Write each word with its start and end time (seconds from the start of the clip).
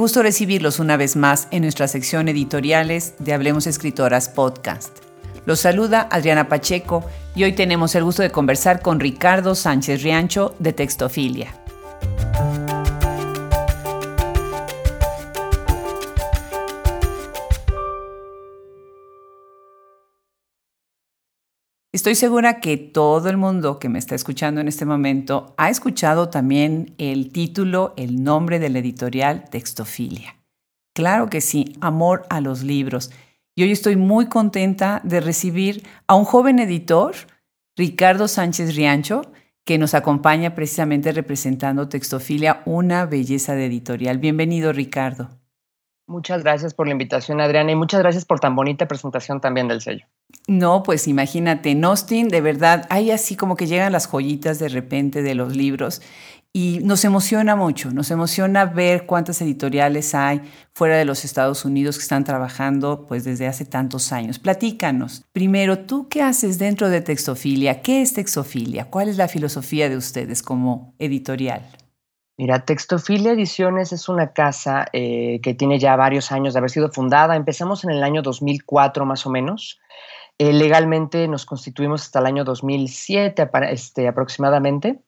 gusto 0.00 0.22
recibirlos 0.22 0.78
una 0.78 0.96
vez 0.96 1.14
más 1.14 1.46
en 1.50 1.60
nuestra 1.60 1.86
sección 1.86 2.26
editoriales 2.28 3.12
de 3.18 3.34
Hablemos 3.34 3.66
Escritoras 3.66 4.30
Podcast. 4.30 4.96
Los 5.44 5.60
saluda 5.60 6.08
Adriana 6.10 6.48
Pacheco 6.48 7.04
y 7.34 7.44
hoy 7.44 7.52
tenemos 7.52 7.94
el 7.94 8.04
gusto 8.04 8.22
de 8.22 8.30
conversar 8.30 8.80
con 8.80 8.98
Ricardo 8.98 9.54
Sánchez 9.54 10.02
Riancho 10.02 10.54
de 10.58 10.72
Textofilia. 10.72 11.54
Estoy 21.92 22.14
segura 22.14 22.60
que 22.60 22.76
todo 22.76 23.28
el 23.30 23.36
mundo 23.36 23.80
que 23.80 23.88
me 23.88 23.98
está 23.98 24.14
escuchando 24.14 24.60
en 24.60 24.68
este 24.68 24.86
momento 24.86 25.54
ha 25.56 25.70
escuchado 25.70 26.28
también 26.28 26.94
el 26.98 27.32
título, 27.32 27.94
el 27.96 28.22
nombre 28.22 28.60
del 28.60 28.76
editorial 28.76 29.50
Textofilia. 29.50 30.36
Claro 30.94 31.28
que 31.28 31.40
sí, 31.40 31.76
amor 31.80 32.26
a 32.30 32.40
los 32.40 32.62
libros. 32.62 33.10
Y 33.56 33.64
hoy 33.64 33.72
estoy 33.72 33.96
muy 33.96 34.28
contenta 34.28 35.00
de 35.02 35.20
recibir 35.20 35.84
a 36.06 36.14
un 36.14 36.24
joven 36.24 36.60
editor, 36.60 37.16
Ricardo 37.76 38.28
Sánchez 38.28 38.76
Riancho, 38.76 39.22
que 39.64 39.76
nos 39.76 39.94
acompaña 39.94 40.54
precisamente 40.54 41.10
representando 41.10 41.88
Textofilia, 41.88 42.62
una 42.66 43.04
belleza 43.04 43.56
de 43.56 43.66
editorial. 43.66 44.18
Bienvenido, 44.18 44.72
Ricardo. 44.72 45.30
Muchas 46.06 46.44
gracias 46.44 46.72
por 46.72 46.86
la 46.86 46.92
invitación, 46.92 47.40
Adriana, 47.40 47.72
y 47.72 47.76
muchas 47.76 48.00
gracias 48.00 48.24
por 48.24 48.38
tan 48.38 48.54
bonita 48.54 48.86
presentación 48.86 49.40
también 49.40 49.66
del 49.66 49.80
sello. 49.80 50.06
No, 50.48 50.82
pues 50.82 51.06
imagínate, 51.06 51.74
Nostin, 51.74 52.28
de 52.28 52.40
verdad, 52.40 52.86
hay 52.90 53.10
así 53.12 53.36
como 53.36 53.56
que 53.56 53.66
llegan 53.66 53.92
las 53.92 54.06
joyitas 54.08 54.58
de 54.58 54.68
repente 54.68 55.22
de 55.22 55.34
los 55.34 55.54
libros 55.54 56.02
y 56.52 56.80
nos 56.82 57.04
emociona 57.04 57.54
mucho, 57.54 57.92
nos 57.92 58.10
emociona 58.10 58.64
ver 58.64 59.06
cuántas 59.06 59.40
editoriales 59.40 60.14
hay 60.16 60.40
fuera 60.72 60.96
de 60.96 61.04
los 61.04 61.24
Estados 61.24 61.64
Unidos 61.64 61.96
que 61.96 62.02
están 62.02 62.24
trabajando 62.24 63.06
pues 63.06 63.22
desde 63.22 63.46
hace 63.46 63.64
tantos 63.64 64.12
años. 64.12 64.40
Platícanos. 64.40 65.24
Primero, 65.32 65.78
¿tú 65.78 66.08
qué 66.08 66.22
haces 66.22 66.58
dentro 66.58 66.88
de 66.88 67.02
Textofilia? 67.02 67.82
¿Qué 67.82 68.02
es 68.02 68.14
Textofilia? 68.14 68.90
¿Cuál 68.90 69.08
es 69.08 69.16
la 69.16 69.28
filosofía 69.28 69.88
de 69.88 69.96
ustedes 69.96 70.42
como 70.42 70.94
editorial? 70.98 71.62
Mira, 72.36 72.64
Textofilia 72.64 73.32
Ediciones 73.32 73.92
es 73.92 74.08
una 74.08 74.32
casa 74.32 74.86
eh, 74.92 75.40
que 75.42 75.54
tiene 75.54 75.78
ya 75.78 75.94
varios 75.94 76.32
años 76.32 76.54
de 76.54 76.58
haber 76.58 76.70
sido 76.70 76.90
fundada. 76.90 77.36
Empezamos 77.36 77.84
en 77.84 77.90
el 77.90 78.02
año 78.02 78.22
2004 78.22 79.04
más 79.04 79.24
o 79.26 79.30
menos. 79.30 79.78
Eh, 80.40 80.54
legalmente 80.54 81.28
nos 81.28 81.44
constituimos 81.44 82.00
hasta 82.00 82.18
el 82.18 82.24
año 82.24 82.44
2007 82.44 83.50
este, 83.68 84.08
aproximadamente. 84.08 85.02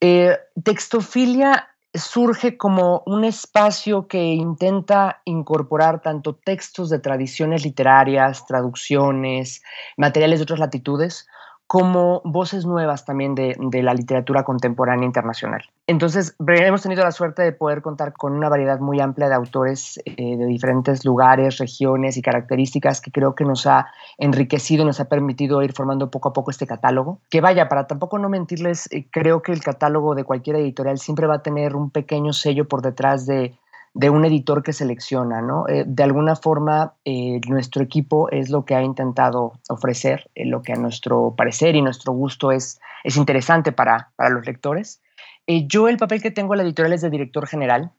Eh, 0.00 0.38
Textofilia 0.62 1.70
surge 1.92 2.56
como 2.56 3.02
un 3.04 3.24
espacio 3.24 4.06
que 4.06 4.22
intenta 4.22 5.22
incorporar 5.24 6.02
tanto 6.02 6.36
textos 6.36 6.88
de 6.88 7.00
tradiciones 7.00 7.64
literarias, 7.64 8.46
traducciones, 8.46 9.60
materiales 9.96 10.38
de 10.38 10.44
otras 10.44 10.60
latitudes, 10.60 11.26
como 11.66 12.20
voces 12.24 12.66
nuevas 12.66 13.04
también 13.04 13.34
de, 13.34 13.56
la 13.82 13.94
literatura 13.94 14.44
contemporánea 14.44 15.06
internacional. 15.06 15.62
Entonces, 15.86 16.36
hemos 16.46 16.82
tenido 16.82 17.02
la 17.02 17.10
suerte 17.10 17.42
de 17.42 17.52
poder 17.52 17.82
contar 17.82 18.12
con 18.12 18.32
una 18.32 18.48
variedad 18.48 18.80
muy 18.80 19.00
amplia 19.00 19.28
de 19.28 19.34
autores 19.34 20.00
eh, 20.04 20.36
de 20.36 20.46
diferentes 20.46 21.04
lugares, 21.04 21.58
regiones 21.58 22.16
y 22.16 22.22
características 22.22 23.00
que 23.00 23.10
creo 23.10 23.34
que 23.34 23.44
nos 23.44 23.66
ha 23.66 23.88
enriquecido 24.18 24.82
y 24.82 24.86
nos 24.86 25.00
ha 25.00 25.06
permitido 25.06 25.62
ir 25.62 25.72
formando 25.72 26.10
poco 26.10 26.28
a 26.28 26.32
poco 26.32 26.50
este 26.50 26.66
catálogo. 26.66 27.18
Que 27.30 27.40
vaya, 27.40 27.68
para 27.68 27.86
tampoco 27.86 28.18
no 28.18 28.28
mentirles, 28.28 28.88
eh, 28.92 29.06
creo 29.10 29.42
que 29.42 29.52
el 29.52 29.62
catálogo 29.62 30.14
de 30.14 30.24
cualquier 30.24 30.56
editorial 30.56 30.98
siempre 30.98 31.26
va 31.26 31.36
a 31.36 31.42
tener 31.42 31.76
un 31.76 31.90
pequeño 31.90 32.32
sello 32.32 32.68
por 32.68 32.82
detrás 32.82 33.26
de 33.26 33.54
de 33.94 34.10
un 34.10 34.24
editor 34.24 34.64
que 34.64 34.72
selecciona, 34.72 35.40
¿no? 35.40 35.68
Eh, 35.68 35.84
de 35.86 36.02
alguna 36.02 36.34
forma, 36.34 36.94
eh, 37.04 37.40
nuestro 37.48 37.82
equipo 37.82 38.28
es 38.30 38.50
lo 38.50 38.64
que 38.64 38.74
ha 38.74 38.82
intentado 38.82 39.52
ofrecer, 39.68 40.28
eh, 40.34 40.44
lo 40.44 40.62
que 40.62 40.72
a 40.72 40.76
nuestro 40.76 41.34
parecer 41.36 41.76
y 41.76 41.82
nuestro 41.82 42.12
gusto 42.12 42.50
es, 42.50 42.80
es 43.04 43.16
interesante 43.16 43.70
para, 43.70 44.10
para 44.16 44.30
los 44.30 44.44
lectores. 44.44 45.00
yo 45.46 45.88
el 45.88 45.96
papel 45.96 46.20
que 46.20 46.32
tengo 46.32 46.54
en 46.54 46.58
la 46.58 46.64
editorial 46.64 46.92
es 46.92 47.02
de 47.02 47.10
director 47.10 47.46
general, 47.46 47.92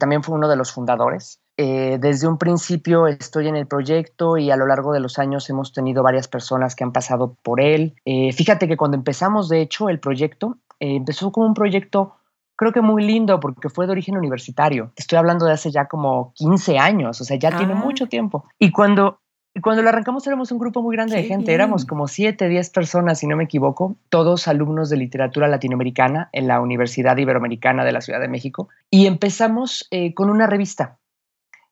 también 0.00 0.24
fue 0.24 0.34
uno 0.34 0.48
de 0.48 0.56
los 0.56 0.72
fundadores. 0.72 1.40
desde 1.56 2.26
un 2.26 2.38
principio 2.38 3.06
estoy 3.06 3.46
en 3.46 3.54
el 3.54 3.68
proyecto 3.68 4.36
y 4.36 4.50
a 4.50 4.56
lo 4.56 4.66
largo 4.66 4.92
de 4.92 4.98
los 4.98 5.20
años 5.20 5.48
hemos 5.48 5.72
tenido 5.72 6.02
varias 6.02 6.26
personas 6.26 6.74
que 6.74 6.82
han 6.82 6.92
pasado 6.92 7.36
por 7.44 7.60
él. 7.60 7.94
fíjate 8.04 8.66
que 8.66 8.76
cuando 8.76 8.96
empezamos, 8.96 9.48
de 9.48 9.60
hecho, 9.60 9.88
el 9.88 10.00
proyecto, 10.00 10.58
empezó 10.80 11.30
como 11.30 11.46
un 11.46 11.54
proyecto 11.54 12.16
creo 12.60 12.72
que 12.72 12.82
muy 12.82 13.02
lindo 13.02 13.40
porque 13.40 13.70
fue 13.70 13.86
de 13.86 13.92
origen 13.92 14.18
universitario. 14.18 14.92
Estoy 14.94 15.16
hablando 15.16 15.46
de 15.46 15.52
hace 15.52 15.70
ya 15.70 15.86
como 15.86 16.34
15 16.34 16.78
años, 16.78 17.18
o 17.18 17.24
sea, 17.24 17.38
ya 17.38 17.56
tiene 17.56 17.72
ah. 17.72 17.76
mucho 17.76 18.06
tiempo. 18.06 18.44
Y 18.58 18.70
cuando, 18.70 19.18
cuando 19.62 19.80
lo 19.80 19.88
arrancamos 19.88 20.26
éramos 20.26 20.52
un 20.52 20.58
grupo 20.58 20.82
muy 20.82 20.94
grande 20.94 21.16
de 21.16 21.22
gente, 21.22 21.54
éramos 21.54 21.86
como 21.86 22.06
7, 22.06 22.50
10 22.50 22.68
personas, 22.68 23.18
si 23.18 23.26
no 23.26 23.34
me 23.34 23.44
equivoco, 23.44 23.96
todos 24.10 24.46
alumnos 24.46 24.90
de 24.90 24.98
literatura 24.98 25.48
latinoamericana 25.48 26.28
en 26.34 26.48
la 26.48 26.60
Universidad 26.60 27.16
Iberoamericana 27.16 27.82
de 27.82 27.92
la 27.92 28.02
Ciudad 28.02 28.20
de 28.20 28.28
México. 28.28 28.68
Y 28.90 29.06
empezamos 29.06 29.88
eh, 29.90 30.12
con 30.12 30.28
una 30.28 30.46
revista. 30.46 30.98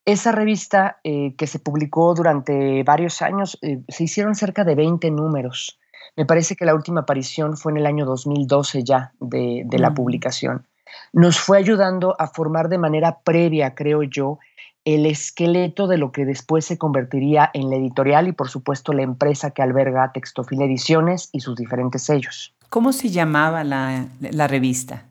Esa 0.06 0.32
revista 0.32 1.00
eh, 1.04 1.34
que 1.36 1.46
se 1.46 1.58
publicó 1.58 2.14
durante 2.14 2.82
varios 2.82 3.20
años, 3.20 3.58
eh, 3.60 3.82
se 3.88 4.04
hicieron 4.04 4.34
cerca 4.34 4.64
de 4.64 4.74
20 4.74 5.10
números. 5.10 5.78
Me 6.16 6.24
parece 6.24 6.56
que 6.56 6.64
la 6.64 6.74
última 6.74 7.02
aparición 7.02 7.58
fue 7.58 7.72
en 7.72 7.78
el 7.78 7.86
año 7.86 8.06
2012 8.06 8.84
ya 8.84 9.12
de, 9.20 9.66
la 9.70 9.90
mm. 9.90 9.94
publicación 9.94 10.66
nos 11.12 11.38
fue 11.38 11.58
ayudando 11.58 12.14
a 12.18 12.28
formar 12.28 12.68
de 12.68 12.78
manera 12.78 13.20
previa, 13.24 13.74
creo 13.74 14.02
yo, 14.02 14.38
el 14.84 15.04
esqueleto 15.06 15.86
de 15.86 15.98
lo 15.98 16.12
que 16.12 16.24
después 16.24 16.64
se 16.64 16.78
convertiría 16.78 17.50
en 17.52 17.68
la 17.68 17.76
editorial 17.76 18.28
y 18.28 18.32
por 18.32 18.48
supuesto 18.48 18.92
la 18.92 19.02
empresa 19.02 19.50
que 19.50 19.62
alberga 19.62 20.12
Textofil 20.12 20.62
Ediciones 20.62 21.28
y 21.32 21.40
sus 21.40 21.56
diferentes 21.56 22.02
sellos. 22.04 22.54
¿Cómo 22.70 22.92
se 22.92 23.10
llamaba 23.10 23.64
la, 23.64 24.08
revista? 24.46 25.04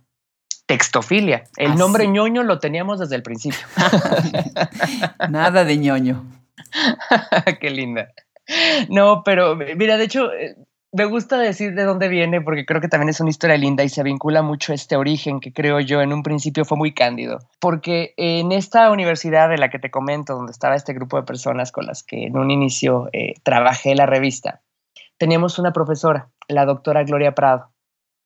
Textofilia. 0.65 1.43
El 1.57 1.75
nombre 1.75 2.07
ñoño 2.07 2.43
lo 2.43 2.59
teníamos 2.59 2.99
desde 2.99 3.15
el 3.15 3.23
principio. 3.23 3.65
Nada 5.29 5.63
de 5.63 5.77
ñoño. 5.77 6.25
Qué 7.59 7.69
linda. 7.69 8.09
No, 8.89 9.23
pero 9.23 9.55
mira, 9.55 9.97
de 9.97 10.03
hecho, 10.03 10.33
eh, 10.33 10.55
me 10.93 11.05
gusta 11.05 11.37
decir 11.37 11.75
de 11.75 11.83
dónde 11.83 12.07
viene 12.07 12.41
porque 12.41 12.65
creo 12.65 12.81
que 12.81 12.87
también 12.87 13.09
es 13.09 13.19
una 13.19 13.29
historia 13.29 13.57
linda 13.57 13.83
y 13.83 13.89
se 13.89 14.03
vincula 14.03 14.41
mucho 14.41 14.71
a 14.71 14.75
este 14.75 14.95
origen 14.95 15.39
que 15.39 15.51
creo 15.51 15.79
yo 15.79 16.01
en 16.01 16.13
un 16.13 16.23
principio 16.23 16.65
fue 16.65 16.77
muy 16.77 16.93
cándido. 16.93 17.39
Porque 17.59 18.13
en 18.17 18.51
esta 18.51 18.89
universidad 18.91 19.49
de 19.49 19.57
la 19.57 19.69
que 19.69 19.79
te 19.79 19.91
comento, 19.91 20.35
donde 20.35 20.51
estaba 20.51 20.75
este 20.75 20.93
grupo 20.93 21.17
de 21.17 21.23
personas 21.23 21.71
con 21.71 21.85
las 21.85 22.03
que 22.03 22.27
en 22.27 22.37
un 22.37 22.51
inicio 22.51 23.09
eh, 23.11 23.33
trabajé 23.43 23.95
la 23.95 24.05
revista, 24.05 24.61
teníamos 25.17 25.59
una 25.59 25.73
profesora, 25.73 26.29
la 26.47 26.65
doctora 26.65 27.03
Gloria 27.03 27.33
Prado, 27.33 27.71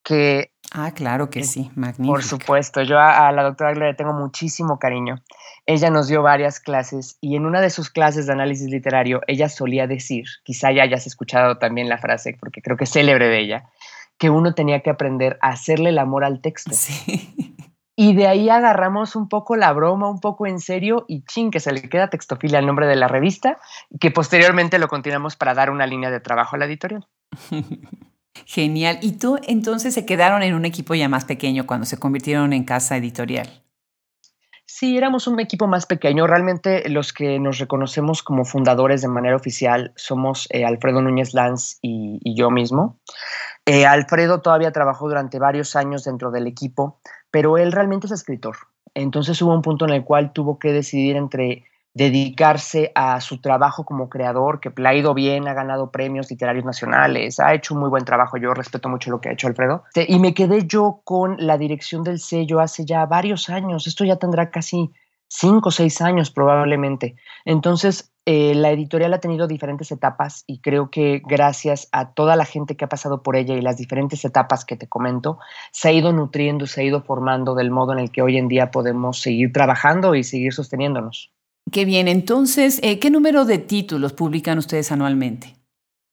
que... 0.04 0.52
Ah, 0.74 0.92
claro 0.92 1.30
que 1.30 1.44
sí, 1.44 1.70
magnífico. 1.76 2.14
Por 2.14 2.24
supuesto, 2.24 2.82
yo 2.82 2.98
a, 2.98 3.28
a 3.28 3.32
la 3.34 3.44
doctora 3.44 3.74
Gloria 3.74 3.96
tengo 3.96 4.14
muchísimo 4.14 4.80
cariño. 4.80 5.22
Ella 5.66 5.90
nos 5.90 6.08
dio 6.08 6.22
varias 6.22 6.62
clases 6.62 7.18
y 7.20 7.36
en 7.36 7.46
una 7.46 7.60
de 7.60 7.70
sus 7.70 7.90
clases 7.90 8.26
de 8.26 8.34
análisis 8.34 8.70
literario 8.70 9.22
ella 9.28 9.50
solía 9.50 9.86
decir, 9.86 10.26
quizá 10.44 10.72
ya 10.72 10.84
hayas 10.84 11.06
escuchado 11.08 11.58
también 11.58 11.90
la 11.90 11.98
frase 11.98 12.38
porque 12.40 12.62
creo 12.62 12.78
que 12.78 12.86
es 12.86 12.92
célebre 12.92 13.28
de 13.28 13.40
ella, 13.40 13.70
que 14.18 14.30
uno 14.30 14.54
tenía 14.54 14.80
que 14.80 14.90
aprender 14.90 15.38
a 15.42 15.50
hacerle 15.50 15.90
el 15.90 16.00
amor 16.00 16.24
al 16.24 16.40
texto. 16.40 16.72
Y 17.98 18.16
de 18.16 18.28
ahí 18.28 18.50
agarramos 18.50 19.16
un 19.16 19.28
poco 19.28 19.56
la 19.58 19.74
broma, 19.74 20.10
un 20.10 20.22
poco 20.22 20.48
en 20.48 20.60
serio, 20.60 21.06
y 21.08 21.24
chin, 21.26 21.52
que 21.52 21.60
se 21.60 21.72
le 21.72 21.88
queda 21.88 22.10
textofilia 22.10 22.58
al 22.58 22.66
nombre 22.66 22.88
de 22.88 22.96
la 22.96 23.08
revista, 23.08 23.60
que 24.00 24.10
posteriormente 24.10 24.80
lo 24.80 24.88
continuamos 24.88 25.36
para 25.36 25.54
dar 25.54 25.70
una 25.70 25.86
línea 25.86 26.10
de 26.10 26.20
trabajo 26.20 26.56
a 26.56 26.60
la 26.60 26.66
editorial. 26.66 27.06
Genial. 28.46 29.00
¿Y 29.02 29.14
tú 29.14 29.38
entonces 29.48 29.94
se 29.94 30.06
quedaron 30.06 30.44
en 30.44 30.54
un 30.54 30.66
equipo 30.66 30.96
ya 30.96 31.10
más 31.10 31.26
pequeño 31.26 31.66
cuando 31.68 31.86
se 31.86 31.98
convirtieron 31.98 32.54
en 32.54 32.64
casa 32.64 32.98
editorial? 32.98 33.62
Sí, 34.66 34.98
éramos 34.98 35.28
un 35.28 35.40
equipo 35.40 35.68
más 35.68 35.86
pequeño. 35.86 36.26
Realmente 36.28 36.90
los 36.90 37.14
que 37.14 37.40
nos 37.40 37.60
reconocemos 37.60 38.24
como 38.24 38.46
fundadores 38.46 39.02
de 39.02 39.10
manera 39.10 39.36
oficial 39.36 39.92
somos 39.96 40.48
eh, 40.50 40.66
Alfredo 40.66 41.02
Núñez 41.02 41.34
Lanz 41.34 41.78
y, 41.82 42.20
yo 42.36 42.50
mismo. 42.50 42.98
Eh, 43.66 43.86
Alfredo 43.86 44.42
todavía 44.42 44.72
trabajó 44.72 45.08
durante 45.08 45.40
varios 45.40 45.76
años 45.76 46.06
dentro 46.06 46.32
del 46.32 46.48
equipo, 46.48 47.00
pero 47.30 47.58
él 47.58 47.74
realmente 47.74 48.08
es 48.08 48.14
escritor. 48.14 48.56
Entonces 48.94 49.42
hubo 49.42 49.54
un 49.54 49.62
punto 49.62 49.86
en 49.86 49.92
el 49.92 50.04
cual 50.04 50.34
tuvo 50.34 50.58
que 50.58 50.72
decidir 50.72 51.16
entre 51.16 51.66
dedicarse 51.94 52.92
a 52.96 53.20
su 53.20 53.42
trabajo 53.42 53.84
como 53.84 54.10
creador, 54.10 54.60
que 54.60 54.72
ha 54.86 54.96
ido 54.96 55.14
bien, 55.14 55.48
ha 55.48 55.54
ganado 55.54 55.92
premios 55.92 56.30
literarios 56.30 56.66
nacionales, 56.66 57.40
ha 57.40 57.54
hecho 57.54 57.74
un 57.74 57.82
muy 57.82 57.90
buen 57.90 58.06
trabajo, 58.06 58.38
yo 58.38 58.54
respeto 58.54 58.88
mucho 58.90 59.12
lo 59.12 59.20
que 59.20 59.30
ha 59.30 59.34
hecho 59.34 59.48
Alfredo. 59.48 59.84
Y 59.96 60.20
me 60.20 60.34
quedé 60.34 60.66
yo 60.66 61.02
con 61.04 61.36
la 61.40 61.58
dirección 61.58 62.04
del 62.04 62.20
sello 62.20 62.60
hace 62.60 62.86
ya 62.86 63.06
varios 63.06 63.50
años, 63.50 63.88
esto 63.88 64.06
ya 64.06 64.16
tendrá 64.16 64.50
casi 64.52 64.92
cinco 65.28 65.70
o 65.70 65.72
seis 65.72 66.02
años 66.02 66.32
probablemente. 66.32 67.16
Entonces, 67.46 68.12
eh, 68.26 68.54
la 68.54 68.70
editorial 68.70 69.14
ha 69.14 69.20
tenido 69.20 69.48
diferentes 69.48 69.92
etapas 69.92 70.44
y 70.46 70.60
creo 70.60 70.92
que 70.92 71.22
gracias 71.26 71.88
a 71.92 72.14
toda 72.14 72.36
la 72.36 72.46
gente 72.46 72.76
que 72.78 72.86
ha 72.86 72.90
pasado 72.90 73.24
por 73.24 73.36
ella 73.36 73.56
y 73.56 73.62
las 73.62 73.78
diferentes 73.78 74.24
etapas 74.26 74.64
que 74.64 74.78
te 74.78 74.88
comento, 74.88 75.40
se 75.72 75.88
ha 75.88 75.92
ido 75.92 76.14
nutriendo, 76.14 76.68
se 76.68 76.82
ha 76.82 76.84
ido 76.84 77.02
formando 77.02 77.56
del 77.56 77.72
modo 77.72 77.94
en 77.94 78.00
el 78.00 78.12
que 78.12 78.22
hoy 78.22 78.38
en 78.38 78.48
día 78.48 78.72
podemos 78.72 79.22
seguir 79.22 79.52
trabajando 79.52 80.16
y 80.16 80.24
seguir 80.24 80.54
sosteniéndonos. 80.54 81.32
Qué 81.72 81.86
bien, 81.86 82.10
entonces, 82.10 82.80
eh, 82.84 83.00
¿qué 83.00 83.10
número 83.10 83.46
de 83.46 83.58
títulos 83.58 84.12
publican 84.12 84.58
ustedes 84.58 84.92
anualmente? 84.92 85.61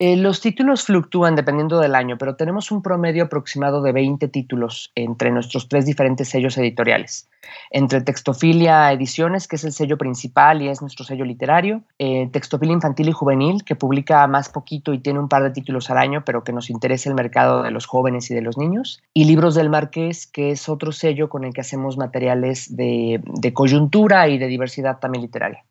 Eh, 0.01 0.17
los 0.17 0.41
títulos 0.41 0.85
fluctúan 0.85 1.35
dependiendo 1.35 1.81
del 1.81 1.97
año, 1.97 2.19
pero 2.19 2.37
tenemos 2.37 2.71
un 2.71 2.83
promedio 2.83 3.25
aproximado 3.25 3.83
de 3.83 3.91
20 3.91 4.29
títulos 4.29 4.93
entre 4.95 5.33
nuestros 5.33 5.69
tres 5.69 5.87
diferentes 5.87 6.29
sellos 6.29 6.57
editoriales. 6.57 7.29
Entre 7.73 8.01
Textofilia 8.01 8.93
Ediciones, 8.93 9.49
que 9.49 9.57
es 9.57 9.65
el 9.65 9.73
sello 9.73 9.99
principal 9.99 10.63
y 10.63 10.69
es 10.69 10.83
nuestro 10.83 11.05
sello 11.05 11.25
literario, 11.25 11.83
eh, 11.99 12.29
Textofilia 12.31 12.75
Infantil 12.75 13.09
y 13.09 13.13
Juvenil, 13.13 13.65
que 13.65 13.75
publica 13.75 14.25
más 14.29 14.49
poquito 14.49 14.93
y 14.93 15.01
tiene 15.01 15.19
un 15.19 15.29
par 15.29 15.43
de 15.43 15.51
títulos 15.51 15.91
al 15.91 15.99
año, 15.99 16.23
pero 16.25 16.45
que 16.45 16.53
nos 16.53 16.71
interesa 16.71 17.09
el 17.09 17.17
mercado 17.17 17.65
de 17.65 17.73
los 17.73 17.87
jóvenes 17.87 18.31
y 18.31 18.35
de 18.37 18.43
los 18.43 18.57
niños, 18.57 19.03
y 19.15 19.25
Libros 19.25 19.57
del 19.57 19.69
Marqués, 19.69 20.29
que 20.29 20.53
es 20.53 20.69
otro 20.69 20.93
sello 20.93 21.29
con 21.29 21.43
el 21.43 21.53
que 21.53 21.63
hacemos 21.63 21.99
materiales 21.99 22.77
de 22.77 23.21
coyuntura 23.53 24.29
y 24.29 24.39
de 24.39 24.47
diversidad 24.47 25.01
también 25.01 25.23
literaria. 25.23 25.65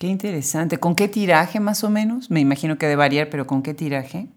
Qué 0.00 0.06
interesante. 0.06 0.78
¿Con 0.78 0.94
qué 0.94 1.08
tiraje 1.08 1.60
más 1.60 1.84
o 1.84 1.90
menos? 1.90 2.30
Me 2.30 2.40
imagino 2.40 2.78
que 2.78 2.86
de 2.86 2.96
variar, 2.96 3.28
pero 3.28 3.46
¿con 3.46 3.62
qué 3.62 3.74
tiraje? 3.74 4.28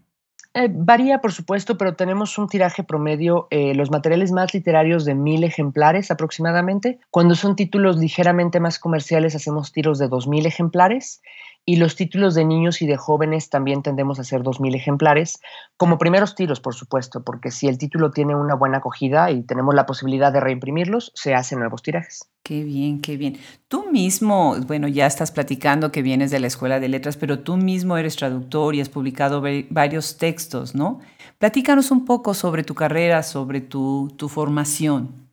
Eh, 0.52 0.68
varía, 0.70 1.22
por 1.22 1.32
supuesto, 1.32 1.78
pero 1.78 1.96
tenemos 1.96 2.36
un 2.36 2.48
tiraje 2.48 2.84
promedio, 2.84 3.48
eh, 3.50 3.74
los 3.74 3.90
materiales 3.90 4.30
más 4.30 4.52
literarios 4.52 5.06
de 5.06 5.14
mil 5.14 5.42
ejemplares 5.42 6.10
aproximadamente. 6.10 6.98
Cuando 7.10 7.34
son 7.34 7.56
títulos 7.56 7.96
ligeramente 7.96 8.60
más 8.60 8.78
comerciales, 8.78 9.34
hacemos 9.34 9.72
tiros 9.72 9.98
de 9.98 10.08
dos 10.08 10.28
mil 10.28 10.44
ejemplares. 10.44 11.22
Y 11.66 11.76
los 11.76 11.96
títulos 11.96 12.34
de 12.34 12.44
niños 12.44 12.82
y 12.82 12.86
de 12.86 12.98
jóvenes 12.98 13.48
también 13.48 13.82
tendemos 13.82 14.18
a 14.18 14.22
hacer 14.22 14.42
dos 14.42 14.60
mil 14.60 14.74
ejemplares, 14.74 15.40
como 15.78 15.96
primeros 15.96 16.34
tiros, 16.34 16.60
por 16.60 16.74
supuesto, 16.74 17.24
porque 17.24 17.50
si 17.50 17.68
el 17.68 17.78
título 17.78 18.10
tiene 18.10 18.34
una 18.34 18.54
buena 18.54 18.78
acogida 18.78 19.30
y 19.30 19.42
tenemos 19.42 19.74
la 19.74 19.86
posibilidad 19.86 20.30
de 20.30 20.40
reimprimirlos, 20.40 21.10
se 21.14 21.34
hacen 21.34 21.60
nuevos 21.60 21.82
tirajes. 21.82 22.28
Qué 22.42 22.62
bien, 22.62 23.00
qué 23.00 23.16
bien. 23.16 23.38
Tú 23.68 23.90
mismo, 23.90 24.56
bueno, 24.66 24.88
ya 24.88 25.06
estás 25.06 25.32
platicando 25.32 25.90
que 25.90 26.02
vienes 26.02 26.30
de 26.30 26.40
la 26.40 26.48
Escuela 26.48 26.80
de 26.80 26.88
Letras, 26.88 27.16
pero 27.16 27.38
tú 27.38 27.56
mismo 27.56 27.96
eres 27.96 28.16
traductor 28.16 28.74
y 28.74 28.82
has 28.82 28.90
publicado 28.90 29.42
varios 29.70 30.18
textos, 30.18 30.74
¿no? 30.74 31.00
Platícanos 31.38 31.90
un 31.90 32.04
poco 32.04 32.34
sobre 32.34 32.62
tu 32.62 32.74
carrera, 32.74 33.22
sobre 33.22 33.62
tu 33.62 34.28
formación. 34.28 35.23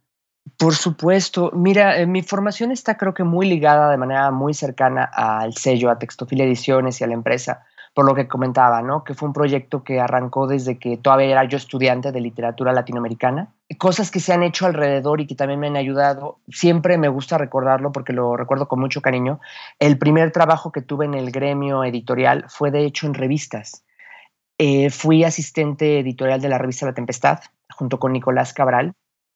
Por 0.57 0.75
supuesto. 0.75 1.51
Mira, 1.53 1.99
eh, 1.99 2.05
mi 2.05 2.21
formación 2.21 2.71
está 2.71 2.97
creo 2.97 3.13
que 3.13 3.23
muy 3.23 3.47
ligada 3.47 3.89
de 3.89 3.97
manera 3.97 4.31
muy 4.31 4.53
cercana 4.53 5.03
al 5.03 5.55
sello, 5.55 5.89
a 5.89 5.99
Textofil 5.99 6.41
Ediciones 6.41 6.99
y 6.99 7.03
a 7.03 7.07
la 7.07 7.13
empresa 7.13 7.65
por 7.93 8.05
lo 8.05 8.15
que 8.15 8.27
comentaba, 8.27 8.81
¿no? 8.81 9.03
Que 9.03 9.13
fue 9.13 9.27
un 9.27 9.33
proyecto 9.33 9.83
que 9.83 9.99
arrancó 9.99 10.47
desde 10.47 10.77
que 10.77 10.97
todavía 10.97 11.27
era 11.27 11.43
yo 11.43 11.57
estudiante 11.57 12.11
de 12.11 12.21
literatura 12.21 12.71
latinoamericana. 12.71 13.49
Cosas 13.77 14.11
que 14.11 14.21
se 14.21 14.31
han 14.33 14.43
hecho 14.43 14.65
alrededor 14.65 15.19
y 15.19 15.27
que 15.27 15.35
también 15.35 15.59
me 15.59 15.67
han 15.67 15.75
ayudado. 15.75 16.39
Siempre 16.49 16.97
me 16.97 17.09
gusta 17.09 17.37
recordarlo 17.37 17.91
porque 17.91 18.13
lo 18.13 18.37
recuerdo 18.37 18.67
con 18.67 18.79
mucho 18.79 19.01
cariño. 19.01 19.41
El 19.79 19.97
primer 19.97 20.31
trabajo 20.31 20.71
que 20.71 20.81
tuve 20.81 21.05
en 21.05 21.15
el 21.15 21.31
gremio 21.31 21.83
editorial 21.83 22.45
fue 22.47 22.71
de 22.71 22.85
hecho 22.85 23.07
en 23.07 23.13
revistas. 23.13 23.83
Eh, 24.57 24.89
fui 24.89 25.23
asistente 25.23 25.99
editorial 25.99 26.39
de 26.39 26.49
la 26.49 26.59
revista 26.59 26.85
La 26.85 26.93
Tempestad 26.93 27.39
junto 27.73 27.99
con 27.99 28.13
Nicolás 28.13 28.53
Cabral 28.53 28.93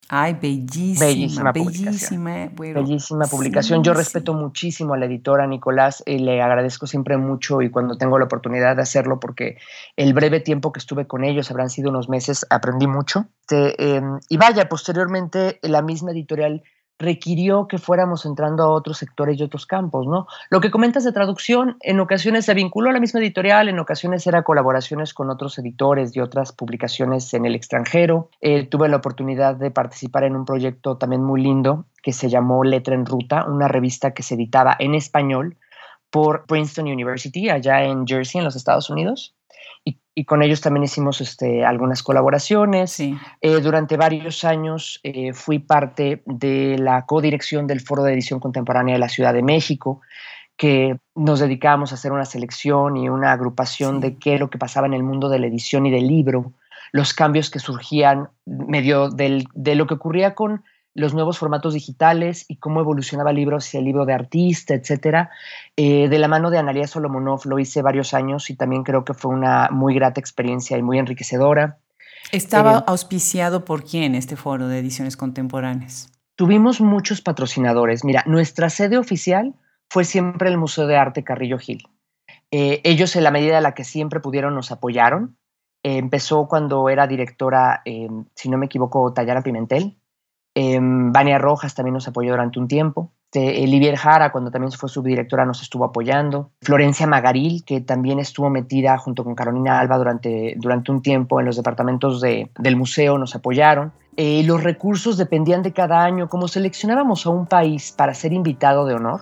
Ay, 0.07 0.37
bellísima, 0.39 1.51
bellísima, 1.51 2.49
bellísima 2.55 3.25
publicación. 3.25 3.83
Yo 3.83 3.93
respeto 3.93 4.35
muchísimo 4.35 4.93
a 4.93 4.97
la 4.97 5.05
editora 5.05 5.47
Nicolás 5.47 6.03
y 6.05 6.19
le 6.19 6.43
agradezco 6.43 6.85
siempre 6.85 7.17
mucho 7.17 7.61
y 7.63 7.71
cuando 7.71 7.97
tengo 7.97 8.19
la 8.19 8.25
oportunidad 8.25 8.75
de 8.75 8.83
hacerlo 8.83 9.19
porque 9.19 9.57
el 9.95 10.13
breve 10.13 10.41
tiempo 10.41 10.71
que 10.71 10.79
estuve 10.79 11.07
con 11.07 11.23
ellos, 11.23 11.49
habrán 11.49 11.71
sido 11.71 11.89
unos 11.89 12.07
meses, 12.07 12.45
aprendí 12.51 12.85
mucho. 12.85 13.25
Em, 13.49 14.19
y 14.29 14.37
vaya, 14.37 14.69
posteriormente 14.69 15.59
la 15.63 15.81
misma 15.81 16.11
editorial 16.11 16.63
requirió 16.97 17.67
que 17.67 17.77
fuéramos 17.77 18.25
entrando 18.25 18.63
a 18.63 18.71
otros 18.71 18.97
sectores 18.97 19.39
y 19.39 19.43
otros 19.43 19.65
campos, 19.65 20.07
¿no? 20.07 20.27
Lo 20.49 20.61
que 20.61 20.71
comentas 20.71 21.03
de 21.03 21.11
traducción, 21.11 21.77
en 21.81 21.99
ocasiones 21.99 22.45
se 22.45 22.53
vinculó 22.53 22.89
a 22.89 22.93
la 22.93 22.99
misma 22.99 23.19
editorial, 23.19 23.67
en 23.67 23.79
ocasiones 23.79 24.25
era 24.27 24.43
colaboraciones 24.43 25.13
con 25.13 25.29
otros 25.29 25.57
editores 25.57 26.15
y 26.15 26.21
otras 26.21 26.51
publicaciones 26.51 27.33
en 27.33 27.45
el 27.45 27.55
extranjero. 27.55 28.29
Eh, 28.41 28.65
tuve 28.67 28.87
la 28.87 28.97
oportunidad 28.97 29.55
de 29.55 29.71
participar 29.71 30.23
en 30.23 30.35
un 30.35 30.45
proyecto 30.45 30.97
también 30.97 31.23
muy 31.23 31.41
lindo 31.41 31.85
que 32.01 32.13
se 32.13 32.29
llamó 32.29 32.63
Letra 32.63 32.95
en 32.95 33.05
Ruta, 33.05 33.45
una 33.45 33.67
revista 33.67 34.11
que 34.11 34.23
se 34.23 34.35
editaba 34.35 34.75
en 34.79 34.95
español 34.95 35.57
por 36.09 36.45
Princeton 36.45 36.85
University, 36.85 37.49
allá 37.49 37.83
en 37.83 38.07
Jersey, 38.07 38.39
en 38.39 38.45
los 38.45 38.55
Estados 38.55 38.89
Unidos 38.89 39.35
y 40.17 40.23
con 40.23 40.41
ellos 40.41 40.61
también 40.61 40.85
hicimos 40.85 41.19
este, 41.19 41.65
algunas 41.65 42.01
colaboraciones. 42.01 43.01
Eh, 43.01 43.19
durante 43.41 43.97
varios 43.97 44.45
años 44.45 45.01
eh, 45.03 45.33
fui 45.33 45.59
parte 45.59 46.23
de 46.25 46.77
la 46.79 47.05
codirección 47.05 47.67
del 47.67 47.81
Foro 47.81 48.03
de 48.03 48.13
Edición 48.13 48.39
Contemporánea 48.39 48.95
de 48.95 48.99
la 48.99 49.09
Ciudad 49.09 49.33
de 49.33 49.43
México, 49.43 49.99
que 50.55 50.97
nos 51.15 51.41
dedicábamos 51.41 51.91
a 51.91 51.95
hacer 51.95 52.13
una 52.13 52.23
selección 52.23 52.95
y 52.95 53.09
una 53.09 53.33
agrupación 53.33 53.99
de 53.99 54.15
qué 54.15 54.35
es 54.35 54.39
lo 54.39 54.49
que 54.49 54.57
pasaba 54.57 54.87
en 54.87 54.93
el 54.93 55.03
mundo 55.03 55.27
de 55.27 55.39
la 55.39 55.47
edición 55.47 55.85
y 55.85 55.91
del 55.91 56.07
libro, 56.07 56.53
los 56.93 57.13
cambios 57.13 57.49
que 57.49 57.59
surgían 57.59 58.29
medio 58.45 59.09
del, 59.09 59.47
de 59.53 59.75
lo 59.75 59.85
que 59.85 59.95
ocurría 59.95 60.33
con 60.33 60.63
los 60.95 61.13
nuevos 61.13 61.37
formatos 61.37 61.73
digitales 61.73 62.45
y 62.47 62.55
cómo 62.55 62.79
evolucionaba 62.79 63.31
el 63.31 63.35
libro 63.35 63.57
hacia 63.57 63.79
el 63.79 63.85
libro 63.85 64.05
de 64.05 64.13
artista, 64.13 64.73
etcétera. 64.73 65.29
Eh, 65.75 66.07
de 66.07 66.19
la 66.19 66.29
mano 66.29 66.49
de 66.49 66.57
Analia 66.57 66.87
Solomonov 66.87 67.45
lo 67.45 67.59
hice 67.59 67.81
varios 67.81 68.13
años 68.13 68.49
y 68.49 68.55
también 68.55 68.83
creo 68.83 69.03
que 69.03 69.13
fue 69.13 69.31
una 69.31 69.67
muy 69.71 69.93
grata 69.93 70.21
experiencia 70.21 70.77
y 70.77 70.81
muy 70.81 70.97
enriquecedora. 70.97 71.77
¿Estaba 72.31 72.79
eh, 72.79 72.83
auspiciado 72.87 73.65
por 73.65 73.83
quién 73.83 74.15
este 74.15 74.37
foro 74.37 74.69
de 74.69 74.79
ediciones 74.79 75.17
contemporáneas? 75.17 76.09
Tuvimos 76.35 76.79
muchos 76.79 77.21
patrocinadores. 77.21 78.05
Mira, 78.05 78.23
nuestra 78.25 78.69
sede 78.69 78.97
oficial 78.97 79.53
fue 79.89 80.05
siempre 80.05 80.49
el 80.49 80.57
Museo 80.57 80.87
de 80.87 80.95
Arte 80.95 81.25
Carrillo 81.25 81.59
Gil. 81.59 81.83
Eh, 82.51 82.79
ellos, 82.85 83.17
en 83.17 83.23
la 83.23 83.31
medida 83.31 83.57
en 83.57 83.63
la 83.63 83.73
que 83.73 83.83
siempre 83.83 84.21
pudieron, 84.21 84.55
nos 84.55 84.71
apoyaron. 84.71 85.37
empezó 85.83 86.47
cuando 86.47 86.89
era 86.89 87.05
directora, 87.05 87.83
si 88.33 88.49
no 88.49 88.57
me 88.57 88.65
equivoco, 88.65 89.13
Tayara 89.13 89.43
Pimentel 89.43 89.97
Vania 90.55 91.37
Rojas 91.37 91.75
también 91.75 91.93
nos 91.93 92.07
apoyó 92.07 92.31
durante 92.31 92.59
un 92.59 92.67
tiempo. 92.67 93.11
Olivier 93.39 93.97
Jara, 93.97 94.31
cuando 94.31 94.51
también 94.51 94.71
fue 94.71 94.89
subdirectora, 94.89 95.45
nos 95.45 95.61
estuvo 95.61 95.85
apoyando. 95.85 96.51
Florencia 96.61 97.07
Magaril, 97.07 97.63
que 97.65 97.81
también 97.81 98.19
estuvo 98.19 98.49
metida 98.49 98.97
junto 98.97 99.23
con 99.23 99.35
Carolina 99.35 99.79
Alba 99.79 99.97
durante, 99.97 100.55
durante 100.57 100.91
un 100.91 101.01
tiempo 101.01 101.39
en 101.39 101.45
los 101.45 101.57
departamentos 101.57 102.21
de, 102.21 102.49
del 102.57 102.75
museo, 102.75 103.17
nos 103.17 103.35
apoyaron. 103.35 103.91
Eh, 104.17 104.43
los 104.45 104.63
recursos 104.63 105.17
dependían 105.17 105.61
de 105.61 105.73
cada 105.73 106.03
año. 106.03 106.29
Como 106.29 106.47
seleccionábamos 106.47 107.25
a 107.25 107.29
un 107.29 107.45
país 107.47 107.91
para 107.91 108.13
ser 108.13 108.31
invitado 108.31 108.85
de 108.85 108.95
honor, 108.95 109.21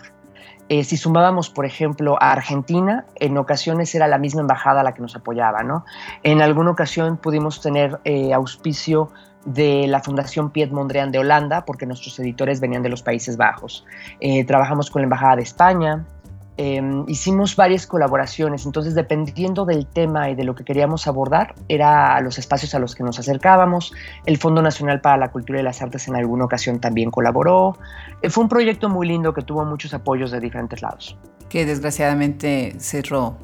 eh, 0.73 0.83
si 0.83 0.97
sumábamos, 0.97 1.51
por 1.51 1.67
ejemplo, 1.67 2.17
a 2.19 2.31
Argentina, 2.31 3.05
en 3.19 3.37
ocasiones 3.37 3.93
era 3.93 4.07
la 4.07 4.17
misma 4.17 4.41
embajada 4.41 4.81
la 4.81 4.95
que 4.95 5.03
nos 5.03 5.15
apoyaba, 5.15 5.61
¿no? 5.61 5.85
En 6.23 6.41
alguna 6.41 6.71
ocasión 6.71 7.17
pudimos 7.17 7.61
tener 7.61 7.99
eh, 8.05 8.33
auspicio 8.33 9.11
de 9.45 9.85
la 9.87 9.99
Fundación 9.99 10.49
Piet 10.49 10.71
Mondrian 10.71 11.11
de 11.11 11.19
Holanda, 11.19 11.63
porque 11.63 11.85
nuestros 11.85 12.17
editores 12.17 12.59
venían 12.59 12.81
de 12.81 12.89
los 12.89 13.03
Países 13.03 13.37
Bajos. 13.37 13.85
Eh, 14.19 14.45
trabajamos 14.45 14.89
con 14.89 15.03
la 15.03 15.03
Embajada 15.03 15.35
de 15.35 15.43
España, 15.43 16.05
em, 16.57 17.03
hicimos 17.07 17.55
varias 17.55 17.87
colaboraciones, 17.87 18.65
entonces 18.65 18.95
dependiendo 18.95 19.65
del 19.65 19.85
tema 19.85 20.29
y 20.29 20.35
de 20.35 20.43
lo 20.43 20.55
que 20.55 20.63
queríamos 20.63 21.07
abordar, 21.07 21.55
era 21.67 22.19
los 22.21 22.37
espacios 22.37 22.75
a 22.75 22.79
los 22.79 22.95
que 22.95 23.03
nos 23.03 23.19
acercábamos. 23.19 23.93
El 24.25 24.37
Fondo 24.37 24.61
Nacional 24.61 25.01
para 25.01 25.17
la 25.17 25.31
Cultura 25.31 25.59
y 25.59 25.63
las 25.63 25.81
Artes 25.81 26.07
en 26.07 26.15
alguna 26.15 26.45
ocasión 26.45 26.79
también 26.79 27.11
colaboró. 27.11 27.77
Eh, 28.21 28.29
fue 28.29 28.43
un 28.43 28.49
proyecto 28.49 28.89
muy 28.89 29.07
lindo 29.07 29.33
que 29.33 29.41
tuvo 29.41 29.65
muchos 29.65 29.93
apoyos 29.93 30.31
de 30.31 30.39
diferentes 30.39 30.81
lados. 30.81 31.17
Que 31.49 31.65
desgraciadamente 31.65 32.75
cerró. 32.79 33.37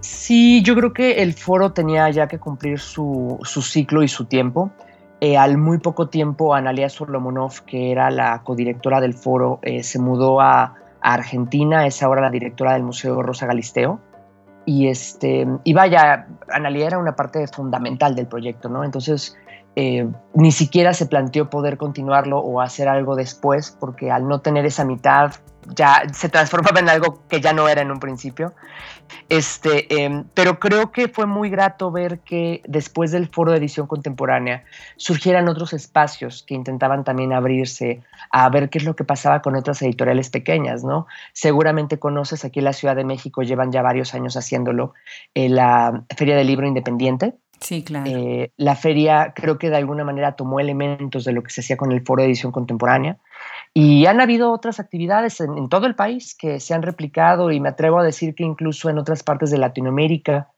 Sí, 0.00 0.62
yo 0.62 0.74
creo 0.74 0.92
que 0.92 1.22
el 1.22 1.32
foro 1.32 1.72
tenía 1.72 2.10
ya 2.10 2.26
que 2.26 2.38
cumplir 2.38 2.80
su, 2.80 3.38
su 3.42 3.62
ciclo 3.62 4.02
y 4.02 4.08
su 4.08 4.24
tiempo. 4.24 4.72
Eh, 5.20 5.36
al 5.36 5.56
muy 5.56 5.78
poco 5.78 6.08
tiempo, 6.08 6.52
Analia 6.52 6.88
Solomonov, 6.88 7.64
que 7.64 7.92
era 7.92 8.10
la 8.10 8.42
codirectora 8.42 9.00
del 9.00 9.14
foro, 9.14 9.60
eh, 9.62 9.84
se 9.84 10.00
mudó 10.00 10.40
a, 10.40 10.74
Argentina, 11.02 11.86
es 11.86 12.02
ahora 12.02 12.22
la 12.22 12.30
directora 12.30 12.74
del 12.74 12.82
Museo 12.82 13.22
Rosa 13.22 13.46
Galisteo. 13.46 14.00
Y, 14.64 14.88
este, 14.88 15.46
y 15.64 15.72
vaya, 15.72 16.26
Analia 16.48 16.86
era 16.86 16.98
una 16.98 17.16
parte 17.16 17.46
fundamental 17.48 18.14
del 18.14 18.28
proyecto, 18.28 18.68
¿no? 18.68 18.84
Entonces, 18.84 19.36
eh, 19.74 20.06
ni 20.34 20.52
siquiera 20.52 20.92
se 20.92 21.06
planteó 21.06 21.48
poder 21.48 21.76
continuarlo 21.76 22.38
o 22.38 22.60
hacer 22.60 22.88
algo 22.88 23.16
después, 23.16 23.76
porque 23.78 24.10
al 24.10 24.28
no 24.28 24.40
tener 24.40 24.66
esa 24.66 24.84
mitad 24.84 25.32
ya 25.76 26.02
se 26.12 26.28
transformaba 26.28 26.80
en 26.80 26.88
algo 26.88 27.26
que 27.28 27.40
ya 27.40 27.52
no 27.52 27.68
era 27.68 27.82
en 27.82 27.90
un 27.90 28.00
principio. 28.00 28.52
Este, 29.28 30.04
em, 30.04 30.24
pero 30.34 30.58
creo 30.58 30.90
que 30.90 31.08
fue 31.08 31.26
muy 31.26 31.50
grato 31.50 31.90
ver 31.90 32.20
que 32.20 32.62
después 32.66 33.12
del 33.12 33.28
foro 33.28 33.52
de 33.52 33.58
edición 33.58 33.86
contemporánea 33.86 34.64
surgieran 34.96 35.48
otros 35.48 35.72
espacios 35.72 36.42
que 36.42 36.54
intentaban 36.54 37.04
también 37.04 37.32
abrirse 37.32 38.02
a 38.30 38.48
ver 38.48 38.70
qué 38.70 38.78
es 38.78 38.84
lo 38.84 38.96
que 38.96 39.04
pasaba 39.04 39.42
con 39.42 39.54
otras 39.54 39.80
editoriales 39.82 40.30
pequeñas, 40.30 40.82
¿no? 40.84 41.06
Seguramente 41.32 41.98
conoces 41.98 42.44
aquí 42.44 42.60
en 42.60 42.66
la 42.66 42.72
Ciudad 42.72 42.96
de 42.96 43.04
México, 43.04 43.42
llevan 43.42 43.72
ya 43.72 43.82
varios 43.82 44.14
años 44.14 44.36
haciéndolo, 44.36 44.94
eh, 45.34 45.48
la 45.48 46.04
Feria 46.16 46.36
del 46.36 46.46
Libro 46.46 46.66
Independiente, 46.66 47.34
Sí, 47.62 47.82
claro. 47.82 48.10
eh, 48.10 48.52
la 48.56 48.76
feria 48.76 49.32
creo 49.34 49.58
que 49.58 49.70
de 49.70 49.76
alguna 49.76 50.04
manera 50.04 50.36
tomó 50.36 50.60
elementos 50.60 51.24
de 51.24 51.32
lo 51.32 51.42
que 51.42 51.50
se 51.50 51.60
hacía 51.60 51.76
con 51.76 51.92
el 51.92 52.02
foro 52.04 52.22
de 52.22 52.28
edición 52.28 52.52
contemporánea 52.52 53.18
y 53.74 54.06
han 54.06 54.20
habido 54.20 54.52
otras 54.52 54.80
actividades 54.80 55.40
en, 55.40 55.68
todo 55.68 55.86
el 55.86 55.94
país 55.94 56.34
que 56.34 56.60
se 56.60 56.74
han 56.74 56.82
replicado 56.82 57.50
y 57.50 57.60
me 57.60 57.70
atrevo 57.70 58.00
a 58.00 58.04
decir 58.04 58.34
que 58.34 58.44
incluso 58.44 58.90
en 58.90 58.98
otras 58.98 59.22
partes 59.22 59.50
de 59.50 59.58
Latinoamérica. 59.58 60.48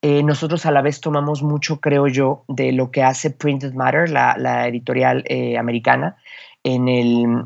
Eh, 0.00 0.22
nosotros 0.22 0.66
a 0.66 0.70
la 0.70 0.82
vez 0.82 1.00
tomamos 1.00 1.42
mucho, 1.42 1.80
creo 1.80 2.08
yo, 2.08 2.44
de 2.48 2.72
lo 2.72 2.90
que 2.90 3.02
hace 3.02 3.30
Printed 3.30 3.72
Matter, 3.72 4.10
la, 4.10 4.36
la 4.38 4.68
editorial 4.68 5.24
eh, 5.26 5.56
americana, 5.56 6.16
en 6.62 6.88
el, 6.88 7.44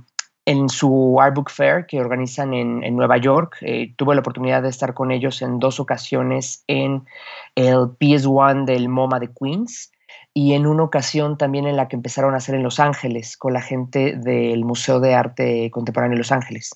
en 0.49 0.71
su 0.71 1.21
Art 1.21 1.35
Book 1.35 1.51
Fair 1.51 1.85
que 1.85 2.01
organizan 2.01 2.55
en, 2.55 2.83
en 2.83 2.97
Nueva 2.97 3.19
York. 3.19 3.59
Eh, 3.61 3.93
tuve 3.97 4.15
la 4.15 4.23
oportunidad 4.23 4.63
de 4.63 4.71
estar 4.71 4.95
con 4.95 5.11
ellos 5.11 5.43
en 5.43 5.59
dos 5.59 5.79
ocasiones 5.79 6.65
en 6.69 7.05
el 7.55 7.77
PS1 8.01 8.65
del 8.65 8.89
MoMA 8.89 9.21
de 9.21 9.29
Queens 9.29 9.93
y 10.33 10.55
en 10.55 10.67
una 10.67 10.85
ocasión 10.85 11.37
también 11.37 11.67
en 11.67 11.77
la 11.77 11.87
que 11.89 11.97
empezaron 11.97 12.33
a 12.33 12.39
hacer 12.39 12.55
en 12.55 12.63
Los 12.63 12.81
Ángeles 12.81 13.37
con 13.37 13.53
la 13.53 13.61
gente 13.61 14.17
del 14.17 14.65
Museo 14.65 15.01
de 15.01 15.15
Arte 15.15 15.71
Contemporáneo 15.71 16.15
de 16.15 16.21
Los 16.21 16.33
Ángeles. 16.33 16.71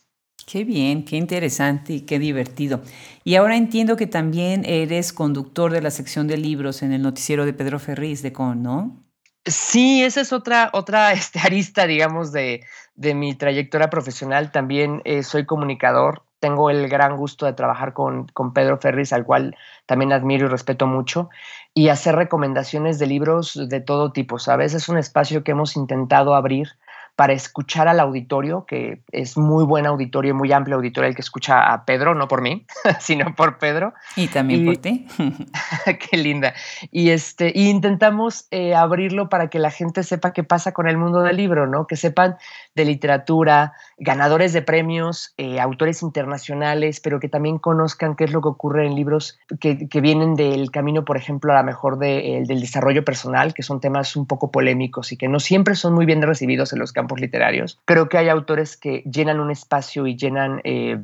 Qué 0.47 0.65
bien, 0.65 1.07
qué 1.07 1.17
interesante 1.17 1.95
y 1.95 2.01
qué 2.03 2.19
divertido. 2.19 2.83
Y 3.25 3.37
ahora 3.37 3.57
entiendo 3.57 3.97
que 3.97 4.07
también 4.07 4.67
eres 4.67 5.15
conductor 5.15 5.73
de 5.73 5.81
la 5.81 5.91
sección 5.91 6.27
de 6.27 6.37
libros 6.37 6.83
en 6.83 6.93
el 6.93 7.01
noticiero 7.01 7.47
de 7.47 7.55
Pedro 7.55 7.79
Ferriz 7.79 8.21
de 8.21 8.35
Con, 8.35 8.63
¿no? 8.63 9.03
Sí, 9.45 10.05
esa 10.05 10.21
es 10.21 10.33
otra, 10.33 10.71
otra 10.73 11.13
este, 11.13 11.41
arista, 11.45 11.87
digamos, 11.87 12.33
de, 12.33 12.65
de 12.95 13.15
mi 13.15 13.35
trayectoria 13.35 13.91
profesional. 13.91 14.53
También 14.53 15.03
eh, 15.05 15.23
soy 15.23 15.47
comunicador. 15.47 16.25
Tengo 16.39 16.71
el 16.71 16.89
gran 16.89 17.17
gusto 17.17 17.47
de 17.47 17.53
trabajar 17.53 17.93
con, 17.93 18.27
con 18.29 18.53
Pedro 18.53 18.79
Ferris, 18.79 19.13
al 19.13 19.25
cual 19.25 19.57
también 19.87 20.13
admiro 20.13 20.47
y 20.47 20.49
respeto 20.49 20.87
mucho, 20.87 21.31
y 21.73 21.89
hacer 21.89 22.17
recomendaciones 22.17 22.99
de 22.99 23.07
libros 23.07 23.69
de 23.69 23.81
todo 23.81 24.13
tipo, 24.13 24.39
¿sabes? 24.41 24.75
Es 24.75 24.89
un 24.89 24.99
espacio 24.99 25.45
que 25.45 25.53
hemos 25.53 25.77
intentado 25.77 26.35
abrir 26.35 26.71
para 27.17 27.35
escuchar 27.35 27.89
al 27.89 28.01
auditorio, 28.01 28.65
que 28.67 29.03
es 29.13 29.37
muy 29.37 29.65
buen 29.65 29.87
auditorio, 29.87 30.35
muy 30.35 30.51
amplio 30.53 30.77
auditorio 30.77 31.09
el 31.09 31.15
que 31.15 31.21
escucha 31.21 31.73
a 31.73 31.85
Pedro, 31.85 32.15
no 32.15 32.27
por 32.27 32.41
mí, 32.41 32.67
sino 33.01 33.35
por 33.35 33.59
Pedro. 33.59 33.93
Y 34.17 34.29
también 34.29 34.63
y, 34.63 34.65
por 34.67 34.77
ti. 34.79 35.07
qué 36.11 36.17
linda. 36.17 36.55
Y, 36.91 37.11
este, 37.11 37.53
y 37.55 37.69
intentamos 37.69 38.47
eh, 38.51 38.75
abrirlo 38.75 39.29
para 39.29 39.49
que 39.49 39.59
la 39.59 39.71
gente 39.71 40.03
sepa 40.03 40.33
qué 40.33 40.43
pasa 40.43 40.73
con 40.73 40.89
el 40.89 40.97
mundo 40.97 41.23
del 41.23 41.37
libro, 41.37 41.67
¿no? 41.67 41.87
Que 41.87 41.97
sepan 41.97 42.37
de 42.75 42.85
literatura, 42.85 43.75
ganadores 43.99 44.53
de 44.53 44.63
premios, 44.63 45.35
eh, 45.37 45.61
autores 45.61 46.03
internacionales, 46.03 47.01
pero 47.01 47.21
que 47.21 47.29
también 47.29 47.59
conozcan 47.59 48.17
qué 48.17 48.25
es 48.25 48.33
lo 48.33 48.41
que 48.41 48.49
ocurre 48.49 48.87
en 48.87 48.95
libros 48.95 49.39
que, 49.61 49.89
que 49.89 50.01
vienen 50.01 50.35
del 50.35 50.71
camino, 50.71 51.05
por 51.05 51.17
ejemplo, 51.17 51.53
a 51.53 51.59
lo 51.59 51.65
mejor 51.65 51.99
de, 51.99 52.39
el, 52.39 52.47
del 52.47 52.61
desarrollo 52.61 53.05
personal, 53.05 53.55
que 53.55 53.63
son 53.63 53.81
temas 53.81 54.17
un 54.17 54.27
poco 54.27 54.51
polémicos 54.51 55.13
y 55.13 55.17
que 55.17 55.29
no 55.29 55.41
siempre 55.41 55.75
son 55.75 55.95
muy 55.95 56.07
bien 56.07 56.23
recibidos 56.23 56.73
en 56.73 56.79
los 56.79 56.93
campos 56.93 57.21
literarios. 57.21 57.79
Creo 57.85 58.09
que 58.09 58.19
hay 58.19 58.29
autores 58.29 58.77
que 58.77 59.03
llenan 59.03 59.41
un 59.41 59.51
espacio 59.51 60.07
y 60.07 60.17
llenan 60.17 60.61
eh, 60.65 60.99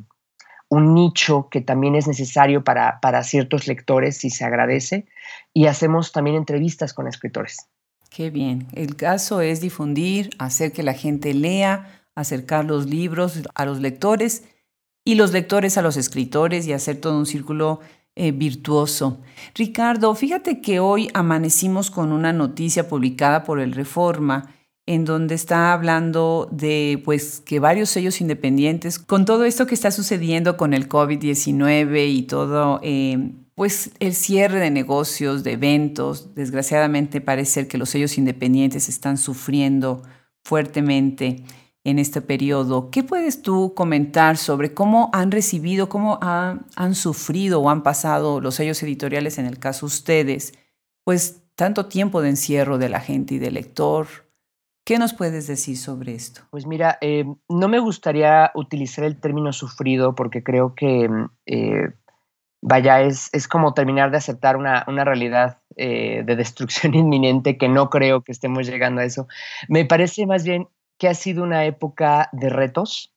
un 0.69 0.93
nicho 0.93 1.49
que 1.49 1.61
también 1.61 1.95
es 1.95 2.07
necesario 2.07 2.63
para, 2.63 2.99
para 3.01 3.23
ciertos 3.23 3.67
lectores 3.67 4.23
y 4.23 4.29
se 4.29 4.45
agradece. 4.45 5.05
Y 5.53 5.65
hacemos 5.65 6.11
también 6.11 6.35
entrevistas 6.35 6.93
con 6.93 7.07
escritores. 7.07 7.67
Qué 8.09 8.29
bien. 8.29 8.67
El 8.73 8.95
caso 8.95 9.41
es 9.41 9.61
difundir, 9.61 10.31
hacer 10.39 10.71
que 10.71 10.83
la 10.83 10.93
gente 10.93 11.33
lea, 11.33 12.03
acercar 12.15 12.65
los 12.65 12.87
libros 12.87 13.39
a 13.53 13.65
los 13.65 13.79
lectores 13.79 14.43
y 15.05 15.15
los 15.15 15.31
lectores 15.31 15.77
a 15.77 15.81
los 15.81 15.95
escritores 15.95 16.67
y 16.67 16.73
hacer 16.73 16.99
todo 16.99 17.17
un 17.17 17.25
círculo 17.25 17.79
eh, 18.15 18.31
virtuoso. 18.31 19.19
Ricardo, 19.55 20.13
fíjate 20.15 20.59
que 20.59 20.79
hoy 20.79 21.09
amanecimos 21.13 21.91
con 21.91 22.11
una 22.11 22.33
noticia 22.33 22.87
publicada 22.89 23.43
por 23.43 23.59
el 23.59 23.71
Reforma 23.71 24.53
en 24.85 25.05
donde 25.05 25.35
está 25.35 25.71
hablando 25.71 26.49
de 26.51 26.99
pues 27.05 27.41
que 27.45 27.59
varios 27.59 27.89
sellos 27.89 28.21
independientes, 28.21 28.97
con 28.97 29.23
todo 29.23 29.45
esto 29.45 29.67
que 29.67 29.75
está 29.75 29.91
sucediendo 29.91 30.57
con 30.57 30.73
el 30.73 30.89
COVID-19 30.89 32.09
y 32.11 32.23
todo, 32.23 32.79
eh, 32.81 33.33
pues 33.59 33.91
el 33.99 34.15
cierre 34.15 34.57
de 34.57 34.71
negocios, 34.71 35.43
de 35.43 35.51
eventos, 35.51 36.33
desgraciadamente 36.33 37.19
parece 37.19 37.67
que 37.67 37.77
los 37.77 37.89
sellos 37.89 38.17
independientes 38.17 38.87
están 38.87 39.17
sufriendo 39.17 40.01
fuertemente 40.45 41.43
en 41.83 41.99
este 41.99 42.21
periodo. 42.21 42.89
¿Qué 42.89 43.03
puedes 43.03 43.41
tú 43.41 43.73
comentar 43.75 44.37
sobre 44.37 44.73
cómo 44.73 45.09
han 45.11 45.29
recibido, 45.29 45.89
cómo 45.89 46.19
han, 46.21 46.95
sufrido 46.95 47.59
o 47.59 47.69
han 47.69 47.83
pasado 47.83 48.39
los 48.39 48.55
sellos 48.55 48.81
editoriales, 48.81 49.37
en 49.37 49.45
el 49.45 49.59
caso 49.59 49.87
ustedes, 49.87 50.53
pues 51.03 51.43
tanto 51.55 51.87
tiempo 51.87 52.21
de 52.21 52.29
encierro 52.29 52.77
de 52.77 52.87
la 52.87 53.01
gente 53.01 53.33
y 53.33 53.39
del 53.39 53.55
lector? 53.55 54.07
¿Qué 54.85 54.97
nos 54.97 55.13
puedes 55.13 55.47
decir 55.47 55.77
sobre 55.77 56.15
esto? 56.15 56.43
Pues 56.49 56.65
mira, 56.65 56.97
eh, 57.01 57.25
no 57.49 57.67
me 57.67 57.79
gustaría 57.79 58.51
utilizar 58.55 59.03
el 59.03 59.19
término 59.19 59.51
sufrido 59.51 60.15
porque 60.15 60.43
creo 60.43 60.73
que, 60.73 61.09
eh, 61.45 61.89
vaya, 62.61 63.01
es, 63.01 63.29
es, 63.33 63.47
como 63.47 63.73
terminar 63.73 64.11
de 64.11 64.17
aceptar 64.17 64.57
una, 64.57 64.83
una 64.87 65.05
realidad 65.05 65.59
eh, 65.75 66.23
de 66.25 66.35
destrucción 66.35 66.93
inminente 66.95 67.57
que 67.57 67.69
no 67.69 67.89
creo 67.89 68.21
que 68.21 68.31
estemos 68.31 68.67
llegando 68.67 69.01
a 69.01 69.05
eso. 69.05 69.27
Me 69.67 69.85
parece 69.85 70.25
más 70.25 70.43
bien 70.43 70.67
que 70.97 71.07
ha 71.07 71.13
sido 71.13 71.43
una 71.43 71.65
época 71.65 72.29
de 72.33 72.49
retos, 72.49 73.13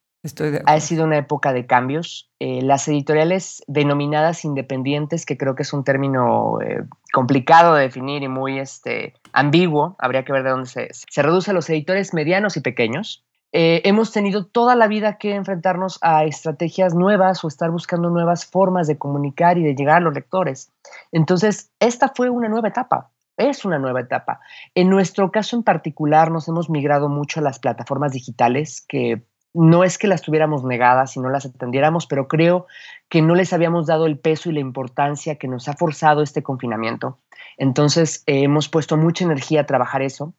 ha 0.66 0.78
sido 0.78 1.04
una 1.04 1.18
época 1.18 1.52
de 1.52 1.66
cambios. 1.66 2.30
Eh, 2.38 2.62
las 2.62 2.86
editoriales 2.86 3.64
denominadas 3.66 4.44
independientes, 4.44 5.26
que 5.26 5.36
creo 5.36 5.56
que 5.56 5.64
es 5.64 5.72
un 5.72 5.82
término 5.82 6.60
eh, 6.60 6.84
complicado 7.12 7.74
de 7.74 7.82
definir 7.82 8.22
y 8.22 8.28
muy 8.28 8.60
este, 8.60 9.14
ambiguo, 9.32 9.96
habría 9.98 10.24
que 10.24 10.32
ver 10.32 10.44
de 10.44 10.50
dónde 10.50 10.68
se, 10.68 10.88
se 10.92 11.22
reduce 11.22 11.50
a 11.50 11.54
los 11.54 11.68
editores 11.70 12.14
medianos 12.14 12.56
y 12.56 12.60
pequeños. 12.60 13.24
Eh, 13.52 13.82
hemos 13.84 14.12
tenido 14.12 14.46
toda 14.46 14.74
la 14.74 14.88
vida 14.88 15.18
que 15.18 15.34
enfrentarnos 15.34 15.98
a 16.00 16.24
estrategias 16.24 16.94
nuevas 16.94 17.44
o 17.44 17.48
estar 17.48 17.70
buscando 17.70 18.10
nuevas 18.10 18.46
formas 18.46 18.86
de 18.86 18.98
comunicar 18.98 19.58
y 19.58 19.62
de 19.62 19.74
llegar 19.74 19.98
a 19.98 20.00
los 20.00 20.14
lectores. 20.14 20.72
Entonces, 21.12 21.70
esta 21.78 22.12
fue 22.14 22.30
una 22.30 22.48
nueva 22.48 22.68
etapa 22.68 23.10
es 23.36 23.64
una 23.64 23.78
nueva 23.78 24.00
etapa. 24.00 24.40
En 24.74 24.90
nuestro 24.90 25.30
caso 25.30 25.56
en 25.56 25.62
particular, 25.62 26.30
nos 26.30 26.48
hemos 26.48 26.70
migrado 26.70 27.08
mucho 27.08 27.40
a 27.40 27.42
las 27.42 27.58
plataformas 27.58 28.12
digitales, 28.12 28.84
que 28.86 29.22
no 29.54 29.84
es 29.84 29.98
que 29.98 30.06
las 30.06 30.22
tuviéramos 30.22 30.64
negadas 30.64 31.16
y 31.16 31.20
no 31.20 31.28
las 31.28 31.44
atendiéramos, 31.44 32.06
pero 32.06 32.26
creo 32.26 32.66
que 33.08 33.20
no 33.20 33.34
les 33.34 33.52
habíamos 33.52 33.86
dado 33.86 34.06
el 34.06 34.18
peso 34.18 34.48
y 34.48 34.54
la 34.54 34.60
importancia 34.60 35.36
que 35.36 35.48
nos 35.48 35.68
ha 35.68 35.74
forzado 35.74 36.22
este 36.22 36.42
confinamiento. 36.42 37.18
Entonces, 37.58 38.22
eh, 38.26 38.44
hemos 38.44 38.68
puesto 38.68 38.96
mucha 38.96 39.24
energía 39.24 39.62
a 39.62 39.66
trabajar 39.66 40.02
eso. 40.02 40.34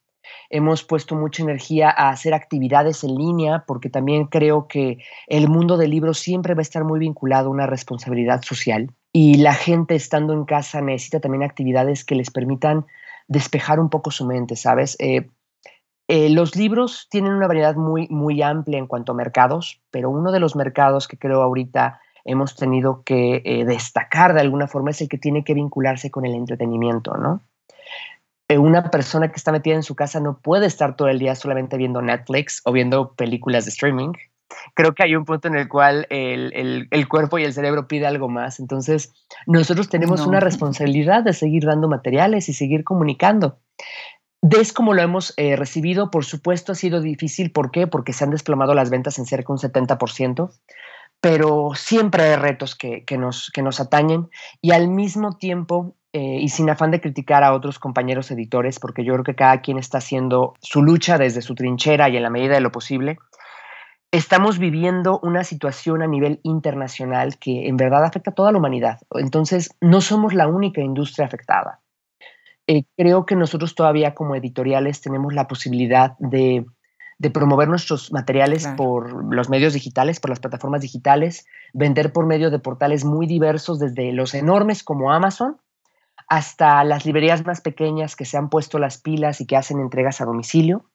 Hemos 0.50 0.84
puesto 0.84 1.16
mucha 1.16 1.44
energía 1.44 1.90
a 1.90 2.10
hacer 2.10 2.34
actividades 2.34 3.04
en 3.04 3.16
línea, 3.16 3.63
porque 3.68 3.90
también 3.90 4.25
creo 4.25 4.68
que 4.68 5.00
el 5.28 5.50
mundo 5.50 5.78
del 5.78 5.92
libro 5.92 6.13
siempre 6.13 6.54
va 6.54 6.60
a 6.60 6.62
estar 6.62 6.84
muy 6.84 7.00
vinculado 7.00 7.48
a 7.48 7.52
una 7.52 7.68
responsabilidad 7.68 8.42
social. 8.44 8.90
Y 9.12 9.38
la 9.38 9.54
gente 9.54 9.96
estando 9.96 10.34
en 10.34 10.46
casa 10.46 10.82
necesita 10.82 11.20
también 11.20 11.44
actividades 11.44 12.04
que 12.04 12.16
les 12.16 12.32
permitan 12.32 12.86
despejar 13.28 13.80
un 13.80 13.90
poco 13.90 14.12
su 14.12 14.25
mente, 14.25 14.56
¿sabes? 14.56 14.96
Eh, 15.00 15.28
eh, 16.08 16.30
los 16.30 16.56
libros 16.56 17.08
tienen 17.10 17.34
una 17.34 17.48
variedad 17.48 17.75
muy, 17.75 18.08
muy 18.10 18.42
amplia 18.42 18.78
en 18.78 18.88
cuanto 18.88 19.13
a 19.13 19.16
mercados, 19.16 19.82
pero 19.90 20.10
uno 20.10 20.32
de 20.32 20.40
los 20.40 20.56
mercados 20.56 21.08
que 21.08 21.18
creo 21.18 21.42
ahorita 21.42 22.02
hemos 22.25 22.56
tenido 22.56 23.04
que 23.04 23.42
eh, 23.46 23.66
destacar 23.66 24.34
de 24.34 24.42
alguna 24.42 24.68
forma 24.68 24.92
es 24.92 25.02
el 25.02 25.10
que 25.10 25.18
tiene 25.18 25.44
que 25.44 25.54
vincularse 25.54 26.12
con 26.12 26.25
el 26.25 26.36
entretenimiento, 26.36 27.16
¿no? 27.16 27.42
Eh, 28.50 28.58
una 28.58 28.90
persona 28.90 29.30
que 29.30 29.38
está 29.38 29.52
metida 29.52 29.76
en 29.76 29.84
su 29.84 29.96
casa 29.96 30.20
no 30.20 30.40
puede 30.40 30.66
estar 30.68 30.96
todo 30.96 31.08
el 31.08 31.20
día 31.20 31.36
solamente 31.36 31.78
viendo 31.78 32.02
Netflix 32.02 32.62
o 32.66 32.72
viendo 32.72 33.14
películas 33.14 33.66
de 33.66 33.72
streaming. 33.72 34.12
Creo 34.76 34.94
que 34.94 35.04
hay 35.04 35.16
un 35.16 35.26
punto 35.26 35.48
en 35.48 35.56
el 35.56 35.68
cual 35.68 36.06
el, 36.10 36.54
el, 36.54 36.88
el 36.92 37.08
cuerpo 37.08 37.40
y 37.40 37.44
el 37.44 37.54
cerebro 37.54 37.88
pide 37.88 38.06
algo 38.06 38.30
más. 38.30 38.60
Entonces, 38.60 39.14
nosotros 39.48 39.90
tenemos 39.90 40.22
no. 40.22 40.28
una 40.28 40.40
responsabilidad 40.40 41.24
de 41.24 41.34
seguir 41.34 41.66
dando 41.66 41.88
materiales 41.88 42.50
y 42.50 42.54
seguir 42.54 42.84
comunicando. 42.84 43.60
¿Ves 44.46 44.74
cómo 44.74 44.94
lo 44.94 45.02
hemos 45.02 45.34
eh, 45.38 45.56
recibido? 45.56 46.12
Por 46.12 46.26
supuesto 46.26 46.74
ha 46.74 46.76
sido 46.76 47.00
difícil. 47.00 47.52
¿Por 47.54 47.72
qué? 47.72 47.88
Porque 47.88 48.12
se 48.12 48.26
han 48.26 48.32
desplomado 48.32 48.74
las 48.76 48.90
ventas 48.90 49.18
en 49.18 49.26
cerca 49.26 49.48
de 49.48 49.54
un 49.54 49.88
70%, 49.88 50.52
pero 51.22 51.72
siempre 51.76 52.24
hay 52.24 52.36
retos 52.36 52.76
que, 52.76 53.06
que, 53.06 53.18
nos, 53.18 53.50
que 53.54 53.62
nos 53.62 53.80
atañen 53.80 54.30
y 54.62 54.72
al 54.72 54.90
mismo 54.90 55.38
tiempo 55.38 55.96
eh, 56.15 56.38
y 56.39 56.50
sin 56.50 56.70
afán 56.70 56.91
de 56.91 57.01
criticar 57.01 57.43
a 57.43 57.53
otros 57.53 57.79
compañeros 57.79 58.29
editores, 58.29 58.79
porque 58.79 59.03
yo 59.03 59.13
creo 59.13 59.24
que 59.24 59.34
cada 59.34 59.62
quien 59.62 59.79
está 59.79 59.98
haciendo 59.98 60.53
su 60.62 60.84
lucha 60.84 61.17
desde 61.17 61.41
su 61.41 61.55
trinchera 61.55 62.08
y 62.08 62.17
en 62.17 62.22
la 62.24 62.29
medida 62.29 62.53
de 62.53 62.62
lo 62.62 62.72
posible, 62.72 63.17
estamos 64.12 64.60
viviendo 64.60 65.20
una 65.24 65.43
situación 65.43 66.03
a 66.03 66.08
nivel 66.08 66.39
internacional 66.43 67.39
que 67.39 67.67
en 67.67 67.77
verdad 67.77 68.05
afecta 68.05 68.29
a 68.29 68.36
toda 68.36 68.51
la 68.51 68.60
humanidad. 68.60 69.00
Entonces, 69.15 69.75
no 69.82 70.01
somos 70.01 70.36
la 70.36 70.48
única 70.48 70.82
industria 70.82 71.25
afectada. 71.25 71.79
Eh, 72.67 72.84
creo 72.96 73.25
que 73.25 73.36
nosotros 73.36 73.74
todavía 73.74 74.13
como 74.13 74.36
editoriales 74.36 75.01
tenemos 75.01 75.34
la 75.34 75.48
posibilidad 75.48 76.15
de, 76.20 76.63
promover 77.34 77.70
nuestros 77.70 78.12
materiales 78.12 78.67
por 78.77 79.34
los 79.34 79.50
medios 79.50 79.74
digitales, 79.74 80.20
por 80.20 80.29
las 80.29 80.39
plataformas 80.39 80.82
digitales, 80.82 81.48
vender 81.74 82.13
por 82.13 82.27
medio 82.27 82.51
de 82.51 82.60
portales 82.60 83.05
muy 83.05 83.25
diversos, 83.25 83.79
desde 83.79 84.12
los 84.12 84.36
enormes 84.36 84.84
como 84.84 85.12
Amazon 85.12 85.58
hasta 86.27 86.84
las 86.84 87.06
librerías 87.06 87.46
más 87.46 87.62
pequeñas 87.62 88.15
que 88.15 88.25
se 88.25 88.38
han 88.38 88.50
puesto 88.50 88.80
las 88.80 88.98
pilas 88.98 89.42
y 89.42 89.46
que 89.46 89.58
hacen 89.58 89.80
entregas 89.80 90.22
a 90.22 90.25
domicilio. 90.25 90.86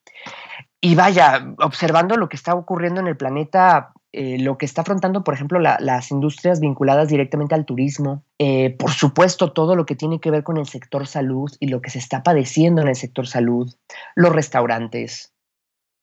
Y 0.80 0.94
vaya, 0.94 1.54
observando 1.58 2.16
lo 2.16 2.28
que 2.28 2.36
está 2.36 2.54
ocurriendo 2.54 3.00
en 3.00 3.08
el 3.08 3.16
planeta, 3.16 3.92
eh, 4.12 4.38
lo 4.38 4.58
que 4.58 4.64
está 4.64 4.82
afrontando, 4.82 5.24
por 5.24 5.34
ejemplo, 5.34 5.58
las 5.58 6.10
industrias 6.10 6.60
vinculadas 6.60 7.08
directamente 7.08 7.54
al 7.54 7.64
turismo, 7.64 8.22
eh, 8.38 8.70
por 8.78 8.92
supuesto, 8.92 9.52
todo 9.52 9.74
lo 9.74 9.86
que 9.86 9.96
tiene 9.96 10.20
que 10.20 10.30
ver 10.30 10.44
con 10.44 10.56
el 10.56 10.66
sector 10.66 11.06
salud 11.06 11.50
y 11.58 11.68
lo 11.68 11.82
que 11.82 11.90
se 11.90 11.98
está 11.98 12.22
padeciendo 12.22 12.80
en 12.80 12.88
el 12.88 12.94
sector 12.94 13.26
salud, 13.26 13.74
los 14.14 14.32
restaurantes. 14.32 15.32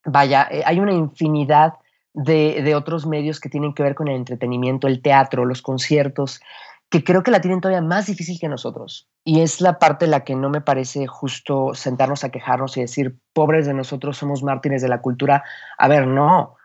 Vaya, 0.03 0.47
eh, 0.51 0.61
hay 0.65 0.79
una 0.79 0.93
infinidad 0.93 1.73
de, 2.13 2.61
de 2.61 2.75
otros 2.75 3.07
medios 3.07 3.39
que 3.39 3.49
tienen 3.49 3.73
que 3.73 3.83
ver 3.83 3.95
con 3.95 4.07
el 4.07 4.15
entretenimiento, 4.15 4.87
el 4.87 5.01
teatro, 5.01 5.45
los 5.45 5.61
conciertos, 5.61 6.41
que 6.95 7.03
creo 7.03 7.23
que 7.23 7.31
la 7.31 7.41
tienen 7.41 7.59
todavía 7.59 7.81
más 7.81 8.05
difícil 8.05 8.39
que 8.39 8.47
nosotros. 8.47 9.09
Y 9.25 9.41
es 9.41 9.59
la 9.59 9.79
parte 9.79 10.05
en 10.05 10.11
la 10.11 10.23
que 10.23 10.33
no 10.33 10.49
me 10.49 10.61
parece 10.61 11.07
justo 11.07 11.73
sentarnos 11.73 12.23
a 12.23 12.29
quejarnos 12.29 12.77
y 12.77 12.81
decir, 12.81 13.17
pobres 13.33 13.65
de 13.65 13.73
nosotros, 13.73 14.17
somos 14.17 14.43
mártires 14.43 14.81
de 14.81 14.87
la 14.87 15.01
cultura. 15.01 15.43
A 15.77 15.89
ver, 15.89 16.07
no. 16.07 16.55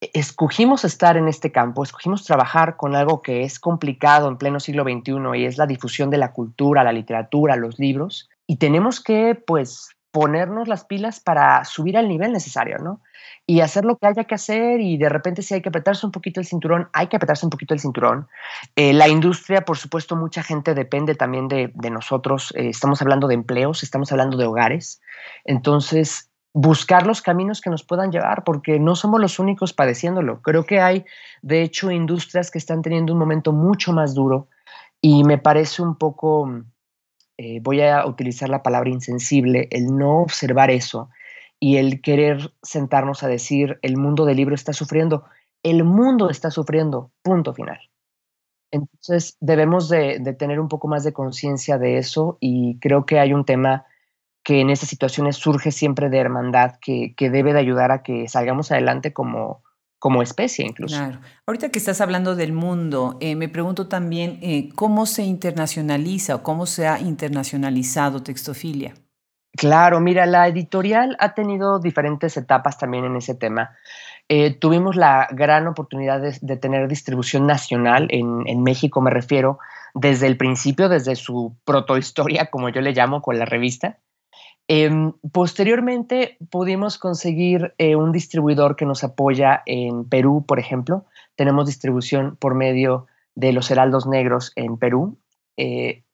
Escogimos 0.00 0.84
estar 0.84 1.16
en 1.16 1.28
este 1.28 1.52
campo, 1.52 1.84
escogimos 1.84 2.24
trabajar 2.24 2.76
con 2.76 2.96
algo 2.96 3.22
que 3.22 3.44
es 3.44 3.60
complicado 3.60 4.28
en 4.28 4.36
pleno 4.36 4.58
siglo 4.58 4.82
XXI 4.82 5.38
y 5.38 5.44
es 5.44 5.58
la 5.58 5.66
difusión 5.66 6.10
de 6.10 6.18
la 6.18 6.32
cultura, 6.32 6.82
la 6.82 6.92
literatura, 6.92 7.54
los 7.54 7.78
libros. 7.78 8.28
Y 8.48 8.56
tenemos 8.56 9.00
que, 9.00 9.36
pues, 9.46 9.90
ponernos 10.10 10.68
las 10.68 10.84
pilas 10.84 11.20
para 11.20 11.64
subir 11.64 11.96
al 11.96 12.08
nivel 12.08 12.32
necesario, 12.32 12.78
¿no? 12.78 13.02
Y 13.46 13.60
hacer 13.60 13.84
lo 13.84 13.96
que 13.96 14.06
haya 14.06 14.24
que 14.24 14.34
hacer 14.34 14.80
y 14.80 14.96
de 14.96 15.08
repente 15.08 15.42
si 15.42 15.54
hay 15.54 15.62
que 15.62 15.68
apretarse 15.68 16.06
un 16.06 16.12
poquito 16.12 16.40
el 16.40 16.46
cinturón, 16.46 16.88
hay 16.92 17.08
que 17.08 17.16
apretarse 17.16 17.44
un 17.46 17.50
poquito 17.50 17.74
el 17.74 17.80
cinturón. 17.80 18.28
Eh, 18.76 18.92
la 18.92 19.08
industria, 19.08 19.62
por 19.62 19.76
supuesto, 19.76 20.16
mucha 20.16 20.42
gente 20.42 20.74
depende 20.74 21.14
también 21.14 21.48
de, 21.48 21.70
nosotros. 21.90 22.52
Eh, 22.56 22.68
estamos 22.68 23.02
hablando 23.02 23.28
de 23.28 23.34
empleos, 23.34 23.82
estamos 23.82 24.10
hablando 24.12 24.36
de 24.36 24.46
hogares. 24.46 25.00
Entonces, 25.44 26.30
buscar 26.52 27.06
los 27.06 27.22
caminos 27.22 27.60
que 27.60 27.70
nos 27.70 27.84
puedan 27.84 28.10
llevar, 28.10 28.44
porque 28.44 28.78
no 28.80 28.96
somos 28.96 29.20
los 29.20 29.38
únicos 29.38 29.72
padeciéndolo. 29.72 30.40
Creo 30.42 30.64
que 30.64 30.80
hay, 30.80 31.04
de 31.42 31.62
hecho, 31.62 31.90
industrias 31.90 32.50
que 32.50 32.58
están 32.58 32.82
teniendo 32.82 33.12
un 33.12 33.18
momento 33.18 33.52
mucho 33.52 33.92
más 33.92 34.14
duro 34.14 34.48
y 35.00 35.24
me 35.24 35.38
parece 35.38 35.82
un 35.82 35.96
poco 35.96 36.50
eh, 37.38 37.60
voy 37.62 37.80
a 37.82 38.04
utilizar 38.04 38.48
la 38.48 38.64
palabra 38.64 38.90
insensible, 38.90 39.68
el 39.70 39.96
no 39.96 40.22
observar 40.22 40.72
eso 40.72 41.08
y 41.60 41.76
el 41.76 42.02
querer 42.02 42.52
sentarnos 42.62 43.22
a 43.22 43.28
decir, 43.28 43.78
el 43.82 43.96
mundo 43.96 44.24
del 44.24 44.36
libro 44.36 44.56
está 44.56 44.72
sufriendo, 44.72 45.24
el 45.62 45.84
mundo 45.84 46.30
está 46.30 46.50
sufriendo, 46.50 47.12
punto 47.22 47.54
final. 47.54 47.78
Entonces 48.72 49.36
debemos 49.40 49.88
de, 49.88 50.20
tener 50.38 50.58
un 50.58 50.68
poco 50.68 50.88
más 50.88 51.04
de 51.04 51.12
conciencia 51.12 51.78
de 51.78 51.98
eso 51.98 52.38
y 52.40 52.78
creo 52.80 53.06
que 53.06 53.20
hay 53.20 53.32
un 53.32 53.44
tema 53.44 53.86
que 54.42 54.60
en 54.60 54.70
estas 54.70 54.88
situaciones 54.88 55.36
surge 55.36 55.70
siempre 55.70 56.10
de 56.10 56.18
hermandad, 56.18 56.74
que, 56.80 57.14
que 57.16 57.30
debe 57.30 57.52
de 57.52 57.60
ayudar 57.60 57.92
a 57.92 58.02
que 58.02 58.28
salgamos 58.28 58.72
adelante 58.72 59.12
como, 59.12 59.62
como 59.98 60.22
especie 60.22 60.66
incluso. 60.66 60.96
Claro. 60.96 61.20
Ahorita 61.46 61.70
que 61.70 61.78
estás 61.78 62.00
hablando 62.00 62.36
del 62.36 62.52
mundo, 62.52 63.16
eh, 63.20 63.34
me 63.34 63.48
pregunto 63.48 63.88
también 63.88 64.38
eh, 64.42 64.70
cómo 64.74 65.06
se 65.06 65.24
internacionaliza 65.24 66.36
o 66.36 66.42
cómo 66.42 66.66
se 66.66 66.86
ha 66.86 67.00
internacionalizado 67.00 68.22
Textofilia. 68.22 68.94
Claro, 69.56 69.98
mira, 70.00 70.26
la 70.26 70.46
editorial 70.46 71.16
ha 71.18 71.34
tenido 71.34 71.80
diferentes 71.80 72.36
etapas 72.36 72.78
también 72.78 73.04
en 73.04 73.16
ese 73.16 73.34
tema. 73.34 73.76
Eh, 74.28 74.54
tuvimos 74.54 74.94
la 74.94 75.26
gran 75.32 75.66
oportunidad 75.66 76.20
de, 76.20 76.56
tener 76.58 76.86
distribución 76.86 77.46
nacional, 77.46 78.06
en, 78.10 78.46
en, 78.46 78.62
México 78.62 79.00
me 79.00 79.10
refiero, 79.10 79.58
desde 79.94 80.26
el 80.26 80.36
principio, 80.36 80.88
desde 80.88 81.16
su 81.16 81.56
protohistoria, 81.64 82.50
como 82.50 82.68
yo 82.68 82.82
le 82.82 82.92
llamo, 82.92 83.22
con 83.22 83.38
la 83.38 83.46
revista. 83.46 83.98
Em, 84.70 85.12
posteriormente 85.32 86.36
pudimos 86.50 86.98
conseguir 86.98 87.74
eh, 87.78 87.96
un 87.96 88.12
distribuidor 88.12 88.76
que 88.76 88.84
nos 88.84 89.02
apoya 89.02 89.62
en 89.64 90.04
Perú, 90.04 90.44
por 90.46 90.58
ejemplo. 90.58 91.06
Tenemos 91.36 91.66
distribución 91.66 92.36
por 92.36 92.54
medio 92.54 93.06
de 93.34 93.54
los 93.54 93.70
Heraldos 93.70 94.06
Negros 94.06 94.52
en 94.56 94.76
Perú. 94.76 95.18
Eh, 95.56 96.04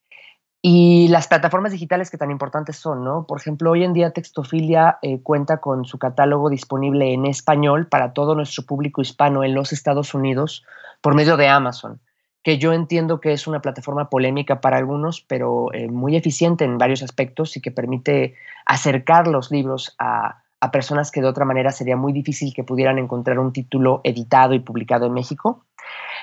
y 0.63 1.09
las 1.09 1.27
plataformas 1.27 1.73
digitales 1.73 2.11
que 2.11 2.17
tan 2.17 2.31
importantes 2.31 2.77
son, 2.77 3.05
¿no? 3.05 3.27
Por 3.27 3.41
ejemplo, 3.41 3.73
hoy 3.73 3.83
en 3.83 3.93
día 3.93 4.13
Textofilia 4.13 4.99
eh, 5.03 5.21
cuenta 5.21 5.59
con 5.59 5.85
su 5.85 5.99
catálogo 5.99 6.49
disponible 6.49 7.13
en 7.13 7.27
español 7.27 7.89
para 7.89 8.13
todo 8.13 8.37
nuestro 8.37 8.65
público 8.65 9.03
hispano 9.03 9.43
en 9.43 9.53
los 9.53 9.73
Estados 9.73 10.15
Unidos 10.15 10.65
por 11.03 11.15
medio 11.15 11.37
de 11.37 11.49
Amazon 11.49 12.01
que 12.45 12.59
yo 12.59 12.75
entiendo 12.75 13.21
que 13.21 13.33
es 13.33 13.47
una 13.47 13.61
plataforma 13.61 14.11
polémica 14.11 14.61
para 14.61 14.77
algunos, 14.77 15.23
pero 15.23 15.73
eh, 15.73 15.89
muy 15.89 16.15
eficiente 16.15 16.65
en 16.65 16.77
varios 16.77 17.03
aspectos 17.03 17.57
y 17.57 17.63
que 17.63 17.71
permite 17.71 18.35
acercar 18.67 19.27
los 19.27 19.51
libros 19.51 19.97
a, 19.99 20.41
personas 20.73 21.11
que 21.11 21.21
de 21.21 21.27
otra 21.27 21.45
manera 21.45 21.71
sería 21.73 21.95
muy 21.95 22.15
difícil 22.15 22.55
que 22.55 22.65
pudieran 22.65 22.99
encontrar 22.99 23.39
un 23.39 23.53
título 23.53 24.01
editado 24.03 24.55
y 24.55 24.61
publicado 24.61 25.05
en 25.05 25.13
México. 25.13 25.63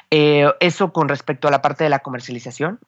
Eh, 0.09 0.51
eso 0.59 0.91
con 0.91 1.09
respecto 1.09 1.47
a 1.47 1.51
la 1.51 1.61
parte 1.61 1.83
de 1.83 1.91
la 1.91 1.99
comercialización. 1.99 2.79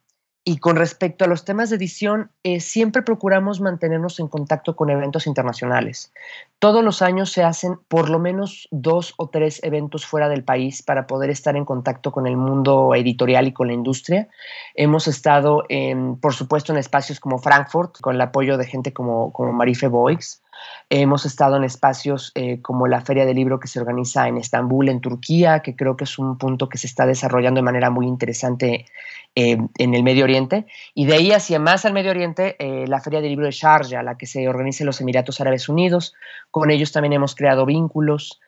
Y 0.46 0.58
con 0.58 0.76
respecto 0.76 1.24
a 1.24 1.30
los 1.30 1.46
temas 1.46 1.70
de 1.70 1.78
edición, 1.78 2.30
eh, 2.44 2.60
siempre 2.60 3.02
procuramos 3.02 3.62
mantenernos 3.62 4.20
en 4.20 4.28
contacto 4.28 4.76
con 4.76 4.90
eventos 4.90 5.26
internacionales. 5.26 6.12
Todos 6.60 6.84
los 6.84 7.02
años 7.02 7.32
se 7.32 7.44
hacen 7.44 7.80
por 7.88 8.10
lo 8.10 8.20
menos 8.20 8.68
dos 8.70 9.14
o 9.16 9.30
tres 9.30 9.62
eventos 9.64 10.06
fuera 10.06 10.28
del 10.28 10.44
país 10.44 10.82
para 10.82 11.08
poder 11.08 11.30
estar 11.30 11.56
en 11.56 11.64
contacto 11.64 12.12
con 12.12 12.28
el 12.28 12.36
mundo 12.36 12.94
editorial 12.94 13.48
y 13.48 13.54
con 13.54 13.68
la 13.68 13.74
industria. 13.74 14.28
Hemos 14.76 15.08
estado, 15.08 15.64
por 16.20 16.34
supuesto, 16.34 16.74
en 16.74 16.78
espacios 16.78 17.22
como 17.22 17.40
Frankfurt, 17.40 18.02
con 18.02 18.16
el 18.16 18.22
apoyo 18.22 18.58
de 18.58 18.66
gente 18.66 18.92
como, 18.92 19.32
como 19.32 19.54
Marife 19.54 19.88
Boix. 19.88 20.42
Hemos 20.90 21.26
estado 21.26 21.56
en 21.56 21.64
espacios 21.64 22.32
eh, 22.36 22.62
como 22.62 22.88
la 22.88 23.02
Feria 23.02 23.26
del 23.26 23.36
Libro 23.36 23.60
que 23.60 23.68
se 23.68 23.80
organiza 23.80 24.28
en 24.28 24.38
Estambul, 24.38 24.90
en 24.90 25.02
Turquía, 25.02 25.62
que 25.62 25.76
creo 25.76 25.98
que 25.98 26.04
es 26.04 26.20
un 26.20 26.38
punto 26.38 26.70
que 26.70 26.78
se 26.78 26.88
está 26.88 27.06
desarrollando 27.06 27.60
de 27.60 27.66
manera 27.66 27.90
muy 27.90 28.06
interesante 28.06 28.86
eh, 29.36 29.58
en 29.78 29.94
el 29.94 30.04
Medio 30.04 30.26
Oriente. 30.26 30.66
Y 30.94 31.06
de 31.06 31.16
ahí 31.16 31.32
hacia 31.32 31.60
más 31.60 31.86
al 31.86 31.94
Medio 31.94 32.12
Oriente, 32.12 32.56
eh, 32.60 32.86
la 32.88 33.02
Feria 33.02 33.22
del 33.22 33.30
Libro 33.30 33.46
de 33.46 33.52
Sharjah, 33.52 34.04
la 34.04 34.18
que 34.18 34.28
se 34.28 34.48
organiza 34.48 34.84
en 34.84 34.88
los 34.88 35.02
Emiratos 35.02 35.42
Árabes 35.42 35.68
Unidos. 35.70 36.14
Con 36.52 36.70
ellos 36.70 36.92
también 36.92 37.14
hemos 37.14 37.34
creado 37.34 37.66
vínculos. 37.66 38.40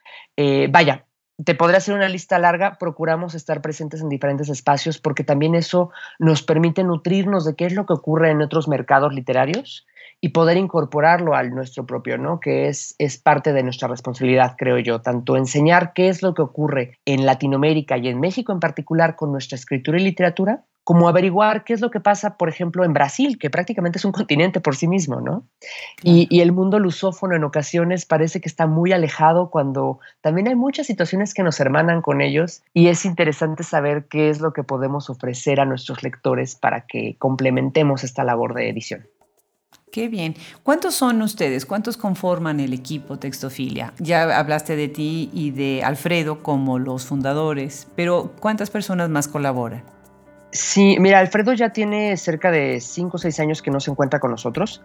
vaya, 0.69 1.05
te 1.43 1.55
podré 1.55 1.77
hacer 1.77 1.93
una 1.93 2.07
lista 2.07 2.39
larga, 2.39 2.77
procuramos 2.77 3.35
estar 3.35 3.61
presentes 3.61 4.01
en 4.01 4.09
diferentes 4.09 4.49
espacios 4.49 4.99
porque 4.99 5.23
también 5.23 5.55
eso 5.55 5.91
nos 6.17 6.43
permite 6.43 6.83
nutrirnos 6.83 7.43
de 7.45 7.55
qué 7.55 7.65
es 7.65 7.73
lo 7.73 7.85
que 7.85 7.93
ocurre 7.93 8.31
en 8.31 8.41
otros 8.41 8.67
mercados 8.67 9.13
literarios 9.13 9.85
y 10.21 10.29
poder 10.29 10.57
incorporarlo 10.57 11.35
al 11.35 11.53
nuestro 11.53 11.85
propio, 11.85 12.17
¿no? 12.17 12.39
Que 12.39 12.67
es, 12.67 12.95
es 12.97 13.17
parte 13.17 13.53
de 13.53 13.63
nuestra 13.63 13.87
responsabilidad, 13.87 14.55
creo 14.57 14.79
yo, 14.79 15.01
tanto 15.01 15.37
enseñar 15.37 15.93
qué 15.93 16.09
es 16.09 16.21
lo 16.21 16.33
que 16.33 16.41
ocurre 16.41 16.97
en 17.05 17.25
Latinoamérica 17.25 17.97
y 17.97 18.07
en 18.07 18.19
México 18.19 18.51
en 18.51 18.59
particular 18.59 19.15
con 19.15 19.31
nuestra 19.31 19.55
escritura 19.55 19.99
y 19.99 20.03
literatura, 20.03 20.63
como 20.85 21.09
averiguar 21.09 21.63
qué 21.63 21.73
es 21.73 21.81
lo 21.81 21.89
que 21.89 21.99
pasa, 21.99 22.37
por 22.37 22.47
ejemplo, 22.47 22.85
en 22.85 22.93
Brasil, 22.93 23.39
que 23.39 23.49
prácticamente 23.49 23.97
es 23.97 24.05
un 24.05 24.11
continente 24.13 24.61
por 24.61 24.75
sí 24.75 24.87
mismo, 24.87 25.19
¿no? 25.19 25.43
Y, 26.03 26.27
y, 26.29 26.41
el 26.41 26.51
mundo 26.51 26.79
lusófono 26.79 27.35
en 27.35 27.43
ocasiones 27.43 28.05
parece 28.05 28.39
que 28.39 28.47
está 28.47 28.67
muy 28.67 28.93
alejado 28.93 29.49
cuando 29.49 29.99
también 30.21 30.47
hay 30.47 30.55
muchas 30.55 30.85
situaciones 30.85 31.33
que 31.33 31.41
nos 31.41 31.59
hermanan 31.59 32.01
con 32.03 32.21
ellos 32.21 32.61
y 32.71 32.87
es 32.87 33.03
interesante 33.03 33.63
saber 33.63 34.05
qué 34.05 34.29
es 34.29 34.39
lo 34.39 34.53
que 34.53 34.63
podemos 34.63 35.09
ofrecer 35.09 35.59
a 35.59 35.65
nuestros 35.65 36.03
lectores 36.03 36.55
para 36.55 36.85
que 36.85 37.15
complementemos 37.17 38.03
esta 38.03 38.23
labor 38.23 38.53
de 38.53 38.69
edición. 38.69 39.07
Qué 39.95 40.09
bien. 40.09 40.35
¿Cuántos 40.61 40.93
son 40.93 41.21
ustedes? 41.21 41.65
¿Cuántos 41.65 41.95
conforman 41.95 42.59
el 42.59 42.73
equipo 42.73 43.17
Textofilia? 43.17 43.93
Ya 43.99 44.37
hablaste 44.37 44.75
de 44.75 44.89
ti 44.89 45.29
y 45.31 45.51
de 45.51 45.85
Alfredo 45.85 46.43
como 46.43 46.79
los 46.79 47.05
fundadores, 47.05 47.87
pero 47.95 48.33
¿cuántas 48.41 48.69
personas 48.69 49.09
más 49.09 49.29
colaboran? 49.29 49.85
Sí, 50.51 50.97
mira, 50.99 51.19
Alfredo 51.19 51.53
ya 51.53 51.69
tiene 51.69 52.17
cerca 52.17 52.51
de 52.51 52.81
5 52.81 53.15
o 53.15 53.17
6 53.17 53.39
años 53.39 53.61
que 53.61 53.71
no 53.71 53.79
se 53.79 53.89
encuentra 53.89 54.19
con 54.19 54.31
nosotros. 54.31 54.83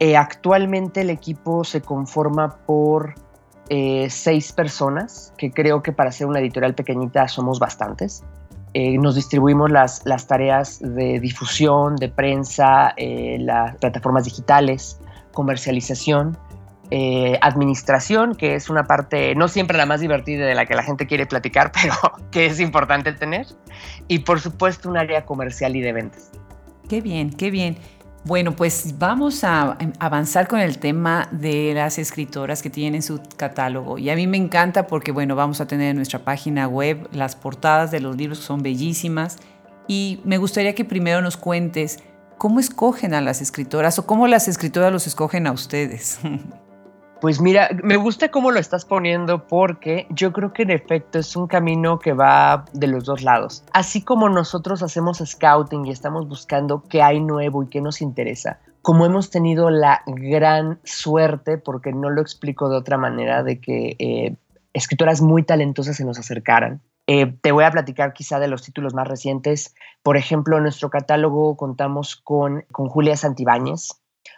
Eh, 0.00 0.16
actualmente 0.16 1.02
el 1.02 1.10
equipo 1.10 1.62
se 1.62 1.80
conforma 1.80 2.56
por 2.66 3.14
eh, 3.68 4.08
seis 4.10 4.52
personas, 4.52 5.32
que 5.38 5.52
creo 5.52 5.84
que 5.84 5.92
para 5.92 6.10
ser 6.10 6.26
una 6.26 6.40
editorial 6.40 6.74
pequeñita 6.74 7.28
somos 7.28 7.60
bastantes. 7.60 8.24
Eh, 8.74 8.98
nos 8.98 9.14
distribuimos 9.14 9.70
las, 9.70 10.02
las, 10.04 10.26
tareas 10.26 10.78
de 10.80 11.20
difusión, 11.20 11.96
de 11.96 12.08
prensa, 12.08 12.92
eh, 12.96 13.38
las 13.40 13.76
plataformas 13.76 14.24
digitales, 14.24 15.00
comercialización, 15.32 16.36
eh, 16.90 17.38
administración, 17.42 18.34
que 18.34 18.54
es 18.54 18.70
una 18.70 18.84
parte 18.84 19.34
no 19.34 19.48
siempre 19.48 19.76
la 19.76 19.84
más 19.84 20.00
divertida 20.00 20.46
de 20.46 20.54
la 20.54 20.64
que 20.64 20.74
la 20.74 20.82
gente 20.82 21.06
quiere 21.06 21.26
platicar, 21.26 21.70
pero 21.82 21.94
que 22.30 22.46
es 22.46 22.60
importante 22.60 23.12
tener, 23.12 23.46
y 24.06 24.20
por 24.20 24.40
supuesto 24.40 24.88
un 24.88 24.96
área 24.96 25.24
comercial 25.24 25.76
y 25.76 25.80
de 25.80 25.92
ventas. 25.92 26.30
Qué 26.88 27.02
bien, 27.02 27.30
qué 27.30 27.50
bien. 27.50 27.76
Bueno, 28.28 28.54
pues 28.54 28.98
vamos 28.98 29.42
a 29.42 29.78
avanzar 30.00 30.48
con 30.48 30.60
el 30.60 30.76
tema 30.76 31.30
de 31.32 31.72
las 31.72 31.98
escritoras 31.98 32.60
que 32.60 32.68
tienen 32.68 33.00
su 33.00 33.22
catálogo. 33.38 33.96
Y 33.96 34.10
a 34.10 34.16
mí 34.16 34.26
me 34.26 34.36
encanta 34.36 34.86
porque, 34.86 35.12
bueno, 35.12 35.34
vamos 35.34 35.62
a 35.62 35.66
tener 35.66 35.92
en 35.92 35.96
nuestra 35.96 36.18
página 36.18 36.68
web 36.68 37.08
las 37.10 37.36
portadas 37.36 37.90
de 37.90 38.00
los 38.00 38.18
libros 38.18 38.40
son 38.40 38.62
bellísimas. 38.62 39.38
Y 39.86 40.20
me 40.24 40.36
gustaría 40.36 40.74
que 40.74 40.84
primero 40.84 41.22
nos 41.22 41.38
cuentes 41.38 42.00
cómo 42.36 42.60
escogen 42.60 43.14
a 43.14 43.22
las 43.22 43.40
escritoras 43.40 43.98
o 43.98 44.04
cómo 44.04 44.28
las 44.28 44.46
escritoras 44.46 44.92
los 44.92 45.06
escogen 45.06 45.46
a 45.46 45.52
ustedes. 45.52 46.20
Pues 47.20 47.40
mira, 47.40 47.70
me 47.82 47.96
gusta 47.96 48.30
cómo 48.30 48.52
lo 48.52 48.60
estás 48.60 48.84
poniendo 48.84 49.48
porque 49.48 50.06
yo 50.10 50.32
creo 50.32 50.52
que 50.52 50.62
en 50.62 50.70
efecto 50.70 51.18
es 51.18 51.34
un 51.34 51.48
camino 51.48 51.98
que 51.98 52.12
va 52.12 52.64
de 52.72 52.86
los 52.86 53.04
dos 53.04 53.22
lados. 53.22 53.64
Así 53.72 54.02
como 54.02 54.28
nosotros 54.28 54.84
hacemos 54.84 55.18
scouting 55.24 55.86
y 55.86 55.90
estamos 55.90 56.28
buscando 56.28 56.84
qué 56.88 57.02
hay 57.02 57.18
nuevo 57.18 57.64
y 57.64 57.68
qué 57.68 57.80
nos 57.80 58.02
interesa, 58.02 58.60
como 58.82 59.04
hemos 59.04 59.30
tenido 59.30 59.68
la 59.68 60.02
gran 60.06 60.78
suerte, 60.84 61.58
porque 61.58 61.92
no 61.92 62.08
lo 62.08 62.22
explico 62.22 62.68
de 62.68 62.76
otra 62.76 62.98
manera, 62.98 63.42
de 63.42 63.60
que 63.60 63.96
eh, 63.98 64.36
escritoras 64.72 65.20
muy 65.20 65.42
talentosas 65.42 65.96
se 65.96 66.04
nos 66.04 66.20
acercaran. 66.20 66.80
Eh, 67.08 67.34
te 67.40 67.50
voy 67.50 67.64
a 67.64 67.70
platicar 67.72 68.12
quizá 68.12 68.38
de 68.38 68.46
los 68.46 68.62
títulos 68.62 68.94
más 68.94 69.08
recientes. 69.08 69.74
Por 70.04 70.16
ejemplo, 70.16 70.56
en 70.56 70.62
nuestro 70.62 70.88
catálogo 70.88 71.56
contamos 71.56 72.14
con, 72.14 72.64
con 72.70 72.88
Julia 72.88 73.16
Santibáñez. 73.16 73.88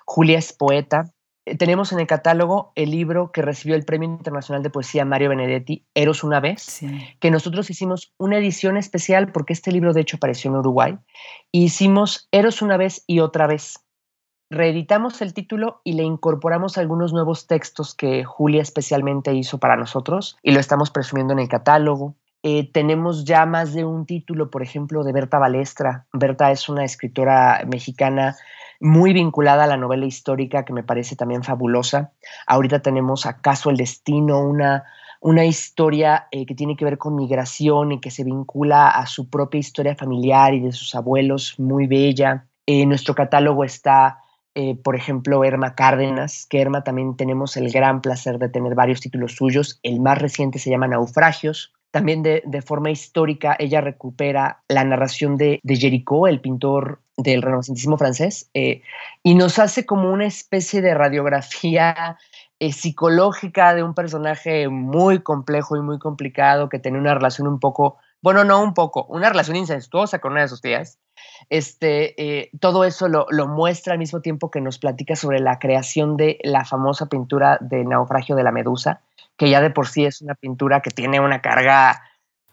Julia 0.07 0.39
es 0.39 0.53
poeta, 0.53 1.13
tenemos 1.59 1.93
en 1.93 2.01
el 2.01 2.07
catálogo 2.07 2.73
el 2.75 2.91
libro 2.91 3.33
que 3.33 3.43
recibió 3.43 3.77
el 3.77 3.85
Premio 3.85 4.09
Internacional 4.09 4.63
de 4.63 4.71
Poesía 4.71 5.05
Mario 5.05 5.31
Benedetti, 5.31 5.87
Eros 5.95 6.23
una 6.23 6.41
vez, 6.41 6.81
que 7.19 7.31
nosotros 7.31 7.71
hicimos 7.71 8.13
una 8.19 8.39
edición 8.39 8.77
especial 8.77 9.33
porque 9.33 9.53
este 9.53 9.73
libro 9.73 9.93
de 9.93 10.03
hecho 10.03 10.17
apareció 10.17 10.51
en 10.51 10.59
Uruguay. 10.59 10.99
hicimos 11.53 12.29
Eros 12.31 12.63
una 12.63 12.77
vez 12.77 13.05
y 13.07 13.21
otra 13.21 13.47
vez. 13.47 13.81
Reeditamos 14.51 15.23
el 15.23 15.33
título 15.33 15.81
y 15.85 15.93
le 15.93 16.03
incorporamos 16.03 16.77
algunos 16.77 17.13
nuevos 17.13 17.47
textos 17.47 17.95
que 17.95 18.25
Julia 18.25 18.63
especialmente 18.63 19.33
hizo 19.33 19.59
para 19.59 19.77
nosotros 19.77 20.37
y 20.43 20.51
lo 20.51 20.59
estamos 20.59 20.91
presumiendo 20.91 21.33
en 21.33 21.39
el 21.39 21.49
catálogo. 21.49 22.17
Eh, 22.43 22.71
tenemos 22.73 23.25
ya 23.25 23.47
más 23.47 23.75
de 23.75 23.85
un 23.85 24.07
título, 24.07 24.51
por 24.51 24.63
ejemplo, 24.63 25.05
de 25.05 25.13
Berta 25.13 25.39
Balestra. 25.39 26.07
Berta 26.13 26.51
es 26.51 26.69
una 26.69 26.85
escritora 26.85 27.65
mexicana 27.71 28.37
muy 28.81 29.13
vinculada 29.13 29.65
a 29.65 29.67
la 29.67 29.77
novela 29.77 30.07
histórica 30.07 30.65
que 30.65 30.73
me 30.73 30.83
parece 30.83 31.15
también 31.15 31.45
fabulosa. 31.45 32.13
Ahorita 32.47 32.81
tenemos 32.81 33.27
acaso 33.27 33.71
el 33.71 33.77
destino, 33.77 34.41
una, 34.41 34.85
una 35.21 35.45
historia 35.45 36.27
eh, 36.31 36.47
que 36.47 36.55
tiene 36.55 36.77
que 36.77 36.87
ver 36.87 36.97
con 36.99 37.15
migración 37.15 37.93
y 37.93 38.01
que 38.01 38.11
se 38.11 38.25
vincula 38.25 38.89
a 38.89 39.07
su 39.07 39.29
propia 39.29 39.59
historia 39.59 39.95
familiar 39.95 40.55
y 40.55 40.61
de 40.61 40.73
sus 40.73 40.95
abuelos, 40.95 41.59
muy 41.59 41.87
bella. 41.87 42.47
En 42.67 42.89
nuestro 42.89 43.15
catálogo 43.15 43.65
está, 43.65 44.21
eh, 44.55 44.77
por 44.77 44.97
ejemplo, 44.97 45.45
Erma 45.45 45.75
Cárdenas, 45.75 46.47
que 46.49 46.61
Erma 46.61 46.83
también 46.83 47.17
tenemos 47.17 47.57
el 47.59 47.71
gran 47.71 48.01
placer 48.01 48.39
de 48.39 48.49
tener 48.49 48.75
varios 48.75 49.01
títulos 49.01 49.35
suyos. 49.37 49.79
El 49.83 50.01
más 50.01 50.19
reciente 50.19 50.59
se 50.59 50.71
llama 50.71 50.89
Naufragios. 50.89 51.75
También 51.91 52.23
de, 52.23 52.63
forma 52.63 52.91
histórica, 52.91 53.57
ella 53.59 53.81
recupera 53.81 54.63
la 54.69 54.85
narración 54.85 55.37
de, 55.37 55.59
de 55.63 56.03
el 56.29 56.41
pintor 56.41 57.01
del 57.17 57.43
renacentismo 57.43 57.99
francés, 57.99 58.49
eh, 58.55 58.83
y 59.23 59.35
nos 59.35 59.59
hace 59.59 59.85
como 59.87 60.11
una 60.13 60.27
especie 60.27 60.81
de 60.81 60.95
radiografía 60.95 62.17
eh, 62.59 62.73
psicológica 62.73 63.75
de 63.75 63.83
un 63.83 63.95
personaje 63.95 64.69
muy 64.69 65.21
complejo 65.21 65.77
y 65.77 65.81
muy 65.81 65.99
complicado 65.99 66.69
que 66.69 66.79
tiene 66.79 66.99
una 66.99 67.15
relación 67.15 67.49
un 67.49 67.59
poco, 67.59 67.97
bueno, 68.21 68.45
no 68.45 68.63
un 68.63 68.75
poco, 68.75 69.07
una 69.07 69.31
relación 69.31 69.57
incestuosa 69.57 70.19
con 70.19 70.33
una 70.33 70.43
de 70.43 70.49
sus 70.49 70.61
tías. 70.61 70.99
Este, 71.49 72.15
eh, 72.23 72.51
todo 72.61 72.85
eso 72.85 73.09
lo, 73.09 73.27
muestra 73.49 73.95
al 73.95 73.99
mismo 73.99 74.21
tiempo 74.21 74.51
que 74.51 74.61
nos 74.61 74.79
platica 74.79 75.17
sobre 75.17 75.41
la 75.41 75.59
creación 75.59 76.17
de 76.17 76.39
la 76.43 76.65
famosa 76.65 77.07
pintura 77.07 77.59
de 77.61 77.85
naufragio 77.85 78.37
de 78.37 78.43
la 78.43 78.53
medusa, 78.53 79.01
que 79.41 79.49
ya 79.49 79.63
de 79.63 79.71
por 79.71 79.89
sí 79.89 80.05
es 80.05 80.21
una 80.21 80.35
pintura 80.35 80.83
que 80.83 80.91
tiene 80.91 81.19
una 81.19 81.41
carga 81.41 82.03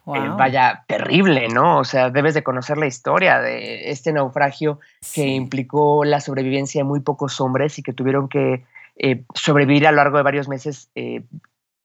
eh, 0.06 0.30
vaya, 0.38 0.86
terrible, 0.88 1.50
¿no? 1.50 1.80
O 1.80 1.84
sea, 1.84 2.10
debes 2.10 2.34
de 2.34 2.44
conocer 2.44 2.78
la 2.78 2.88
historia 2.88 3.42
de 3.42 3.92
este 3.92 4.14
naufragio 4.14 4.80
que 5.14 5.28
implicó 5.28 6.06
la 6.06 6.22
sobrevivencia 6.22 6.80
de 6.80 6.86
muy 6.86 7.02
pocos 7.02 7.42
hombres 7.42 7.78
y 7.78 7.84
que 7.84 7.92
tuvieron 7.92 8.30
que 8.30 8.64
eh, 8.96 9.26
sobrevivir 9.36 9.86
a 9.86 9.92
lo 9.92 9.98
largo 9.98 10.16
de 10.16 10.24
varios 10.24 10.48
meses, 10.48 10.90
eh, 10.96 11.26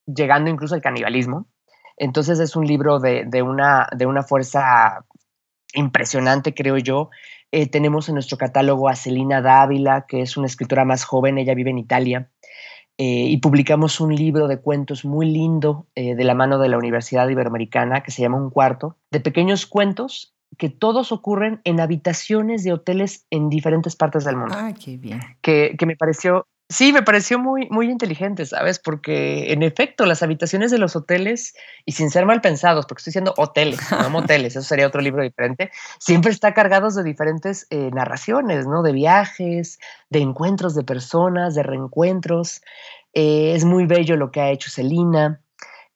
llegando 0.06 0.52
incluso 0.52 0.76
al 0.76 0.82
canibalismo. 0.82 1.46
Entonces 1.96 2.38
es 2.38 2.54
un 2.54 2.64
libro 2.64 3.00
de, 3.00 3.24
de, 3.26 3.42
una, 3.42 3.88
de 3.90 4.06
una 4.06 4.22
fuerza 4.22 5.04
impresionante, 5.74 6.54
creo 6.54 6.78
yo. 6.78 7.10
tenemos 7.72 8.08
en 8.08 8.14
nuestro 8.14 8.38
catálogo 8.38 8.88
a 8.88 8.94
Celina 8.94 9.40
Dávila, 9.40 10.06
que 10.06 10.22
es 10.22 10.36
una 10.36 10.46
escritora 10.46 10.84
más 10.84 11.02
joven, 11.02 11.38
ella 11.38 11.56
vive 11.56 11.70
en 11.70 11.78
Italia. 11.78 12.28
Eh, 13.04 13.26
y 13.30 13.38
publicamos 13.38 14.00
un 14.00 14.14
libro 14.14 14.46
de 14.46 14.60
cuentos 14.60 15.04
muy 15.04 15.26
lindo 15.26 15.88
eh, 15.96 16.14
de 16.14 16.22
la 16.22 16.36
mano 16.36 16.60
de 16.60 16.68
la 16.68 16.78
Universidad 16.78 17.28
Iberoamericana 17.28 18.04
que 18.04 18.12
se 18.12 18.22
llama 18.22 18.36
Un 18.36 18.50
cuarto, 18.50 18.96
de 19.10 19.18
pequeños 19.18 19.66
cuentos 19.66 20.36
que 20.56 20.68
todos 20.68 21.10
ocurren 21.10 21.60
en 21.64 21.80
habitaciones 21.80 22.62
de 22.62 22.72
hoteles 22.72 23.26
en 23.30 23.48
diferentes 23.48 23.96
partes 23.96 24.22
del 24.22 24.36
mundo. 24.36 24.54
Ah, 24.56 24.72
qué 24.72 24.98
bien. 24.98 25.20
Que, 25.40 25.74
que 25.76 25.84
me 25.84 25.96
pareció 25.96 26.46
Sí, 26.72 26.90
me 26.90 27.02
pareció 27.02 27.38
muy, 27.38 27.68
muy 27.68 27.90
inteligente, 27.90 28.46
¿sabes? 28.46 28.78
Porque 28.78 29.52
en 29.52 29.62
efecto, 29.62 30.06
las 30.06 30.22
habitaciones 30.22 30.70
de 30.70 30.78
los 30.78 30.96
hoteles, 30.96 31.54
y 31.84 31.92
sin 31.92 32.10
ser 32.10 32.24
mal 32.24 32.40
pensados, 32.40 32.86
porque 32.86 33.00
estoy 33.00 33.10
diciendo 33.10 33.34
hoteles, 33.36 33.78
no 33.90 34.08
moteles, 34.08 34.56
eso 34.56 34.66
sería 34.66 34.86
otro 34.86 35.02
libro 35.02 35.22
diferente, 35.22 35.70
siempre 35.98 36.32
está 36.32 36.54
cargados 36.54 36.94
de 36.94 37.02
diferentes 37.02 37.66
eh, 37.68 37.90
narraciones, 37.92 38.66
¿no? 38.66 38.82
De 38.82 38.92
viajes, 38.92 39.78
de 40.08 40.20
encuentros 40.20 40.74
de 40.74 40.82
personas, 40.82 41.54
de 41.54 41.62
reencuentros. 41.62 42.62
Eh, 43.12 43.52
es 43.54 43.66
muy 43.66 43.84
bello 43.84 44.16
lo 44.16 44.30
que 44.30 44.40
ha 44.40 44.48
hecho 44.48 44.70
Celina. 44.70 45.42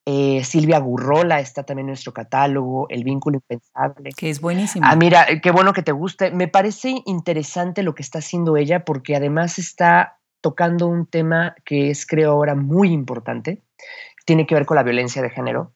Eh, 0.04 0.44
Silvia 0.44 0.78
Gurrola 0.78 1.40
está 1.40 1.62
también 1.62 1.86
en 1.86 1.92
nuestro 1.92 2.12
catálogo, 2.12 2.86
El 2.90 3.02
vínculo 3.02 3.38
impensable. 3.38 4.10
Que 4.14 4.28
es 4.28 4.42
buenísimo. 4.42 4.86
Ah, 4.86 4.94
mira, 4.94 5.26
qué 5.40 5.50
bueno 5.50 5.72
que 5.72 5.82
te 5.82 5.92
guste. 5.92 6.30
Me 6.30 6.48
parece 6.48 7.02
interesante 7.06 7.82
lo 7.82 7.94
que 7.94 8.02
está 8.02 8.18
haciendo 8.18 8.58
ella 8.58 8.84
porque 8.84 9.16
además 9.16 9.58
está 9.58 10.18
tocando 10.46 10.86
un 10.86 11.06
tema 11.06 11.56
que 11.64 11.90
es, 11.90 12.06
creo, 12.06 12.30
ahora 12.30 12.54
muy 12.54 12.92
importante. 12.92 13.64
Tiene 14.24 14.46
que 14.46 14.54
ver 14.54 14.64
con 14.64 14.76
la 14.76 14.84
violencia 14.84 15.20
de 15.20 15.30
género 15.30 15.72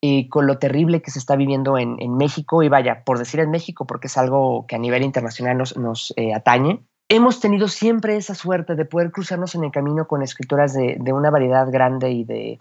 y 0.00 0.28
con 0.28 0.48
lo 0.48 0.58
terrible 0.58 1.02
que 1.02 1.12
se 1.12 1.20
está 1.20 1.36
viviendo 1.36 1.78
en, 1.78 2.16
México. 2.16 2.64
Y 2.64 2.68
vaya, 2.68 3.04
por 3.04 3.20
decir 3.20 3.38
en 3.38 3.52
México, 3.52 3.86
porque 3.86 4.08
es 4.08 4.18
algo 4.18 4.66
que 4.66 4.74
a 4.74 4.80
nivel 4.80 5.04
internacional 5.04 5.56
nos, 5.56 6.12
eh, 6.16 6.34
atañe. 6.34 6.80
Hemos 7.08 7.38
tenido 7.38 7.68
siempre 7.68 8.16
esa 8.16 8.34
suerte 8.34 8.74
de 8.74 8.84
poder 8.86 9.12
cruzarnos 9.12 9.54
en 9.54 9.62
el 9.62 9.70
camino 9.70 10.08
con 10.08 10.24
escritoras 10.24 10.74
de, 10.74 10.98
una 11.12 11.30
variedad 11.30 11.70
grande 11.70 12.10
y 12.10 12.24
de, 12.24 12.58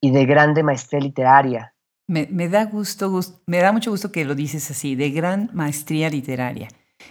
y 0.00 0.10
de 0.10 0.26
grande 0.26 0.64
maestría 0.64 1.00
literaria. 1.00 1.74
Me, 2.08 2.48
da 2.48 2.64
gusto, 2.64 3.20
me 3.46 3.58
da 3.58 3.70
mucho 3.70 3.92
gusto 3.92 4.10
que 4.10 4.24
lo 4.24 4.34
dices 4.34 4.68
así, 4.72 4.96
de 4.96 5.10
gran 5.10 5.48
maestría 5.52 6.10
literaria. 6.10 6.66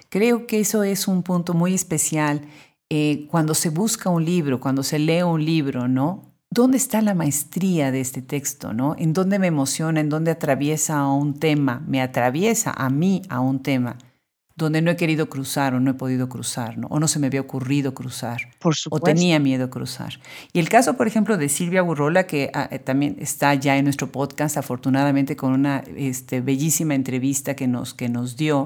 Creo 0.09 0.45
que 0.45 0.59
eso 0.59 0.83
es 0.83 1.07
un 1.07 1.23
punto 1.23 1.53
muy 1.53 1.73
especial 1.73 2.41
eh, 2.89 3.27
cuando 3.29 3.53
se 3.53 3.69
busca 3.69 4.09
un 4.09 4.25
libro, 4.25 4.59
cuando 4.59 4.83
se 4.83 4.99
lee 4.99 5.23
un 5.23 5.43
libro, 5.43 5.87
¿no? 5.87 6.33
¿Dónde 6.49 6.77
está 6.77 7.01
la 7.01 7.13
maestría 7.13 7.91
de 7.91 7.99
este 7.99 8.21
texto, 8.21 8.73
¿no? 8.73 8.95
¿En 8.97 9.13
dónde 9.13 9.39
me 9.39 9.47
emociona? 9.47 9.99
¿En 9.99 10.09
dónde 10.09 10.31
atraviesa 10.31 10.99
a 10.99 11.11
un 11.11 11.39
tema? 11.39 11.83
Me 11.87 12.01
atraviesa 12.01 12.71
a 12.71 12.89
mí 12.89 13.21
a 13.29 13.41
un 13.41 13.61
tema 13.61 13.97
donde 14.57 14.81
no 14.81 14.89
he 14.89 14.95
querido 14.95 15.29
cruzar 15.29 15.75
o 15.75 15.79
no 15.79 15.91
he 15.91 15.93
podido 15.93 16.27
cruzar, 16.29 16.79
¿no? 16.79 16.87
o 16.87 16.99
no 16.99 17.07
se 17.07 17.19
me 17.19 17.27
había 17.27 17.41
ocurrido 17.41 17.93
cruzar, 17.93 18.41
por 18.59 18.73
o 18.89 18.99
tenía 18.99 19.39
miedo 19.39 19.69
cruzar. 19.69 20.19
Y 20.51 20.59
el 20.59 20.67
caso, 20.67 20.97
por 20.97 21.05
ejemplo, 21.05 21.37
de 21.37 21.47
Silvia 21.47 21.83
Burrola, 21.83 22.25
que 22.25 22.49
ah, 22.55 22.67
eh, 22.71 22.79
también 22.79 23.17
está 23.19 23.53
ya 23.53 23.77
en 23.77 23.83
nuestro 23.83 24.11
podcast, 24.11 24.57
afortunadamente, 24.57 25.35
con 25.35 25.53
una 25.53 25.83
este, 25.95 26.41
bellísima 26.41 26.95
entrevista 26.95 27.55
que 27.55 27.67
nos, 27.67 27.93
que 27.93 28.09
nos 28.09 28.35
dio, 28.35 28.65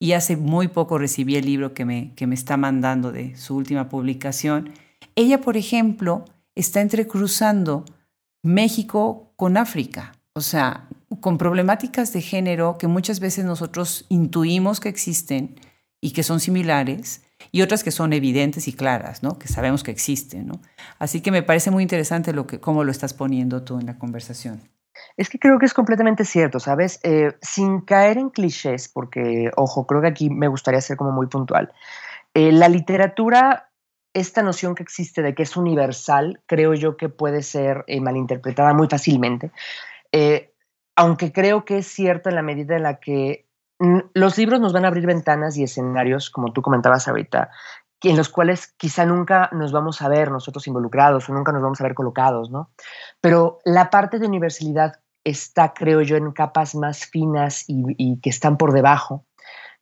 y 0.00 0.12
hace 0.12 0.36
muy 0.36 0.68
poco 0.68 0.98
recibí 0.98 1.36
el 1.36 1.44
libro 1.44 1.74
que 1.74 1.84
me, 1.84 2.14
que 2.16 2.26
me 2.26 2.34
está 2.34 2.56
mandando 2.56 3.12
de 3.12 3.36
su 3.36 3.54
última 3.54 3.88
publicación. 3.88 4.72
Ella, 5.14 5.40
por 5.42 5.56
ejemplo, 5.56 6.24
está 6.54 6.80
entrecruzando 6.80 7.84
México 8.42 9.32
con 9.36 9.58
África, 9.58 10.12
o 10.32 10.40
sea, 10.40 10.88
con 11.20 11.36
problemáticas 11.36 12.12
de 12.14 12.22
género 12.22 12.78
que 12.78 12.86
muchas 12.86 13.20
veces 13.20 13.44
nosotros 13.44 14.06
intuimos 14.08 14.80
que 14.80 14.88
existen 14.88 15.54
y 16.00 16.12
que 16.12 16.22
son 16.22 16.40
similares, 16.40 17.22
y 17.52 17.62
otras 17.62 17.84
que 17.84 17.90
son 17.90 18.12
evidentes 18.12 18.68
y 18.68 18.72
claras, 18.72 19.22
¿no? 19.22 19.38
que 19.38 19.48
sabemos 19.48 19.82
que 19.82 19.90
existen. 19.90 20.50
Así 20.98 21.20
que 21.20 21.30
me 21.30 21.42
parece 21.42 21.70
muy 21.70 21.82
interesante 21.82 22.32
lo 22.32 22.46
que, 22.46 22.60
cómo 22.60 22.84
lo 22.84 22.90
estás 22.90 23.14
poniendo 23.14 23.62
tú 23.62 23.78
en 23.78 23.86
la 23.86 23.98
conversación. 23.98 24.60
Es 25.16 25.28
que 25.28 25.38
creo 25.38 25.58
que 25.58 25.66
es 25.66 25.74
completamente 25.74 26.24
cierto, 26.24 26.60
¿sabes? 26.60 27.00
Eh, 27.02 27.32
sin 27.42 27.80
caer 27.80 28.18
en 28.18 28.30
clichés, 28.30 28.88
porque, 28.88 29.50
ojo, 29.56 29.86
creo 29.86 30.00
que 30.00 30.08
aquí 30.08 30.30
me 30.30 30.48
gustaría 30.48 30.80
ser 30.80 30.96
como 30.96 31.12
muy 31.12 31.26
puntual. 31.26 31.72
Eh, 32.34 32.52
la 32.52 32.68
literatura, 32.68 33.70
esta 34.14 34.42
noción 34.42 34.74
que 34.74 34.82
existe 34.82 35.22
de 35.22 35.34
que 35.34 35.42
es 35.42 35.56
universal, 35.56 36.40
creo 36.46 36.74
yo 36.74 36.96
que 36.96 37.08
puede 37.08 37.42
ser 37.42 37.84
eh, 37.86 38.00
malinterpretada 38.00 38.74
muy 38.74 38.88
fácilmente, 38.88 39.50
aunque 40.96 41.32
creo 41.32 41.64
que 41.64 41.78
es 41.78 41.86
cierto 41.86 42.28
en 42.28 42.34
la 42.34 42.42
medida 42.42 42.76
en 42.76 42.82
la 42.82 43.00
que 43.00 43.46
los 44.12 44.36
libros 44.36 44.60
nos 44.60 44.74
van 44.74 44.84
a 44.84 44.88
abrir 44.88 45.06
ventanas 45.06 45.56
y 45.56 45.62
escenarios, 45.62 46.28
como 46.28 46.52
tú 46.52 46.60
comentabas 46.60 47.08
ahorita, 47.08 47.50
en 48.08 48.16
los 48.16 48.28
cuales 48.28 48.68
quizá 48.78 49.04
nunca 49.04 49.50
nos 49.52 49.72
vamos 49.72 50.00
a 50.00 50.08
ver 50.08 50.30
nosotros 50.30 50.66
involucrados 50.66 51.28
o 51.28 51.34
nunca 51.34 51.52
nos 51.52 51.62
vamos 51.62 51.80
a 51.80 51.84
ver 51.84 51.94
colocados, 51.94 52.50
¿no? 52.50 52.70
Pero 53.20 53.58
la 53.64 53.90
parte 53.90 54.18
de 54.18 54.26
universalidad 54.26 55.00
está, 55.24 55.74
creo 55.74 56.00
yo, 56.00 56.16
en 56.16 56.32
capas 56.32 56.74
más 56.74 57.04
finas 57.04 57.64
y, 57.66 58.18
que 58.20 58.30
están 58.30 58.56
por 58.56 58.72
debajo, 58.72 59.26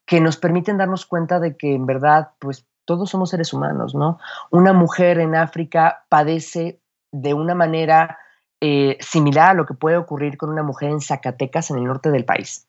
que 0.04 0.20
nos 0.20 0.36
permiten 0.36 0.78
darnos 0.78 1.06
cuenta 1.06 1.38
de 1.38 1.56
que 1.56 1.74
en 1.74 1.86
verdad, 1.86 2.30
pues 2.40 2.66
todos 2.84 3.10
somos 3.10 3.30
seres 3.30 3.52
humanos, 3.52 3.94
¿no? 3.94 4.18
Una 4.50 4.72
mujer 4.72 5.20
en 5.20 5.36
África 5.36 6.04
padece 6.08 6.80
de 7.12 7.34
una 7.34 7.54
manera 7.54 8.18
eh, 8.60 8.96
similar 9.00 9.50
a 9.50 9.54
lo 9.54 9.66
que 9.66 9.74
puede 9.74 9.96
ocurrir 9.96 10.36
con 10.36 10.50
una 10.50 10.62
mujer 10.62 10.90
en 10.90 11.00
Zacatecas, 11.00 11.70
en 11.70 11.78
el 11.78 11.84
norte 11.84 12.10
del 12.10 12.24
país. 12.24 12.66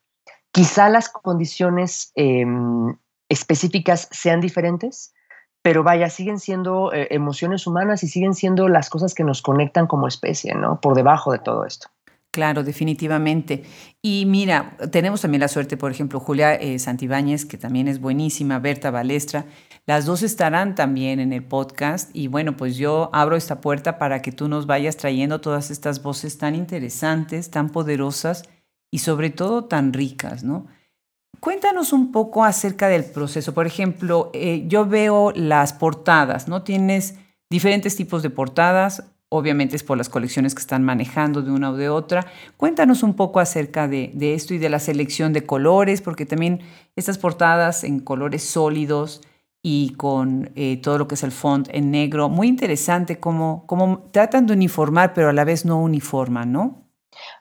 Quizá 0.51 0.89
las 0.89 1.09
condiciones 1.09 2.12
em, 2.15 2.97
específicas 3.29 4.07
sean 4.12 4.41
diferentes, 4.41 5.13
pero 5.69 5.84
vaya, 5.84 6.10
siguen 6.10 6.39
siendo 6.39 6.91
eh, 6.91 7.10
emociones 7.12 7.67
humanas 7.67 8.01
y 8.01 8.08
siguen 8.08 8.34
siendo 8.34 8.67
las 8.67 8.89
cosas 8.89 9.13
que 9.13 9.23
nos 9.23 9.43
conectan 9.43 9.86
como 9.86 10.08
especie, 10.08 10.55
¿no? 10.55 10.82
Por 10.82 10.95
debajo 10.95 11.32
de 11.32 11.38
todo 11.38 11.63
esto. 11.63 11.89
Claro, 12.32 12.63
definitivamente. 12.63 13.65
Y 14.01 14.25
mira, 14.25 14.75
tenemos 14.91 15.21
también 15.21 15.41
la 15.41 15.47
suerte, 15.47 15.77
por 15.77 15.91
ejemplo, 15.91 16.19
Julia 16.19 16.55
eh, 16.55 16.79
Santibáñez, 16.79 17.45
que 17.45 17.60
también 17.60 17.88
es 17.88 18.01
buenísima, 18.01 18.58
Berta 18.58 18.89
Balestra, 18.89 19.45
las 19.86 20.08
dos 20.08 20.23
estarán 20.23 20.73
también 20.73 21.19
en 21.19 21.34
el 21.34 21.43
podcast 21.43 22.10
y 22.15 22.29
bueno, 22.29 22.58
pues 22.58 22.75
yo 22.75 23.12
abro 23.13 23.36
esta 23.36 23.62
puerta 23.62 23.99
para 23.99 24.23
que 24.23 24.32
tú 24.32 24.47
nos 24.47 24.65
vayas 24.65 24.97
trayendo 24.97 25.39
todas 25.39 25.69
estas 25.69 26.01
voces 26.01 26.39
tan 26.39 26.55
interesantes, 26.55 27.51
tan 27.51 27.69
poderosas 27.69 28.41
y 28.89 28.97
sobre 28.97 29.29
todo 29.29 29.65
tan 29.65 29.93
ricas, 29.93 30.43
¿no? 30.43 30.65
Cuéntanos 31.39 31.93
un 31.93 32.11
poco 32.11 32.43
acerca 32.43 32.87
del 32.89 33.05
proceso. 33.05 33.53
Por 33.53 33.65
ejemplo, 33.65 34.29
eh, 34.33 34.65
yo 34.67 34.85
veo 34.85 35.31
las 35.35 35.71
portadas, 35.73 36.47
¿no? 36.47 36.63
Tienes 36.63 37.15
diferentes 37.49 37.95
tipos 37.95 38.21
de 38.23 38.29
portadas, 38.29 39.03
obviamente 39.29 39.75
es 39.75 39.83
por 39.83 39.97
las 39.97 40.09
colecciones 40.09 40.53
que 40.53 40.61
están 40.61 40.83
manejando 40.83 41.41
de 41.41 41.51
una 41.51 41.71
o 41.71 41.77
de 41.77 41.89
otra. 41.89 42.25
Cuéntanos 42.57 43.03
un 43.03 43.15
poco 43.15 43.39
acerca 43.39 43.87
de, 43.87 44.11
esto 44.19 44.53
y 44.53 44.57
de 44.57 44.69
la 44.69 44.79
selección 44.79 45.31
de 45.31 45.45
colores, 45.45 46.01
porque 46.01 46.25
también 46.25 46.61
estas 46.95 47.17
portadas 47.17 47.83
en 47.83 47.99
colores 47.99 48.43
sólidos 48.43 49.21
y 49.61 49.93
con 49.93 50.51
eh, 50.55 50.77
todo 50.81 50.97
lo 50.97 51.07
que 51.07 51.15
es 51.15 51.23
el 51.23 51.31
font 51.31 51.67
en 51.71 51.91
negro, 51.91 52.29
muy 52.29 52.47
interesante 52.47 53.19
cómo, 53.19 53.65
cómo 53.67 54.09
tratan 54.11 54.45
de 54.45 54.53
uniformar, 54.53 55.13
pero 55.13 55.29
a 55.29 55.33
la 55.33 55.43
vez 55.43 55.65
no 55.65 55.81
uniforman, 55.81 56.51
¿no? 56.51 56.89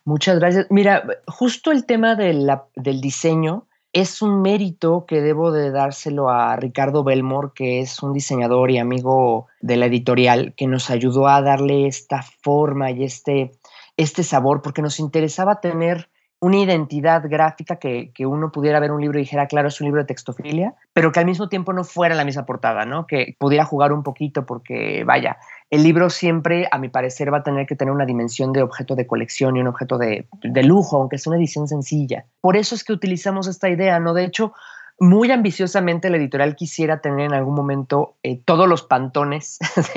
Muchas 0.04 0.38
gracias. 0.38 0.66
Mira, 0.70 1.04
justo 1.26 1.70
el 1.70 1.84
tema 1.86 2.16
del 2.16 3.00
diseño 3.00 3.67
es 3.92 4.22
un 4.22 4.42
mérito 4.42 5.06
que 5.06 5.20
debo 5.20 5.50
de 5.50 5.70
dárselo 5.70 6.28
a 6.28 6.56
Ricardo 6.56 7.04
Belmore, 7.04 7.50
que 7.54 7.80
es 7.80 8.02
un 8.02 8.12
diseñador 8.12 8.70
y 8.70 8.78
amigo 8.78 9.46
de 9.60 9.76
la 9.76 9.86
editorial, 9.86 10.54
que 10.56 10.66
nos 10.66 10.90
ayudó 10.90 11.28
a 11.28 11.42
darle 11.42 11.86
esta 11.86 12.22
forma 12.22 12.90
y 12.90 13.04
este, 13.04 13.52
este 13.96 14.22
sabor, 14.22 14.62
porque 14.62 14.82
nos 14.82 15.00
interesaba 15.00 15.60
tener 15.60 16.08
una 16.40 16.58
identidad 16.58 17.22
gráfica 17.28 17.76
que, 17.76 18.12
que, 18.14 18.24
uno 18.24 18.52
pudiera 18.52 18.78
ver 18.78 18.92
un 18.92 19.00
libro 19.00 19.18
y 19.18 19.22
dijera, 19.22 19.48
claro, 19.48 19.68
es 19.68 19.80
un 19.80 19.86
libro 19.86 20.00
de 20.00 20.06
textofilia, 20.06 20.74
pero 20.92 21.10
que 21.10 21.18
al 21.18 21.26
mismo 21.26 21.48
tiempo 21.48 21.72
no 21.72 21.82
fuera 21.82 22.14
la 22.14 22.24
misma 22.24 22.46
portada, 22.46 22.84
¿no? 22.84 23.06
Que 23.06 23.36
pudiera 23.38 23.64
jugar 23.64 23.92
un 23.92 24.04
poquito 24.04 24.46
porque, 24.46 25.02
vaya, 25.04 25.38
el 25.70 25.82
libro 25.82 26.10
siempre, 26.10 26.68
a 26.70 26.78
mi 26.78 26.88
parecer, 26.88 27.32
va 27.32 27.38
a 27.38 27.42
tener 27.42 27.66
que 27.66 27.74
tener 27.74 27.92
una 27.92 28.06
dimensión 28.06 28.52
de 28.52 28.62
objeto 28.62 28.94
de 28.94 29.06
colección 29.06 29.56
y 29.56 29.60
un 29.60 29.66
objeto 29.66 29.98
de, 29.98 30.28
de 30.42 30.62
lujo, 30.62 30.98
aunque 30.98 31.18
sea 31.18 31.32
una 31.32 31.38
edición 31.38 31.66
sencilla. 31.66 32.24
Por 32.40 32.56
eso 32.56 32.74
es 32.74 32.84
que 32.84 32.92
utilizamos 32.92 33.48
esta 33.48 33.68
idea, 33.68 33.98
¿no? 33.98 34.14
De 34.14 34.24
hecho, 34.24 34.52
muy 35.00 35.30
ambiciosamente 35.30 36.10
la 36.10 36.16
editorial 36.16 36.56
quisiera 36.56 37.00
tener 37.00 37.26
en 37.26 37.34
algún 37.34 37.54
momento 37.54 38.16
eh, 38.22 38.40
todos 38.44 38.68
los 38.68 38.82
pantones 38.82 39.58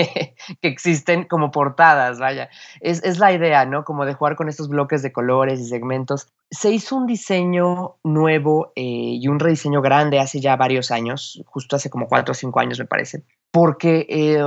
que 0.62 0.68
existen 0.68 1.26
como 1.26 1.52
portadas, 1.52 2.20
vaya. 2.20 2.50
Es, 2.82 3.04
es, 3.04 3.18
la 3.18 3.34
idea, 3.34 3.66
¿no? 3.66 3.84
Como 3.84 4.06
de 4.06 4.14
jugar 4.14 4.36
con 4.36 4.48
estos 4.48 4.70
bloques 4.70 5.02
de 5.02 5.12
colores 5.12 5.60
y 5.60 5.68
segmentos. 5.68 6.28
Se 6.52 6.72
hizo 6.72 6.96
un 6.96 7.08
diseño 7.08 7.96
nuevo 8.04 8.74
eh, 8.76 8.84
y 8.84 9.28
un 9.28 9.40
rediseño 9.40 9.82
grande 9.82 10.20
hace 10.20 10.40
ya 10.40 10.56
varios 10.56 10.92
años, 10.92 11.42
justo 11.46 11.76
hace 11.76 11.90
como 11.90 12.08
cuatro 12.08 12.34
o 12.34 12.36
cinco 12.36 12.60
años 12.60 12.78
me 12.78 12.86
parece, 12.86 13.24
porque 13.52 14.06
eh, 14.08 14.44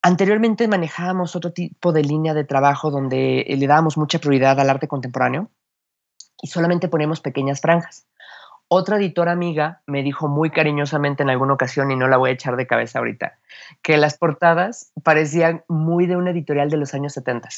anteriormente 0.00 0.68
manejábamos 0.68 1.36
otro 1.36 1.52
tipo 1.52 1.92
de 1.92 2.02
línea 2.02 2.32
de 2.32 2.44
trabajo 2.44 2.90
donde 2.90 3.44
le 3.46 3.66
dábamos 3.66 3.98
mucha 3.98 4.18
prioridad 4.18 4.58
al 4.58 4.70
arte 4.70 4.88
contemporáneo 4.88 5.50
y 6.42 6.48
solamente 6.48 6.88
ponemos 6.88 7.20
pequeñas 7.20 7.60
franjas. 7.60 8.06
Otra 8.74 8.96
editora 8.96 9.32
amiga 9.32 9.82
me 9.86 10.02
dijo 10.02 10.28
muy 10.28 10.48
cariñosamente 10.48 11.22
en 11.22 11.28
alguna 11.28 11.52
ocasión, 11.52 11.90
y 11.90 11.96
no 11.96 12.08
la 12.08 12.16
voy 12.16 12.30
a 12.30 12.32
echar 12.32 12.56
de 12.56 12.66
cabeza 12.66 13.00
ahorita, 13.00 13.34
que 13.82 13.98
las 13.98 14.16
portadas 14.16 14.94
parecían 15.04 15.62
muy 15.68 16.06
de 16.06 16.16
una 16.16 16.30
editorial 16.30 16.70
de 16.70 16.78
los 16.78 16.94
años 16.94 17.12
70. 17.12 17.50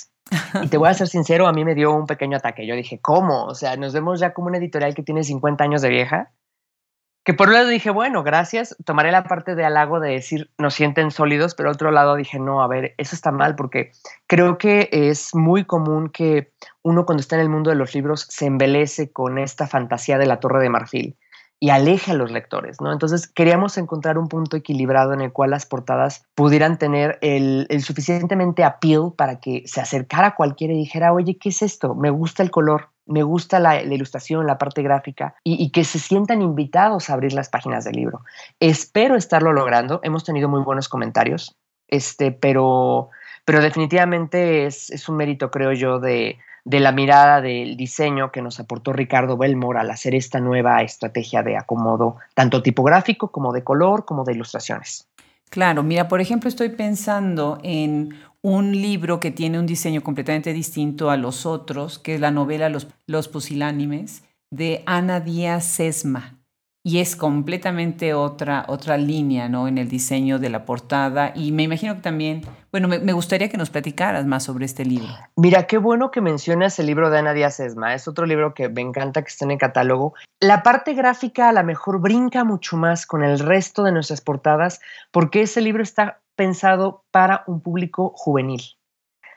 Y 0.63 0.67
te 0.67 0.77
voy 0.77 0.89
a 0.89 0.95
ser 0.95 1.07
sincero, 1.07 1.47
a 1.47 1.53
mí 1.53 1.65
me 1.65 1.77
dio 1.77 1.95
un 1.95 2.07
pequeño 2.07 2.37
ataque. 2.37 2.67
Yo 2.67 2.75
dije, 2.75 2.99
¿cómo? 3.01 3.45
O 3.45 3.55
sea, 3.55 3.77
nos 3.77 3.93
vemos 3.93 4.19
ya 4.19 4.33
como 4.33 4.49
una 4.49 4.59
editorial 4.59 4.93
que 4.93 5.05
tiene 5.05 5.23
50 5.23 5.63
años 5.63 5.83
de 5.83 5.89
vieja 5.89 6.33
que 7.25 7.33
por 7.33 7.49
un 7.49 7.55
lado 7.55 7.69
dije, 7.69 7.91
bueno, 7.91 8.23
gracias, 8.23 8.77
tomaré 8.85 9.11
la 9.11 9.25
parte 9.25 9.55
de 9.55 9.65
halago 9.65 9.99
de 9.99 10.11
decir, 10.11 10.51
nos 10.59 10.75
sienten 10.75 11.11
sólidos, 11.11 11.55
pero 11.55 11.71
otro 11.71 11.91
lado 11.91 12.17
dije, 12.17 12.39
no, 12.39 12.63
a 12.63 12.69
ver, 12.69 12.95
eso 12.99 13.17
está 13.17 13.33
mal 13.33 13.57
porque 13.57 13.93
creo 14.27 14.59
que 14.59 14.91
es 14.93 15.35
muy 15.35 15.65
común 15.65 16.11
que 16.11 16.53
uno 16.83 17.07
cuando 17.07 17.23
está 17.23 17.37
en 17.37 17.43
el 17.43 17.49
mundo 17.49 17.71
de 17.71 17.77
los 17.77 17.95
libros 17.95 18.27
se 18.29 18.47
embelece 18.47 19.11
con 19.11 19.39
esta 19.39 19.67
fantasía 19.67 20.19
de 20.19 20.27
la 20.27 20.39
torre 20.39 20.63
de 20.63 20.69
marfil 20.69 21.17
y 21.61 21.71
aleje 21.71 22.11
a 22.11 22.15
los 22.15 22.31
lectores, 22.31 22.79
¿no? 22.83 22.93
Entonces 22.93 23.27
queríamos 23.27 23.79
encontrar 23.79 24.19
un 24.19 24.29
punto 24.29 24.57
equilibrado 24.57 25.15
en 25.15 25.23
el 25.23 25.33
cual 25.33 25.49
las 25.49 25.65
portadas 25.65 26.27
pudieran 26.35 26.77
tener 26.77 27.19
el, 27.23 27.67
suficientemente 27.81 28.65
appeal 28.65 29.15
para 29.17 29.41
que 29.41 29.63
se 29.65 29.81
acercara 29.81 30.35
cualquiera 30.35 30.75
y 30.75 30.79
dijera, 30.79 31.15
oye, 31.15 31.39
¿qué 31.39 31.49
es 31.49 31.63
esto? 31.63 31.95
Me 31.95 32.11
gusta 32.11 32.43
el 32.43 32.51
color, 32.51 32.91
me 33.07 33.23
gusta 33.23 33.59
la, 33.59 33.83
ilustración, 33.83 34.47
la 34.47 34.59
parte 34.59 34.83
gráfica 34.83 35.35
y, 35.45 35.71
que 35.71 35.85
se 35.85 35.99
sientan 35.99 36.43
invitados 36.43 37.11
a 37.11 37.15
abrir 37.15 37.33
las 37.33 37.49
páginas 37.49 37.85
del 37.85 37.97
libro. 37.97 38.23
Espero 38.61 39.17
estarlo 39.17 39.53
logrando. 39.53 40.01
Hemos 40.03 40.25
tenido 40.25 40.49
muy 40.49 40.63
buenos 40.63 40.89
comentarios, 40.89 41.57
este, 41.89 42.33
pero, 42.33 43.11
pero 43.45 43.61
definitivamente 43.61 44.67
es, 44.67 45.09
un 45.09 45.17
mérito, 45.17 45.51
creo 45.51 45.73
yo, 45.73 46.01
de, 46.01 46.39
de, 46.65 46.81
la 46.81 46.93
mirada 46.93 47.41
del 47.41 47.77
diseño 47.77 48.33
que 48.33 48.43
nos 48.43 48.59
aportó 48.59 48.93
Ricardo 48.93 49.37
Belmore 49.37 49.81
al 49.81 49.91
hacer 49.91 50.15
esta 50.15 50.41
nueva 50.41 50.83
estrategia 50.83 51.43
de 51.43 51.57
acomodo, 51.57 52.17
tanto 52.35 52.63
tipográfico 52.63 53.29
como 53.29 53.53
de 53.53 53.65
color, 53.65 54.07
como 54.07 54.25
de 54.25 54.33
ilustraciones. 54.33 55.07
Claro, 55.51 55.83
mira, 55.83 56.09
por 56.09 56.21
ejemplo, 56.21 56.49
estoy 56.49 56.71
pensando 56.71 57.59
en 57.63 58.19
un 58.45 58.73
libro 58.73 59.21
que 59.21 59.31
tiene 59.31 59.59
un 59.59 59.65
diseño 59.65 60.03
completamente 60.03 60.53
distinto 60.53 61.09
a 61.09 61.17
los 61.17 61.47
otros, 61.47 61.99
que 61.99 62.15
es 62.15 62.21
la 62.21 62.31
novela 62.31 62.69
Los, 62.69 62.87
los 63.07 63.27
Pusilánimes, 63.27 64.23
de 64.51 64.83
Ana 64.85 65.21
Díaz 65.21 65.65
Sesma. 65.65 66.44
Y 66.87 67.01
es 67.01 67.17
completamente 67.17 68.13
otra, 68.13 68.67
otra 68.69 68.99
línea 68.99 69.49
¿no? 69.49 69.69
en 69.69 69.79
el 69.79 69.89
diseño 69.89 70.39
de 70.39 70.51
la 70.51 70.67
portada. 70.67 71.33
Y 71.35 71.51
me 71.51 71.63
imagino 71.63 71.95
que 71.95 72.03
también, 72.03 72.43
bueno, 72.71 72.89
me, 72.89 73.13
gustaría 73.15 73.49
que 73.49 73.57
nos 73.57 73.71
platicaras 73.71 74.27
más 74.27 74.45
sobre 74.45 74.67
este 74.67 74.85
libro. 74.85 75.09
Mira, 75.35 75.67
qué 75.67 75.79
bueno 75.79 76.11
que 76.11 76.21
mencionas 76.21 76.79
el 76.79 76.85
libro 76.85 77.09
de 77.09 77.21
Ana 77.21 77.33
Díaz 77.33 77.57
Sesma. 77.57 77.95
Es 77.95 78.07
otro 78.07 78.27
libro 78.27 78.53
que 78.53 78.69
me 78.69 78.83
encanta 78.83 79.23
que 79.23 79.29
esté 79.29 79.47
en 79.47 79.53
el 79.53 79.59
catálogo. 79.59 80.13
La 80.41 80.63
parte 80.63 80.93
gráfica 80.93 81.49
a 81.49 81.53
lo 81.55 81.65
mejor 81.65 82.03
brinca 82.03 82.45
mucho 82.45 82.77
más 82.77 83.07
con 83.07 83.25
el 83.25 83.39
resto 83.39 83.83
de 83.83 83.93
nuestras 83.93 84.21
portadas 84.21 84.83
porque 85.11 85.41
ese 85.41 85.63
libro 85.63 85.83
está 85.83 86.21
pensado 86.37 87.03
para 87.11 87.45
un 87.47 87.63
público 87.63 88.13
juvenil. 88.15 88.61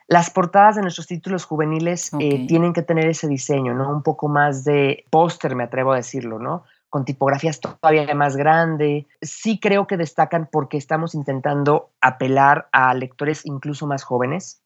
Las 0.10 0.30
portadas 0.30 0.76
de 0.76 0.82
nuestros 0.82 1.08
títulos 1.08 1.46
juveniles 1.46 2.12
eh, 2.20 2.46
tienen 2.48 2.74
que 2.74 2.82
tener 2.82 3.08
ese 3.08 3.28
diseño, 3.28 3.74
¿no? 3.74 3.90
Un 3.90 4.04
poco 4.04 4.28
más 4.28 4.64
de 4.64 5.06
póster, 5.10 5.56
me 5.56 5.64
atrevo 5.64 5.94
a 5.94 5.98
decirlo, 5.98 6.40
¿no? 6.40 6.64
Con 6.90 7.06
tipografías 7.06 7.60
todavía 7.60 8.14
más 8.16 8.38
grande. 8.38 9.08
Sí 9.22 9.60
creo 9.60 9.88
que 9.88 9.98
destacan 9.98 10.48
porque 10.52 10.78
estamos 10.78 11.16
intentando 11.16 11.92
apelar 12.02 12.70
a 12.72 12.94
lectores 12.94 13.46
incluso 13.46 13.88
más 13.88 14.04
jóvenes. 14.04 14.62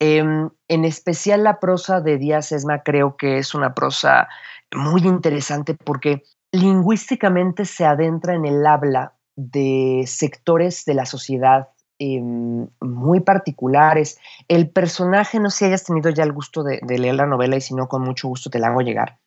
Em, 0.00 0.50
en 0.68 0.84
especial 0.84 1.42
la 1.42 1.58
prosa 1.58 2.00
de 2.00 2.18
Díaz 2.18 2.52
Esma 2.52 2.82
creo 2.84 3.16
que 3.16 3.38
es 3.38 3.54
una 3.54 3.74
prosa 3.74 4.28
muy 4.72 5.02
interesante 5.02 5.74
porque 5.74 6.22
lingüísticamente 6.52 7.64
se 7.64 7.84
adentra 7.84 8.34
en 8.34 8.44
el 8.44 8.64
habla 8.64 9.14
de 9.34 10.04
sectores 10.06 10.84
de 10.84 10.94
la 10.94 11.04
sociedad 11.04 11.68
em, 11.98 12.68
muy 12.80 13.20
particulares. 13.20 14.18
El 14.46 14.70
personaje, 14.70 15.40
no 15.40 15.50
sé 15.50 15.58
si 15.58 15.64
hayas 15.64 15.84
tenido 15.84 16.10
ya 16.10 16.22
el 16.22 16.32
gusto 16.32 16.62
de, 16.62 16.80
leer 16.86 17.16
la 17.16 17.26
novela 17.26 17.56
y 17.56 17.60
si 17.60 17.74
no, 17.74 17.88
con 17.88 18.02
mucho 18.02 18.28
gusto 18.28 18.50
te 18.50 18.60
la 18.60 18.68
hago 18.68 18.82
llegar. 18.82 19.18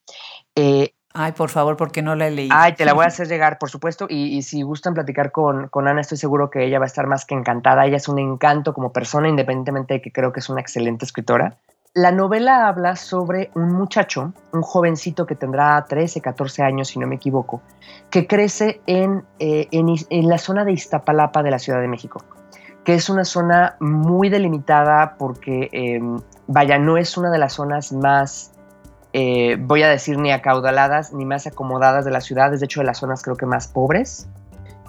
Eh, 0.55 0.93
Ay, 1.13 1.33
por 1.33 1.49
favor, 1.49 1.77
porque 1.77 2.01
no 2.01 2.15
la 2.15 2.27
he 2.27 2.31
leído. 2.31 2.55
Ay, 2.57 2.73
te 2.73 2.85
la 2.85 2.93
voy 2.93 3.03
a 3.03 3.07
hacer 3.09 3.27
llegar, 3.27 3.57
por 3.57 3.69
supuesto. 3.69 4.05
Y, 4.09 4.41
si 4.43 4.61
gustan 4.61 4.93
platicar 4.93 5.31
con, 5.31 5.67
con, 5.67 5.87
Ana, 5.87 6.01
estoy 6.01 6.17
seguro 6.17 6.49
que 6.49 6.65
ella 6.65 6.79
va 6.79 6.85
a 6.85 6.87
estar 6.87 7.07
más 7.07 7.25
que 7.25 7.35
encantada. 7.35 7.85
Ella 7.85 7.97
es 7.97 8.07
un 8.07 8.19
encanto 8.19 8.73
como 8.73 8.91
persona, 8.91 9.27
independientemente 9.27 9.95
de 9.95 10.01
que 10.01 10.11
creo 10.11 10.31
que 10.31 10.39
es 10.39 10.49
una 10.49 10.61
excelente 10.61 11.05
escritora. 11.05 11.57
La 11.93 12.13
novela 12.13 12.69
habla 12.69 12.95
sobre 12.95 13.51
un 13.53 13.73
muchacho, 13.73 14.31
un 14.53 14.61
jovencito 14.61 15.25
que 15.25 15.35
tendrá 15.35 15.83
13, 15.83 16.21
14 16.21 16.63
años, 16.63 16.87
si 16.87 16.99
no 16.99 17.05
me 17.05 17.15
equivoco, 17.15 17.61
que 18.09 18.27
crece 18.27 18.79
en, 18.85 19.25
eh, 19.39 19.67
en, 19.71 20.29
la 20.29 20.37
zona 20.37 20.63
de 20.63 20.71
Iztapalapa 20.71 21.43
de 21.43 21.51
la 21.51 21.59
Ciudad 21.59 21.81
de 21.81 21.89
México, 21.89 22.23
que 22.85 22.93
es 22.93 23.09
una 23.09 23.25
zona 23.25 23.75
muy 23.81 24.29
delimitada 24.29 25.17
porque, 25.17 25.67
em, 25.73 26.21
vaya, 26.47 26.79
no 26.79 26.95
es 26.95 27.17
una 27.17 27.29
de 27.29 27.39
las 27.39 27.53
zonas 27.53 27.91
más, 27.91 28.53
eh, 29.13 29.57
voy 29.59 29.83
a 29.83 29.89
decir, 29.89 30.17
ni 30.17 30.31
acaudaladas 30.31 31.13
ni 31.13 31.25
más 31.25 31.47
acomodadas 31.47 32.05
de 32.05 32.11
la 32.11 32.21
ciudad, 32.21 32.53
es 32.53 32.59
de 32.59 32.65
hecho 32.65 32.81
de 32.81 32.85
las 32.85 32.99
zonas 32.99 33.21
creo 33.21 33.35
que 33.35 33.45
más 33.45 33.67
pobres 33.67 34.27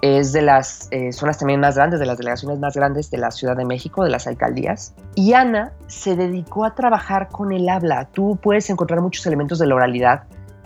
es 0.01 0.33
de 0.33 0.41
las 0.41 0.89
eh, 0.91 1.13
zonas 1.13 1.37
también 1.37 1.61
más 1.61 1.75
grandes, 1.75 1.99
de 1.99 2.05
las 2.05 2.17
delegaciones 2.17 2.59
más 2.59 2.75
grandes 2.75 3.09
de 3.09 3.17
la 3.17 3.31
Ciudad 3.31 3.55
de 3.55 3.63
México, 3.63 4.03
de 4.03 4.09
las 4.09 4.27
alcaldías. 4.27 4.93
Y 5.15 5.31
Ana 5.31 5.71
se 5.87 6.17
dedicó 6.17 6.65
a 6.65 6.75
trabajar 6.75 7.29
con 7.29 7.53
el 7.53 7.69
habla. 7.69 8.09
Tú 8.11 8.37
puedes 8.43 8.69
encontrar 8.69 8.99
muchos 8.99 9.25
elementos 9.25 9.59
de 9.59 9.67
la 9.67 9.75
oralidad 9.75 10.23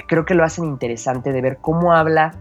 creo 0.07 0.25
que 0.25 0.33
lo 0.33 0.43
hacen 0.43 0.65
interesante 0.65 1.31
de 1.31 1.41
ver 1.41 1.57
cómo 1.57 1.93
habla. 1.93 2.33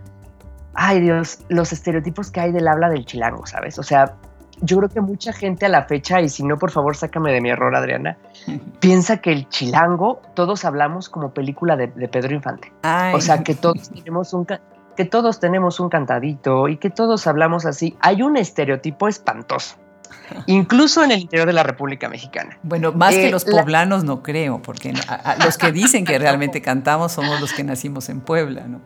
Ay 0.75 1.01
Dios, 1.01 1.41
los 1.49 1.73
estereotipos 1.73 2.31
que 2.31 2.41
hay 2.41 2.53
del 2.53 2.69
habla 2.69 2.89
del 2.89 3.05
chilango, 3.05 3.47
¿sabes? 3.47 3.79
O 3.79 3.83
sea, 3.83 4.15
yo 4.61 4.79
creo 4.79 4.89
que 4.89 5.01
mucha 5.01 5.33
gente 5.33 5.67
a 5.67 5.69
la 5.69 5.85
fecha, 5.85 6.21
y 6.21 6.29
si 6.29 6.43
no, 6.43 6.59
por 6.59 6.71
favor, 6.71 6.97
sácame 6.97 7.33
de 7.33 7.41
mi 7.41 7.51
error, 7.51 7.75
Adriana, 7.75 8.17
piensa 8.81 9.19
que 9.19 9.33
el 9.33 9.49
chilango, 9.49 10.23
todos 10.35 10.65
hablamos 10.65 11.09
como 11.09 11.33
película 11.33 11.77
de, 11.77 11.89
Pedro 11.89 12.35
Infante. 12.35 12.73
O 13.13 13.21
sea, 13.21 13.43
que 13.43 13.55
todos 13.55 13.91
tenemos 13.91 14.33
un, 14.33 14.47
que 14.97 15.05
todos 15.05 15.41
tenemos 15.41 15.79
un 15.79 15.89
cantadito 15.89 16.69
y 16.69 16.79
que 16.79 16.91
todos 16.91 17.27
hablamos 17.27 17.67
así, 17.67 17.97
hay 18.01 18.23
un 18.23 18.37
estereotipo 18.37 19.09
espantoso. 19.09 19.77
Incluso 20.47 21.05
en 21.05 21.11
el 21.13 21.21
interior 21.21 21.47
de 21.47 21.53
la 21.53 21.63
República 21.63 22.09
Mexicana. 22.09 22.59
Bueno, 22.63 22.93
más 22.93 23.15
que 23.15 23.29
eh, 23.29 23.31
los 23.31 23.45
poblanos 23.45 24.05
no 24.05 24.23
creo, 24.23 24.63
porque 24.63 24.95
los 25.45 25.59
que 25.59 25.73
dicen 25.73 26.05
que 26.05 26.19
realmente 26.19 26.63
cantamos 26.63 27.13
somos 27.13 27.41
los 27.41 27.53
que 27.53 27.65
nacimos 27.65 28.09
en 28.09 28.21
Puebla, 28.21 28.67
¿no? 28.67 28.81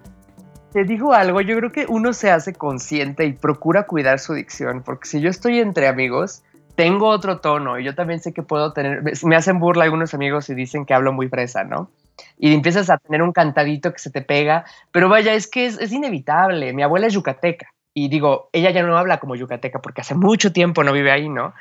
Te 0.72 0.84
digo 0.84 1.12
algo, 1.12 1.40
yo 1.40 1.56
creo 1.56 1.72
que 1.72 1.86
uno 1.88 2.12
se 2.12 2.30
hace 2.30 2.52
consciente 2.52 3.24
y 3.24 3.32
procura 3.32 3.86
cuidar 3.86 4.20
su 4.20 4.34
dicción, 4.34 4.82
porque 4.84 5.08
si 5.08 5.20
yo 5.20 5.28
estoy 5.28 5.58
entre 5.58 5.88
amigos, 5.88 6.42
tengo 6.76 7.08
otro 7.08 7.38
tono 7.40 7.78
y 7.78 7.84
yo 7.84 7.94
también 7.94 8.20
sé 8.20 8.32
que 8.32 8.42
puedo 8.42 8.72
tener, 8.72 9.02
me 9.24 9.36
hacen 9.36 9.58
burla 9.58 9.84
algunos 9.84 10.14
amigos 10.14 10.48
y 10.48 10.54
dicen 10.54 10.86
que 10.86 10.94
hablo 10.94 11.12
muy 11.12 11.28
fresa, 11.28 11.64
¿no? 11.64 11.90
y 12.38 12.54
empiezas 12.54 12.90
a 12.90 12.98
tener 12.98 13.22
un 13.22 13.32
cantadito 13.32 13.92
que 13.92 13.98
se 13.98 14.10
te 14.10 14.22
pega, 14.22 14.64
pero 14.92 15.08
vaya, 15.08 15.34
es 15.34 15.46
que 15.46 15.66
es, 15.66 15.92
inevitable. 15.92 16.72
Mi 16.72 16.82
abuela 16.82 17.06
es 17.06 17.14
yucateca 17.14 17.68
y 17.94 18.08
digo, 18.08 18.48
ella 18.52 18.70
ya 18.70 18.82
no 18.82 18.96
habla 18.96 19.20
como 19.20 19.36
yucateca 19.36 19.80
porque 19.80 20.00
hace 20.00 20.14
mucho 20.14 20.52
tiempo 20.52 20.84
no 20.84 20.92
vive 20.92 21.10
ahí, 21.10 21.28
¿no? 21.28 21.54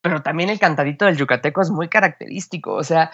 Pero 0.00 0.22
también 0.22 0.50
el 0.50 0.58
cantadito 0.58 1.06
del 1.06 1.16
yucateco 1.16 1.62
es 1.62 1.70
muy 1.70 1.88
característico, 1.88 2.74
o 2.74 2.84
sea, 2.84 3.10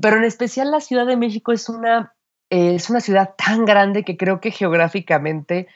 pero 0.00 0.16
en 0.16 0.24
especial 0.24 0.70
la 0.70 0.80
Ciudad 0.80 1.06
de 1.06 1.16
México 1.16 1.52
es 1.52 1.68
una, 1.68 2.14
es 2.50 2.90
una 2.90 3.00
ciudad 3.00 3.34
tan 3.36 3.64
grande 3.64 4.04
que 4.04 4.16
creo 4.16 4.40
que 4.40 4.50
geográficamente 4.50 5.68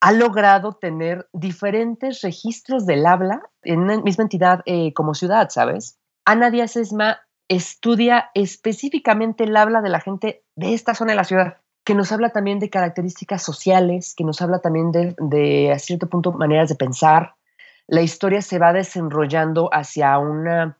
ha 0.00 0.12
logrado 0.12 0.74
tener 0.74 1.28
diferentes 1.32 2.20
registros 2.20 2.86
del 2.86 3.06
habla 3.06 3.42
en 3.62 3.80
una 3.80 4.00
misma 4.00 4.24
entidad 4.24 4.60
eh, 4.66 4.92
como 4.92 5.14
ciudad, 5.14 5.48
¿sabes? 5.50 5.98
Ana 6.24 6.50
Díaz 6.50 6.76
Esma 6.76 7.20
estudia 7.48 8.30
específicamente 8.34 9.44
el 9.44 9.56
habla 9.56 9.80
de 9.80 9.88
la 9.88 10.00
gente 10.00 10.44
de 10.56 10.74
esta 10.74 10.94
zona 10.94 11.12
de 11.12 11.16
la 11.16 11.24
ciudad, 11.24 11.58
que 11.84 11.94
nos 11.94 12.10
habla 12.10 12.30
también 12.30 12.58
de 12.58 12.68
características 12.68 13.42
sociales, 13.42 14.14
que 14.16 14.24
nos 14.24 14.42
habla 14.42 14.58
también 14.58 14.90
de, 14.90 15.72
a 15.72 15.78
cierto 15.78 16.08
punto, 16.08 16.32
maneras 16.32 16.68
de 16.68 16.74
pensar. 16.74 17.36
La 17.86 18.02
historia 18.02 18.42
se 18.42 18.58
va 18.58 18.72
desenrollando 18.72 19.70
hacia 19.72 20.18
una 20.18 20.76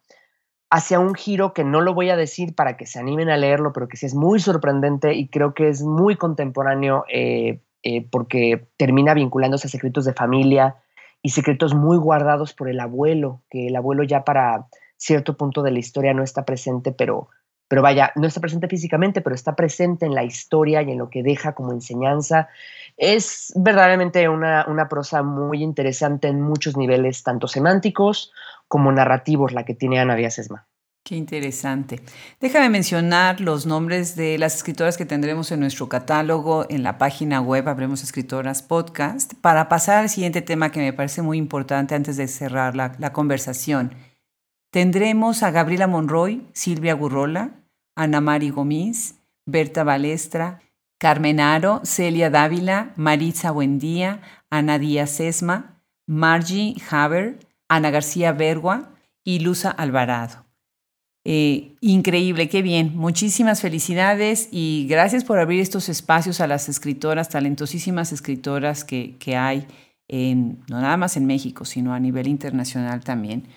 hacia 0.71 0.99
un 0.99 1.15
giro 1.15 1.53
que 1.53 1.65
no 1.65 1.81
lo 1.81 1.95
voy 1.95 2.11
a 2.11 2.17
decir 2.17 2.55
para 2.55 2.77
que 2.77 2.87
se 2.87 2.99
animen 2.99 3.31
a 3.31 3.37
leerlo, 3.37 3.73
pero 3.73 3.89
que 3.89 3.97
sí 3.97 4.07
es 4.07 4.15
muy 4.15 4.41
sorprendente 4.41 5.15
y 5.15 5.29
creo 5.29 5.55
que 5.55 5.69
es 5.69 5.83
muy 5.83 6.17
contemporáneo 6.17 7.05
eh, 7.09 7.61
eh, 7.83 8.07
porque 8.11 8.69
termina 8.77 9.15
vinculándose 9.15 9.69
a 9.69 9.71
secretos 9.71 10.05
de 10.05 10.13
familia 10.13 10.77
y 11.23 11.31
secretos 11.31 11.75
muy 11.75 11.97
guardados 11.97 12.53
por 12.53 12.69
el 12.69 12.81
abuelo, 12.81 13.43
que 13.49 13.69
el 13.69 13.77
abuelo 13.77 14.03
ya 14.03 14.25
para 14.25 14.67
cierto 14.97 15.37
punto 15.37 15.63
de 15.63 15.71
la 15.71 15.79
historia 15.79 16.15
no 16.15 16.23
está 16.23 16.45
presente, 16.45 16.93
pero, 16.93 17.29
pero 17.69 17.83
vaya, 17.83 18.13
no 18.17 18.27
está 18.27 18.41
presente 18.41 18.69
físicamente, 18.69 19.21
pero 19.21 19.35
está 19.35 19.55
presente 19.55 20.07
en 20.07 20.15
la 20.15 20.25
historia 20.25 20.83
y 20.83 20.91
en 20.91 20.99
lo 20.99 21.11
que 21.11 21.23
deja 21.23 21.55
como 21.55 21.73
enseñanza. 21.73 22.49
Es 22.97 23.53
verdaderamente 23.57 24.29
una, 24.29 24.65
una 24.69 24.89
prosa 24.89 25.23
muy 25.23 25.63
interesante 25.63 26.29
en 26.29 26.41
muchos 26.41 26.77
niveles, 26.77 27.23
tanto 27.23 27.47
semánticos 27.47 28.33
como 28.69 28.93
narrativos, 28.93 29.53
la 29.53 29.65
que 29.65 29.75
tiene 29.75 30.01
Ana 30.01 30.17
Díaz 30.17 30.39
Esma. 30.39 30.69
Qué 31.07 31.15
interesante. 31.15 32.01
Déjame 32.41 32.69
mencionar 32.69 33.41
los 33.41 33.65
nombres 33.65 34.17
de 34.17 34.39
las 34.39 34.57
escritoras 34.57 34.97
que 34.97 35.07
tendremos 35.07 35.53
en 35.53 35.61
nuestro 35.61 35.89
catálogo 35.89 36.67
en 36.69 36.83
la 36.83 36.99
página 36.99 37.41
web 37.41 37.69
Habremos 37.69 38.03
Escritoras 38.03 38.63
Podcast 38.63 39.35
para 39.41 39.69
pasar 39.69 39.99
al 39.99 40.09
siguiente 40.09 40.43
tema 40.43 40.73
que 40.73 40.81
me 40.81 40.93
parece 40.93 41.23
muy 41.23 41.39
importante 41.39 41.95
antes 41.95 42.17
de 42.17 42.27
cerrar 42.27 42.75
la, 42.75 42.97
la 42.99 43.13
conversación. 43.13 43.95
Tendremos 44.73 45.45
a 45.45 45.53
Gabriela 45.53 45.87
Monroy, 45.87 46.45
Silvia 46.53 46.95
Gurrola, 46.95 47.53
Ana 47.95 48.21
Mari 48.21 48.51
Gomis, 48.51 49.15
Berta 49.47 49.85
Balestra, 49.85 50.61
Carmen 50.99 51.39
Aro, 51.39 51.83
Celia 51.85 52.31
Dávila, 52.31 52.93
Maritza 52.97 53.53
Buendía, 53.53 54.23
Ana 54.51 54.81
Díaz 54.81 55.21
Esma, 55.21 55.83
Margie 56.09 56.75
Haber, 56.91 57.39
Ana 57.69 57.91
García 57.91 58.33
Bergua 58.33 58.91
y 59.25 59.41
Luza 59.41 59.71
Alvarado. 59.71 60.47
Eh, 61.25 61.75
increíble, 61.81 62.49
qué 62.49 62.63
bien. 62.63 62.97
Muchísimas 62.97 63.61
felicidades 63.61 64.49
y 64.53 64.87
gracias 64.89 65.25
por 65.25 65.41
abrir 65.41 65.61
estos 65.61 65.89
espacios 65.89 66.41
a 66.41 66.47
las 66.47 66.69
escritoras, 66.69 67.29
talentosísimas 67.29 68.13
escritoras 68.13 68.85
que, 68.85 69.17
que 69.19 69.37
hay, 69.37 69.67
en, 70.07 70.63
no 70.69 70.81
nada 70.81 70.97
más 70.97 71.17
en 71.17 71.27
México, 71.27 71.65
sino 71.65 71.95
a 71.95 71.99
nivel 71.99 72.29
internacional 72.29 73.03
también. 73.03 73.49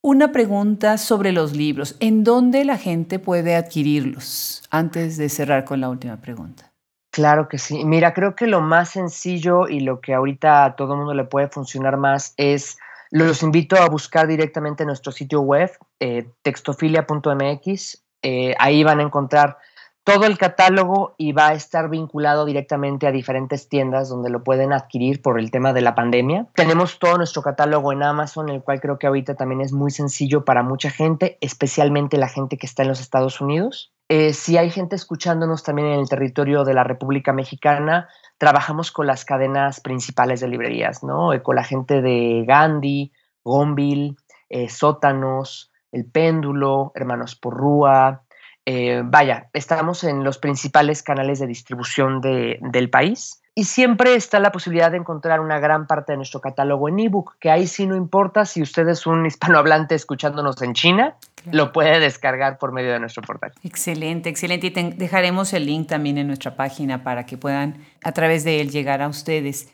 Una 0.00 0.32
pregunta 0.32 0.98
sobre 0.98 1.32
los 1.32 1.54
libros. 1.54 1.96
¿En 2.00 2.24
dónde 2.24 2.64
la 2.64 2.78
gente 2.78 3.18
puede 3.18 3.54
adquirirlos? 3.54 4.62
Antes 4.70 5.16
de 5.16 5.28
cerrar 5.28 5.64
con 5.64 5.80
la 5.80 5.90
última 5.90 6.16
pregunta. 6.16 6.72
Claro 7.12 7.46
que 7.46 7.58
sí. 7.58 7.84
Mira, 7.84 8.14
creo 8.14 8.34
que 8.34 8.46
lo 8.46 8.62
más 8.62 8.88
sencillo 8.88 9.68
y 9.68 9.80
lo 9.80 10.00
que 10.00 10.14
ahorita 10.14 10.64
a 10.64 10.76
todo 10.76 10.96
mundo 10.96 11.12
le 11.12 11.24
puede 11.24 11.48
funcionar 11.48 11.98
más 11.98 12.32
es, 12.38 12.78
los 13.12 13.42
invito 13.42 13.76
a 13.76 13.86
buscar 13.90 14.26
directamente 14.26 14.86
nuestro 14.86 15.12
sitio 15.12 15.42
web, 15.42 15.70
eh, 16.00 16.30
textofilia.mx. 16.40 18.02
Eh, 18.22 18.54
ahí 18.58 18.82
van 18.84 19.00
a 19.00 19.02
encontrar 19.02 19.58
todo 20.02 20.24
el 20.24 20.38
catálogo 20.38 21.14
y 21.18 21.32
va 21.32 21.48
a 21.48 21.52
estar 21.52 21.90
vinculado 21.90 22.46
directamente 22.46 23.06
a 23.06 23.12
diferentes 23.12 23.68
tiendas 23.68 24.08
donde 24.08 24.30
lo 24.30 24.42
pueden 24.42 24.72
adquirir 24.72 25.20
por 25.20 25.38
el 25.38 25.50
tema 25.50 25.74
de 25.74 25.82
la 25.82 25.94
pandemia. 25.94 26.46
Tenemos 26.54 26.98
todo 26.98 27.18
nuestro 27.18 27.42
catálogo 27.42 27.92
en 27.92 28.02
Amazon, 28.02 28.48
el 28.48 28.62
cual 28.62 28.80
creo 28.80 28.98
que 28.98 29.06
ahorita 29.06 29.34
también 29.34 29.60
es 29.60 29.74
muy 29.74 29.90
sencillo 29.90 30.46
para 30.46 30.62
mucha 30.62 30.90
gente, 30.90 31.36
especialmente 31.42 32.16
la 32.16 32.28
gente 32.28 32.56
que 32.56 32.66
está 32.66 32.82
en 32.82 32.88
los 32.88 33.00
Estados 33.00 33.42
Unidos. 33.42 33.91
Eh, 34.14 34.34
si 34.34 34.58
hay 34.58 34.68
gente 34.68 34.94
escuchándonos 34.94 35.62
también 35.62 35.88
en 35.88 36.00
el 36.00 36.06
territorio 36.06 36.64
de 36.64 36.74
la 36.74 36.84
República 36.84 37.32
Mexicana, 37.32 38.10
trabajamos 38.36 38.92
con 38.92 39.06
las 39.06 39.24
cadenas 39.24 39.80
principales 39.80 40.40
de 40.40 40.48
librerías, 40.48 41.02
¿no? 41.02 41.32
Eh, 41.32 41.42
con 41.42 41.56
la 41.56 41.64
gente 41.64 42.02
de 42.02 42.44
Gandhi, 42.46 43.10
Gonville, 43.42 44.16
eh, 44.50 44.68
Sótanos, 44.68 45.72
El 45.90 46.04
Péndulo, 46.04 46.92
Hermanos 46.94 47.36
Porrúa, 47.36 48.24
eh, 48.64 49.02
vaya, 49.04 49.48
estamos 49.52 50.04
en 50.04 50.22
los 50.22 50.38
principales 50.38 51.02
canales 51.02 51.40
de 51.40 51.46
distribución 51.46 52.20
del 52.20 52.90
país 52.90 53.42
y 53.54 53.64
siempre 53.64 54.14
está 54.14 54.38
la 54.38 54.50
posibilidad 54.50 54.90
de 54.90 54.96
encontrar 54.96 55.40
una 55.40 55.58
gran 55.58 55.86
parte 55.86 56.12
de 56.12 56.16
nuestro 56.16 56.40
catálogo 56.40 56.88
en 56.88 57.00
ebook, 57.00 57.36
que 57.38 57.50
ahí 57.50 57.66
sí 57.66 57.86
no 57.86 57.96
importa 57.96 58.46
si 58.46 58.62
usted 58.62 58.88
es 58.88 59.06
un 59.06 59.26
hispanohablante 59.26 59.94
escuchándonos 59.94 60.62
en 60.62 60.72
China, 60.74 61.16
lo 61.50 61.72
puede 61.72 61.98
descargar 62.00 62.58
por 62.58 62.72
medio 62.72 62.92
de 62.92 63.00
nuestro 63.00 63.22
portal. 63.22 63.52
Excelente, 63.64 64.30
excelente. 64.30 64.68
Y 64.68 64.70
dejaremos 64.92 65.52
el 65.52 65.66
link 65.66 65.88
también 65.88 66.18
en 66.18 66.28
nuestra 66.28 66.54
página 66.54 67.02
para 67.02 67.26
que 67.26 67.36
puedan 67.36 67.84
a 68.04 68.12
través 68.12 68.44
de 68.44 68.60
él 68.60 68.70
llegar 68.70 69.02
a 69.02 69.08
ustedes. 69.08 69.68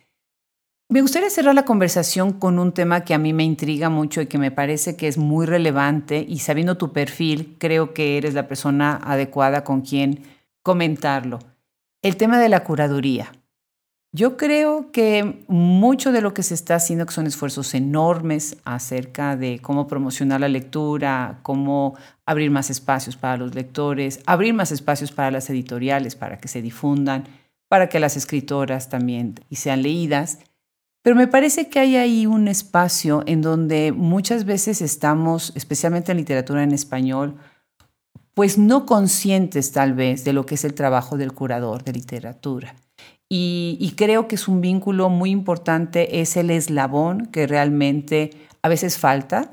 Me 0.91 1.03
gustaría 1.03 1.29
cerrar 1.29 1.55
la 1.55 1.67
conversación 1.67 2.33
con 2.33 2.59
un 2.59 2.73
tema 2.73 3.05
que 3.05 3.13
a 3.13 3.19
mí 3.19 3.35
me 3.35 3.45
intriga 3.45 3.91
mucho 3.91 4.23
y 4.23 4.27
que 4.27 4.39
me 4.39 4.51
parece 4.51 4.97
que 4.97 5.07
es 5.07 5.19
muy 5.19 5.45
relevante 5.45 6.25
y 6.27 6.39
sabiendo 6.39 6.79
tu 6.79 6.95
perfil, 6.95 7.57
creo 7.59 7.93
que 7.93 8.17
eres 8.17 8.33
la 8.33 8.49
persona 8.49 8.99
adecuada 9.05 9.65
con 9.65 9.83
quien 9.83 10.23
comentarlo. 10.63 11.41
El 12.01 12.17
tema 12.17 12.41
de 12.41 12.49
la 12.49 12.65
curaduría. 12.65 13.31
Yo 14.13 14.39
creo 14.39 14.91
que 14.91 15.45
mucho 15.47 16.11
de 16.11 16.23
lo 16.23 16.33
que 16.33 16.43
se 16.43 16.55
está 16.55 16.77
haciendo, 16.77 17.05
que 17.05 17.13
son 17.13 17.27
esfuerzos 17.27 17.75
enormes 17.75 18.57
acerca 18.65 19.37
de 19.37 19.59
cómo 19.61 19.87
promocionar 19.89 20.41
la 20.41 20.49
lectura, 20.49 21.41
cómo 21.43 21.97
abrir 22.25 22.51
más 22.51 22.71
espacios 22.71 23.19
para 23.19 23.37
los 23.37 23.55
lectores, 23.55 24.21
abrir 24.25 24.55
más 24.55 24.73
espacios 24.73 25.13
para 25.13 25.31
las 25.31 25.51
editoriales, 25.51 26.17
para 26.17 26.39
que 26.39 26.49
se 26.49 26.63
difundan, 26.63 27.25
para 27.69 27.91
que 27.91 28.01
las 28.01 28.17
escritoras 28.17 28.89
también 28.89 29.35
sean 29.51 29.83
leídas. 29.83 30.39
Pero 31.03 31.17
me 31.17 31.29
parece 31.29 31.69
que 31.69 31.79
hay 31.79 31.97
ahí 31.97 32.27
un 32.27 32.49
espacio 32.49 33.23
en 33.27 33.41
donde 33.41 33.93
muchas 33.93 34.45
veces 34.45 34.83
estamos, 34.83 35.53
especialmente 35.55 36.13
en 36.13 36.19
literatura 36.19 36.63
en 36.63 36.73
español, 36.73 37.37
pues 38.35 38.59
no 38.59 38.87
conscientes 38.87 39.73
tal 39.73 39.95
vez 39.95 40.25
de 40.25 40.33
lo 40.33 40.47
que 40.47 40.55
es 40.57 40.65
el 40.65 40.75
trabajo 40.75 41.17
del 41.17 41.33
curador 41.33 41.83
de 41.83 41.93
literatura. 41.93 42.75
Y, 43.31 43.95
creo 43.97 44.27
que 44.27 44.37
es 44.37 44.49
un 44.49 44.61
vínculo 44.61 45.11
muy 45.11 45.31
importante, 45.31 46.21
es 46.21 46.37
el 46.37 46.51
eslabón 46.51 47.27
que 47.27 47.47
realmente 47.47 48.31
a 48.63 48.69
veces 48.69 48.97
falta 48.97 49.51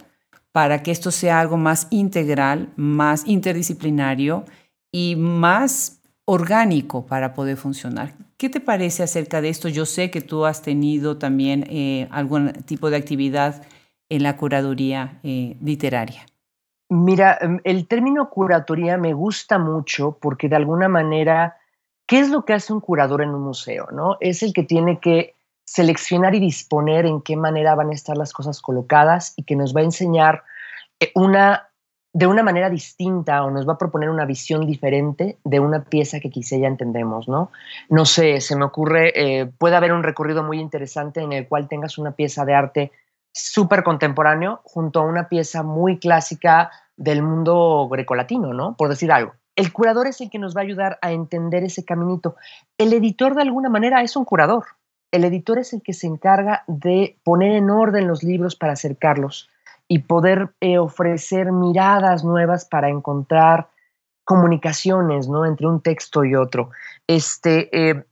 para 0.54 0.82
que 0.82 0.92
esto 0.92 1.12
sea 1.12 1.42
algo 1.42 1.58
más 1.58 1.88
integral, 1.90 2.72
más 2.78 3.28
interdisciplinario 3.28 4.46
y 4.94 5.16
más 5.18 6.02
orgánico 6.24 7.06
para 7.06 7.34
poder 7.34 7.58
funcionar. 7.58 8.14
¿Qué 8.38 8.50
te 8.50 8.60
parece 8.60 9.04
acerca 9.04 9.42
de 9.42 9.50
esto? 9.50 9.70
Yo 9.70 9.86
sé 9.86 10.12
que 10.12 10.22
tú 10.22 10.46
has 10.46 10.62
tenido 10.62 11.18
también 11.18 11.66
eh, 11.70 12.08
algún 12.12 12.52
tipo 12.66 12.90
de 12.90 12.98
actividad 12.98 13.66
en 14.10 14.24
la 14.24 14.38
curaduría 14.38 15.20
eh, 15.24 15.58
literaria. 15.62 16.26
Mira, 16.90 17.38
em, 17.42 17.60
el 17.64 17.88
término 17.88 18.30
curatoría 18.30 18.98
me 18.98 19.14
gusta 19.14 19.58
mucho 19.58 20.18
porque 20.22 20.50
de 20.50 20.58
alguna 20.58 20.88
manera 20.88 21.56
¿Qué 22.08 22.20
es 22.20 22.30
lo 22.30 22.46
que 22.46 22.54
hace 22.54 22.72
un 22.72 22.82
curador 22.82 23.22
en 23.22 23.30
un 23.30 23.42
museo? 23.42 23.88
¿no? 23.92 24.18
Es 24.20 24.44
el 24.44 24.54
que 24.54 24.64
tiene 24.64 25.00
que 25.00 25.34
seleccionar 25.64 26.36
y 26.36 26.40
disponer 26.40 27.06
en 27.06 27.22
qué 27.22 27.36
manera 27.36 27.74
van 27.74 27.90
a 27.90 27.94
estar 27.94 28.16
las 28.16 28.32
cosas 28.32 28.62
colocadas 28.62 29.34
y 29.36 29.44
que 29.44 29.56
nos 29.56 29.76
va 29.76 29.82
a 29.82 29.86
enseñar 29.86 30.44
eh, 31.00 31.12
una, 31.16 31.70
de 32.16 32.28
una 32.28 32.44
manera 32.44 32.70
distinta 32.70 33.44
o 33.44 33.52
nos 33.52 33.68
va 33.68 33.74
a 33.74 33.78
proponer 33.78 34.10
una 34.10 34.24
visión 34.24 34.66
diferente 34.66 35.38
de 35.44 35.60
una 35.60 35.84
pieza 35.84 36.22
que 36.22 36.30
quizá 36.30 36.56
ya 36.56 36.68
entendemos, 36.68 37.28
¿no? 37.28 37.52
No 37.90 38.06
sé, 38.06 38.40
se 38.40 38.56
me 38.56 38.64
ocurre, 38.64 39.12
eh, 39.14 39.48
puede 39.48 39.76
haber 39.76 39.92
un 39.92 40.02
recorrido 40.02 40.42
muy 40.42 40.62
interesante 40.62 41.20
en 41.20 41.34
el 41.34 41.46
cual 41.50 41.68
tengas 41.68 41.98
una 41.98 42.14
pieza 42.14 42.46
de 42.46 42.54
arte 42.54 42.92
súper 43.34 43.84
contemporáneo 43.84 44.62
junto 44.64 45.02
a 45.02 45.06
una 45.06 45.28
pieza 45.28 45.62
muy 45.62 46.00
clásica 46.00 46.72
del 46.96 47.22
mundo 47.22 47.90
grecolatino, 47.92 48.54
¿no? 48.54 48.78
Por 48.78 48.88
decir 48.88 49.12
algo. 49.12 49.34
El 49.58 49.74
curador 49.74 50.08
es 50.08 50.22
el 50.22 50.30
que 50.30 50.40
nos 50.40 50.56
va 50.56 50.62
a 50.62 50.64
ayudar 50.64 50.98
a 51.02 51.12
entender 51.12 51.66
ese 51.66 51.84
caminito. 51.84 52.38
El 52.78 52.94
editor 52.94 53.36
de 53.36 53.42
alguna 53.42 53.68
manera 53.68 54.02
es 54.04 54.16
un 54.16 54.24
curador. 54.24 54.64
El 55.12 55.26
editor 55.26 55.60
es 55.60 55.74
el 55.74 55.82
que 55.82 55.92
se 55.92 56.08
encarga 56.08 56.64
de 56.68 57.18
poner 57.26 57.58
en 57.58 57.70
orden 57.70 58.08
los 58.08 58.24
libros 58.24 58.56
para 58.56 58.72
acercarlos 58.72 59.50
y 59.88 60.00
poder 60.00 60.54
eh, 60.62 60.78
ofrecer 60.78 61.52
miradas 61.52 62.24
nuevas 62.24 62.66
para 62.66 62.90
encontrar 62.90 63.70
comunicaciones 64.24 65.30
¿no? 65.30 65.46
entre 65.46 65.68
un 65.68 65.82
texto 65.82 66.26
y 66.26 66.36
otro. 66.36 66.72
Este, 67.08 67.70
eh, 67.72 68.06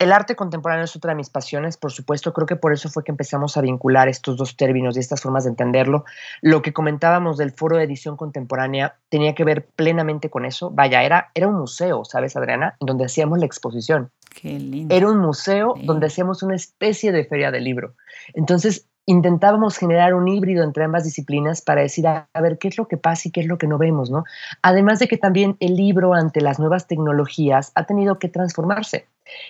el 0.00 0.12
arte 0.12 0.34
contemporáneo 0.34 0.86
es 0.86 0.96
otra 0.96 1.10
de 1.10 1.14
mis 1.14 1.28
pasiones, 1.28 1.76
por 1.76 1.92
supuesto, 1.92 2.32
creo 2.32 2.46
que 2.46 2.56
por 2.56 2.72
eso 2.72 2.88
fue 2.88 3.04
que 3.04 3.12
empezamos 3.12 3.58
a 3.58 3.60
vincular 3.60 4.08
estos 4.08 4.38
dos 4.38 4.56
términos 4.56 4.96
y 4.96 5.00
estas 5.00 5.20
formas 5.20 5.44
de 5.44 5.50
entenderlo. 5.50 6.06
Lo 6.40 6.62
que 6.62 6.72
comentábamos 6.72 7.36
del 7.36 7.52
foro 7.52 7.76
de 7.76 7.84
edición 7.84 8.16
contemporánea 8.16 8.96
tenía 9.10 9.34
que 9.34 9.44
ver 9.44 9.68
plenamente 9.76 10.30
con 10.30 10.46
eso. 10.46 10.70
Vaya, 10.70 11.02
era, 11.02 11.30
era 11.34 11.48
un 11.48 11.56
museo, 11.56 12.06
¿sabes, 12.06 12.34
Adriana? 12.34 12.76
En 12.80 12.86
donde 12.86 13.04
hacíamos 13.04 13.38
la 13.38 13.44
exposición. 13.44 14.10
Qué 14.34 14.58
lindo. 14.58 14.94
Era 14.94 15.06
un 15.06 15.18
museo 15.18 15.74
donde 15.84 16.06
hacíamos 16.06 16.42
una 16.42 16.56
especie 16.56 17.12
de 17.12 17.26
feria 17.26 17.50
del 17.50 17.64
libro. 17.64 17.94
Entonces, 18.32 18.88
intentábamos 19.06 19.76
generar 19.76 20.14
un 20.14 20.28
híbrido 20.28 20.62
entre 20.62 20.84
ambas 20.84 21.04
disciplinas 21.04 21.62
para 21.62 21.82
decir, 21.82 22.06
a, 22.06 22.28
ver, 22.40 22.58
qué 22.58 22.68
es 22.68 22.78
lo 22.78 22.86
que 22.86 22.96
pasa 22.96 23.28
y 23.28 23.30
qué 23.32 23.40
es 23.40 23.46
lo 23.46 23.58
que 23.58 23.66
no 23.66 23.78
vemos, 23.78 24.10
¿no? 24.10 24.24
Además 24.62 24.98
de 24.98 25.08
que 25.08 25.16
también 25.16 25.56
el 25.60 25.76
libro 25.76 26.14
ante 26.14 26.40
las 26.40 26.58
nuevas 26.58 26.86
tecnologías 26.86 27.72
ha 27.74 27.86
tenido 27.86 28.18
que 28.18 28.28
transformarse. 28.28 29.06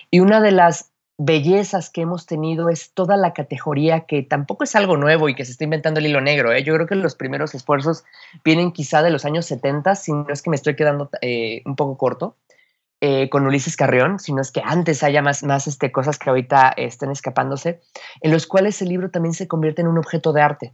Y 0.09 0.19
una 0.19 0.41
de 0.41 0.51
las 0.51 0.91
bellezas 1.23 1.91
que 1.91 2.01
hemos 2.01 2.25
tenido 2.25 2.69
es 2.69 2.93
toda 2.93 3.15
la 3.15 3.33
categoría 3.33 4.01
que 4.01 4.23
tampoco 4.23 4.63
es 4.63 4.75
algo 4.75 4.97
nuevo 4.97 5.29
y 5.29 5.35
que 5.35 5.45
se 5.45 5.51
está 5.51 5.63
inventando 5.63 5.99
el 5.99 6.07
hilo 6.07 6.21
negro. 6.21 6.51
¿eh? 6.51 6.63
Yo 6.63 6.73
creo 6.73 6.87
que 6.87 6.95
los 6.95 7.15
primeros 7.15 7.53
esfuerzos 7.53 8.03
vienen 8.43 8.71
quizá 8.71 9.03
de 9.03 9.11
los 9.11 9.25
años 9.25 9.45
70, 9.45 9.93
si 9.95 10.11
no 10.13 10.25
es 10.29 10.41
que 10.41 10.49
me 10.49 10.55
estoy 10.55 10.75
quedando 10.75 11.09
eh, 11.21 11.61
un 11.65 11.75
poco 11.75 11.97
corto, 11.97 12.35
eh, 13.01 13.29
con 13.29 13.45
Ulises 13.45 13.75
Carrión, 13.75 14.19
sino 14.19 14.41
es 14.41 14.51
que 14.51 14.61
antes 14.63 15.03
haya 15.03 15.21
más, 15.21 15.43
más 15.43 15.67
este, 15.67 15.91
cosas 15.91 16.17
que 16.17 16.29
ahorita 16.29 16.69
estén 16.77 17.11
escapándose, 17.11 17.81
en 18.21 18.31
los 18.31 18.47
cuales 18.47 18.81
el 18.81 18.89
libro 18.89 19.11
también 19.11 19.33
se 19.33 19.47
convierte 19.47 19.81
en 19.81 19.87
un 19.87 19.97
objeto 19.97 20.31
de 20.31 20.41
arte. 20.41 20.73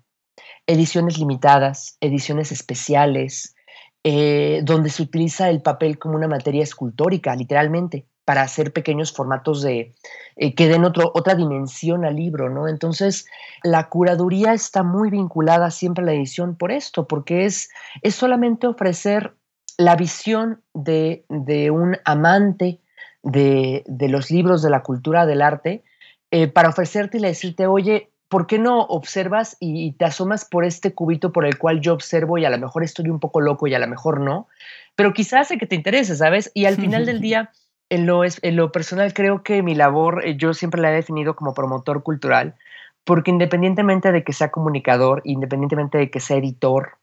Ediciones 0.68 1.18
limitadas, 1.18 1.98
ediciones 2.02 2.52
especiales, 2.52 3.56
donde 4.04 4.90
se 4.90 5.04
utiliza 5.04 5.50
el 5.50 5.62
papel 5.62 6.00
como 6.00 6.16
una 6.16 6.30
materia 6.30 6.64
escultórica, 6.64 7.36
literalmente 7.36 8.06
para 8.28 8.42
hacer 8.42 8.74
pequeños 8.74 9.14
formatos 9.14 9.62
de 9.62 9.96
eh, 10.36 10.54
que 10.54 10.68
den 10.68 10.84
otro, 10.84 11.12
otra 11.14 11.34
dimensión 11.34 12.04
al 12.04 12.18
libro, 12.18 12.50
¿no? 12.50 12.68
Entonces, 12.68 13.26
la 13.64 13.88
curaduría 13.88 14.52
está 14.52 14.84
muy 14.84 15.10
vinculada 15.10 15.72
siempre 15.72 16.04
a 16.04 16.08
la 16.08 16.14
edición 16.14 16.58
por 16.58 16.74
esto, 16.74 17.08
porque 17.08 17.46
es, 17.46 17.70
es 18.02 18.16
solamente 18.16 18.68
ofrecer 18.68 19.38
la 19.78 19.96
visión 19.96 20.62
de, 20.74 21.26
un 21.30 21.98
amante 22.04 22.80
de, 23.24 23.84
los 24.10 24.32
libros, 24.32 24.62
de 24.62 24.70
la 24.70 24.82
cultura, 24.82 25.26
del 25.26 25.42
arte, 25.42 25.84
eh, 26.32 26.48
para 26.48 26.70
ofrecerte 26.70 27.20
y 27.20 27.22
decirte, 27.22 27.68
oye, 27.68 28.12
¿por 28.28 28.48
qué 28.48 28.60
no 28.60 28.82
observas 28.82 29.56
y, 29.60 29.94
te 29.94 30.06
asomas 30.06 30.46
por 30.46 30.66
este 30.66 30.94
cubito 30.94 31.32
por 31.32 31.46
el 31.46 31.58
cual 31.58 31.80
yo 31.80 31.94
observo 31.94 32.38
y 32.38 32.46
a 32.46 32.50
lo 32.50 32.58
mejor 32.58 32.84
estoy 32.84 33.10
un 33.10 33.20
poco 33.20 33.40
loco 33.40 33.68
y 33.68 33.76
a 33.76 33.80
lo 33.80 33.88
mejor 33.88 34.20
no? 34.20 34.48
Pero 34.96 35.14
quizás 35.14 35.42
hace 35.42 35.58
que 35.58 35.68
te 35.68 35.76
interese, 35.76 36.16
¿sabes? 36.16 36.52
Y 36.54 36.66
al 36.66 36.76
final 36.76 37.06
del 37.06 37.22
día 37.22 37.52
en 37.90 38.06
lo, 38.06 38.24
en 38.24 38.56
lo 38.56 38.72
personal 38.72 39.14
creo 39.14 39.44
que 39.44 39.64
mi 39.64 39.76
labor 39.76 40.26
eh, 40.26 40.36
yo 40.36 40.54
siempre 40.54 40.82
la 40.82 40.92
he 40.92 40.96
definido 40.96 41.36
como 41.36 41.54
promotor 41.54 42.04
cultural, 42.04 42.56
porque 43.04 43.32
independientemente 43.32 44.12
de 44.12 44.24
que 44.24 44.34
sea 44.34 44.52
comunicador, 44.52 45.22
independientemente 45.24 45.98
de 45.98 46.10
que 46.10 46.20
sea 46.20 46.38
editor, 46.38 46.98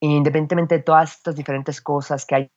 independientemente 0.00 0.76
de 0.76 0.82
todas 0.82 1.14
estas 1.14 1.36
diferentes 1.36 1.80
cosas 1.80 2.26
que 2.26 2.34
haya 2.34 2.50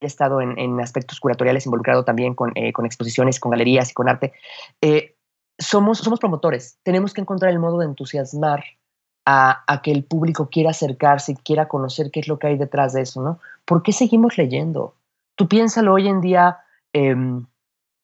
estado 0.00 0.40
en, 0.40 0.80
aspectos 0.80 1.18
curatoriales 1.18 1.66
involucrado 1.66 2.04
también 2.04 2.34
con, 2.34 2.52
eh, 2.54 2.72
con, 2.72 2.86
exposiciones, 2.86 3.40
con 3.40 3.50
galerías 3.50 3.90
y 3.90 3.94
con 3.94 4.08
arte, 4.08 4.32
eh, 4.80 5.16
somos, 5.58 5.98
somos 5.98 6.20
promotores. 6.20 6.78
Tenemos 6.84 7.12
que 7.12 7.20
encontrar 7.20 7.50
el 7.50 7.58
modo 7.58 7.78
de 7.78 7.86
entusiasmar 7.86 8.64
a, 9.26 9.80
que 9.82 9.90
el 9.90 10.04
público 10.04 10.48
quiera 10.50 10.70
acercarse 10.70 11.36
quiera 11.44 11.68
conocer 11.68 12.10
qué 12.10 12.20
es 12.20 12.28
lo 12.28 12.38
que 12.38 12.46
hay 12.46 12.56
detrás 12.56 12.94
de 12.94 13.02
eso, 13.02 13.20
¿no? 13.20 13.40
¿Por 13.66 13.82
qué 13.82 13.92
seguimos 13.92 14.38
leyendo? 14.38 14.94
Tú 15.34 15.48
piénsalo 15.48 15.92
hoy 15.92 16.08
en 16.08 16.22
día, 16.22 16.60
Em, 16.92 17.46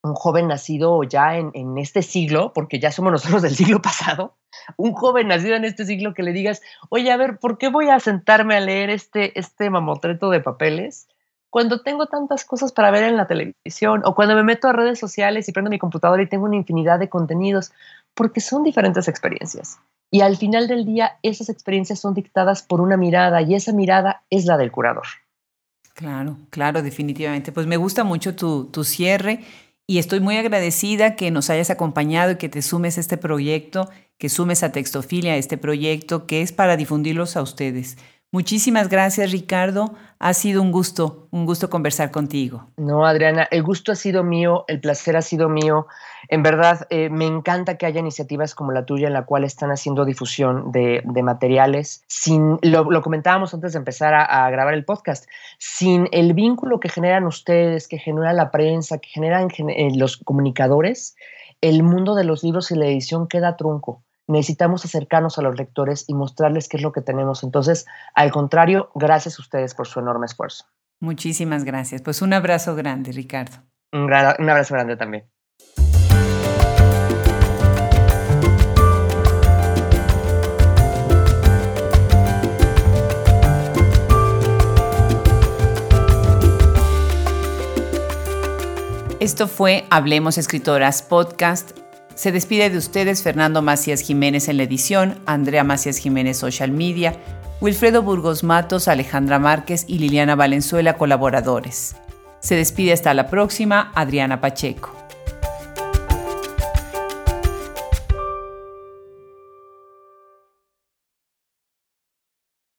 un 0.05 0.15
joven 0.15 0.49
nacido 0.49 1.03
ya 1.03 1.39
en, 1.39 1.79
este 1.79 2.03
siglo, 2.03 2.53
porque 2.53 2.79
ya 2.79 2.93
somos 2.93 3.11
nosotros 3.11 3.41
del 3.43 3.57
siglo 3.57 3.81
pasado, 3.81 4.37
un 4.77 4.93
joven 4.93 5.29
nacido 5.29 5.57
en 5.57 5.65
este 5.65 5.87
siglo 5.87 6.13
que 6.13 6.23
le 6.23 6.33
digas, 6.33 6.61
oye, 6.91 7.11
a 7.11 7.17
ver, 7.17 7.39
¿por 7.39 7.57
qué 7.57 7.69
voy 7.69 7.89
a 7.89 7.99
sentarme 7.99 8.55
a 8.55 8.61
leer 8.61 8.91
este, 8.91 9.39
este 9.39 9.71
mamotreto 9.71 10.29
de 10.29 10.41
papeles 10.41 11.09
cuando 11.49 11.83
tengo 11.83 12.07
tantas 12.07 12.45
cosas 12.45 12.73
para 12.73 12.91
ver 12.91 13.05
en 13.05 13.17
la 13.17 13.27
televisión 13.27 14.03
o 14.05 14.15
cuando 14.15 14.35
me 14.35 14.43
meto 14.43 14.69
a 14.69 14.73
redes 14.73 14.99
sociales 14.99 15.49
y 15.49 15.53
prendo 15.53 15.71
mi 15.71 15.79
computadora 15.79 16.23
y 16.23 16.29
tengo 16.29 16.45
una 16.45 16.57
infinidad 16.57 16.99
de 16.99 17.09
contenidos? 17.09 17.73
Porque 18.13 18.41
son 18.41 18.63
diferentes 18.63 19.09
experiencias. 19.09 19.79
Y 20.11 20.21
al 20.21 20.37
final 20.37 20.69
del 20.69 20.85
día, 20.85 21.17
esas 21.23 21.49
experiencias 21.49 21.99
son 21.99 22.13
dictadas 22.13 22.63
por 22.63 22.81
una 22.81 22.97
mirada 22.97 23.41
y 23.41 23.55
esa 23.55 23.73
mirada 23.73 24.23
es 24.31 24.45
la 24.45 24.59
del 24.59 24.71
curador. 24.71 25.07
Claro, 25.95 26.37
claro, 26.51 26.83
definitivamente. 26.83 27.53
Pues 27.53 27.67
me 27.67 27.77
gusta 27.77 28.05
mucho 28.05 28.35
tu, 28.35 28.67
tu 28.67 28.83
cierre 28.83 29.45
y 29.87 29.99
estoy 29.99 30.21
muy 30.21 30.37
agradecida 30.37 31.15
que 31.15 31.31
nos 31.31 31.51
hayas 31.51 31.71
acompañado 31.71 32.33
y 32.33 32.37
que 32.37 32.49
te 32.49 32.63
sumes 32.63 32.97
a 32.97 33.01
este 33.01 33.19
proyecto, 33.19 33.91
que 34.19 34.29
sumes 34.29 34.63
a 34.63 34.73
Textofilia, 34.73 35.35
a 35.35 35.37
este 35.37 35.59
proyecto 35.59 36.27
que 36.27 36.41
es 36.41 36.53
para 36.53 36.77
difundirlos 36.77 37.37
a 37.37 37.43
ustedes. 37.43 37.99
Muchísimas 38.35 38.89
gracias, 38.89 39.31
Ricardo. 39.31 39.95
Ha 40.19 40.35
sido 40.35 40.61
un 40.61 40.73
gusto, 40.73 41.29
un 41.31 41.47
gusto 41.47 41.71
conversar 41.71 42.11
contigo. 42.11 42.67
No, 42.77 43.07
Adriana, 43.07 43.47
el 43.53 43.63
gusto 43.63 43.93
ha 43.93 43.95
sido 43.95 44.25
mío, 44.25 44.65
el 44.67 44.81
placer 44.81 45.17
ha 45.17 45.23
sido 45.23 45.49
mío. 45.49 45.87
En 46.29 46.43
verdad, 46.43 46.85
eh, 46.91 47.11
me 47.11 47.27
encanta 47.27 47.79
que 47.79 47.87
haya 47.87 48.01
iniciativas 48.01 48.57
como 48.57 48.73
la 48.73 48.87
tuya 48.87 49.07
en 49.07 49.13
la 49.13 49.25
cual 49.25 49.45
están 49.45 49.71
haciendo 49.71 50.05
difusión 50.05 50.73
de, 50.73 51.05
materiales. 51.23 52.03
Sin, 52.09 52.59
lo, 52.63 53.03
comentábamos 53.03 53.55
antes 53.55 53.75
de 53.75 53.79
empezar 53.79 54.15
a, 54.15 54.51
grabar 54.51 54.75
el 54.75 54.85
podcast, 54.85 55.29
sin 55.59 56.09
el 56.11 56.35
vínculo 56.35 56.81
que 56.81 56.89
generan 56.89 57.27
ustedes, 57.27 57.87
que 57.87 57.99
genera 57.99 58.33
la 58.33 58.51
prensa, 58.51 58.99
que 58.99 59.11
generan 59.11 59.47
eh, 59.69 59.91
los 59.95 60.17
comunicadores, 60.17 61.15
el 61.61 61.85
mundo 61.85 62.17
de 62.17 62.25
los 62.25 62.43
libros 62.43 62.73
y 62.73 62.75
la 62.75 62.87
edición 62.87 63.29
queda 63.29 63.57
trunco 63.57 64.03
necesitamos 64.27 64.85
acercarnos 64.85 65.39
a 65.39 65.43
los 65.43 65.57
lectores 65.57 66.05
y 66.09 66.15
mostrarles 66.15 66.69
qué 66.69 66.77
es 66.77 66.83
lo 66.83 66.93
que 66.93 67.03
tenemos. 67.03 67.43
Entonces, 67.43 67.87
al 68.15 68.31
contrario, 68.31 68.91
gracias 68.95 69.39
a 69.39 69.43
ustedes 69.43 69.75
por 69.75 69.87
su 69.87 70.01
enorme 70.01 70.27
esfuerzo. 70.27 70.67
Muchísimas 71.01 71.65
gracias. 71.65 72.03
Pues 72.03 72.23
un 72.23 72.33
abrazo 72.33 72.75
grande, 72.75 73.13
Ricardo. 73.13 73.59
Un, 73.93 74.05
un 74.05 74.11
abrazo 74.11 74.75
grande 74.75 74.97
también. 74.97 75.25
Esto 89.21 89.49
fue 89.49 89.87
Hablemos 89.91 90.37
Escritoras 90.37 91.03
Podcast 91.03 91.84
se 92.15 92.31
despide 92.31 92.71
de 92.71 92.79
ustedes 92.79 93.23
Fernando 93.23 93.61
Macías 93.61 94.01
Jiménez 94.01 94.49
en 94.49 94.57
la 94.59 94.63
edición, 94.63 95.19
Andrea 95.27 95.65
Macías 95.65 95.99
Jiménez 95.99 96.37
Social 96.37 96.71
Media, 96.71 97.17
Wilfredo 97.61 98.03
Burgos 98.03 98.45
Matos, 98.45 98.89
Alejandra 98.89 99.39
Márquez 99.39 99.85
y 99.89 99.99
Liliana 99.99 100.37
Valenzuela 100.37 100.97
colaboradores. 100.97 101.97
Se 102.41 102.55
despide 102.57 102.93
hasta 102.93 103.15
la 103.15 103.29
próxima, 103.29 103.91
Adriana 103.95 104.41
Pacheco. 104.41 105.04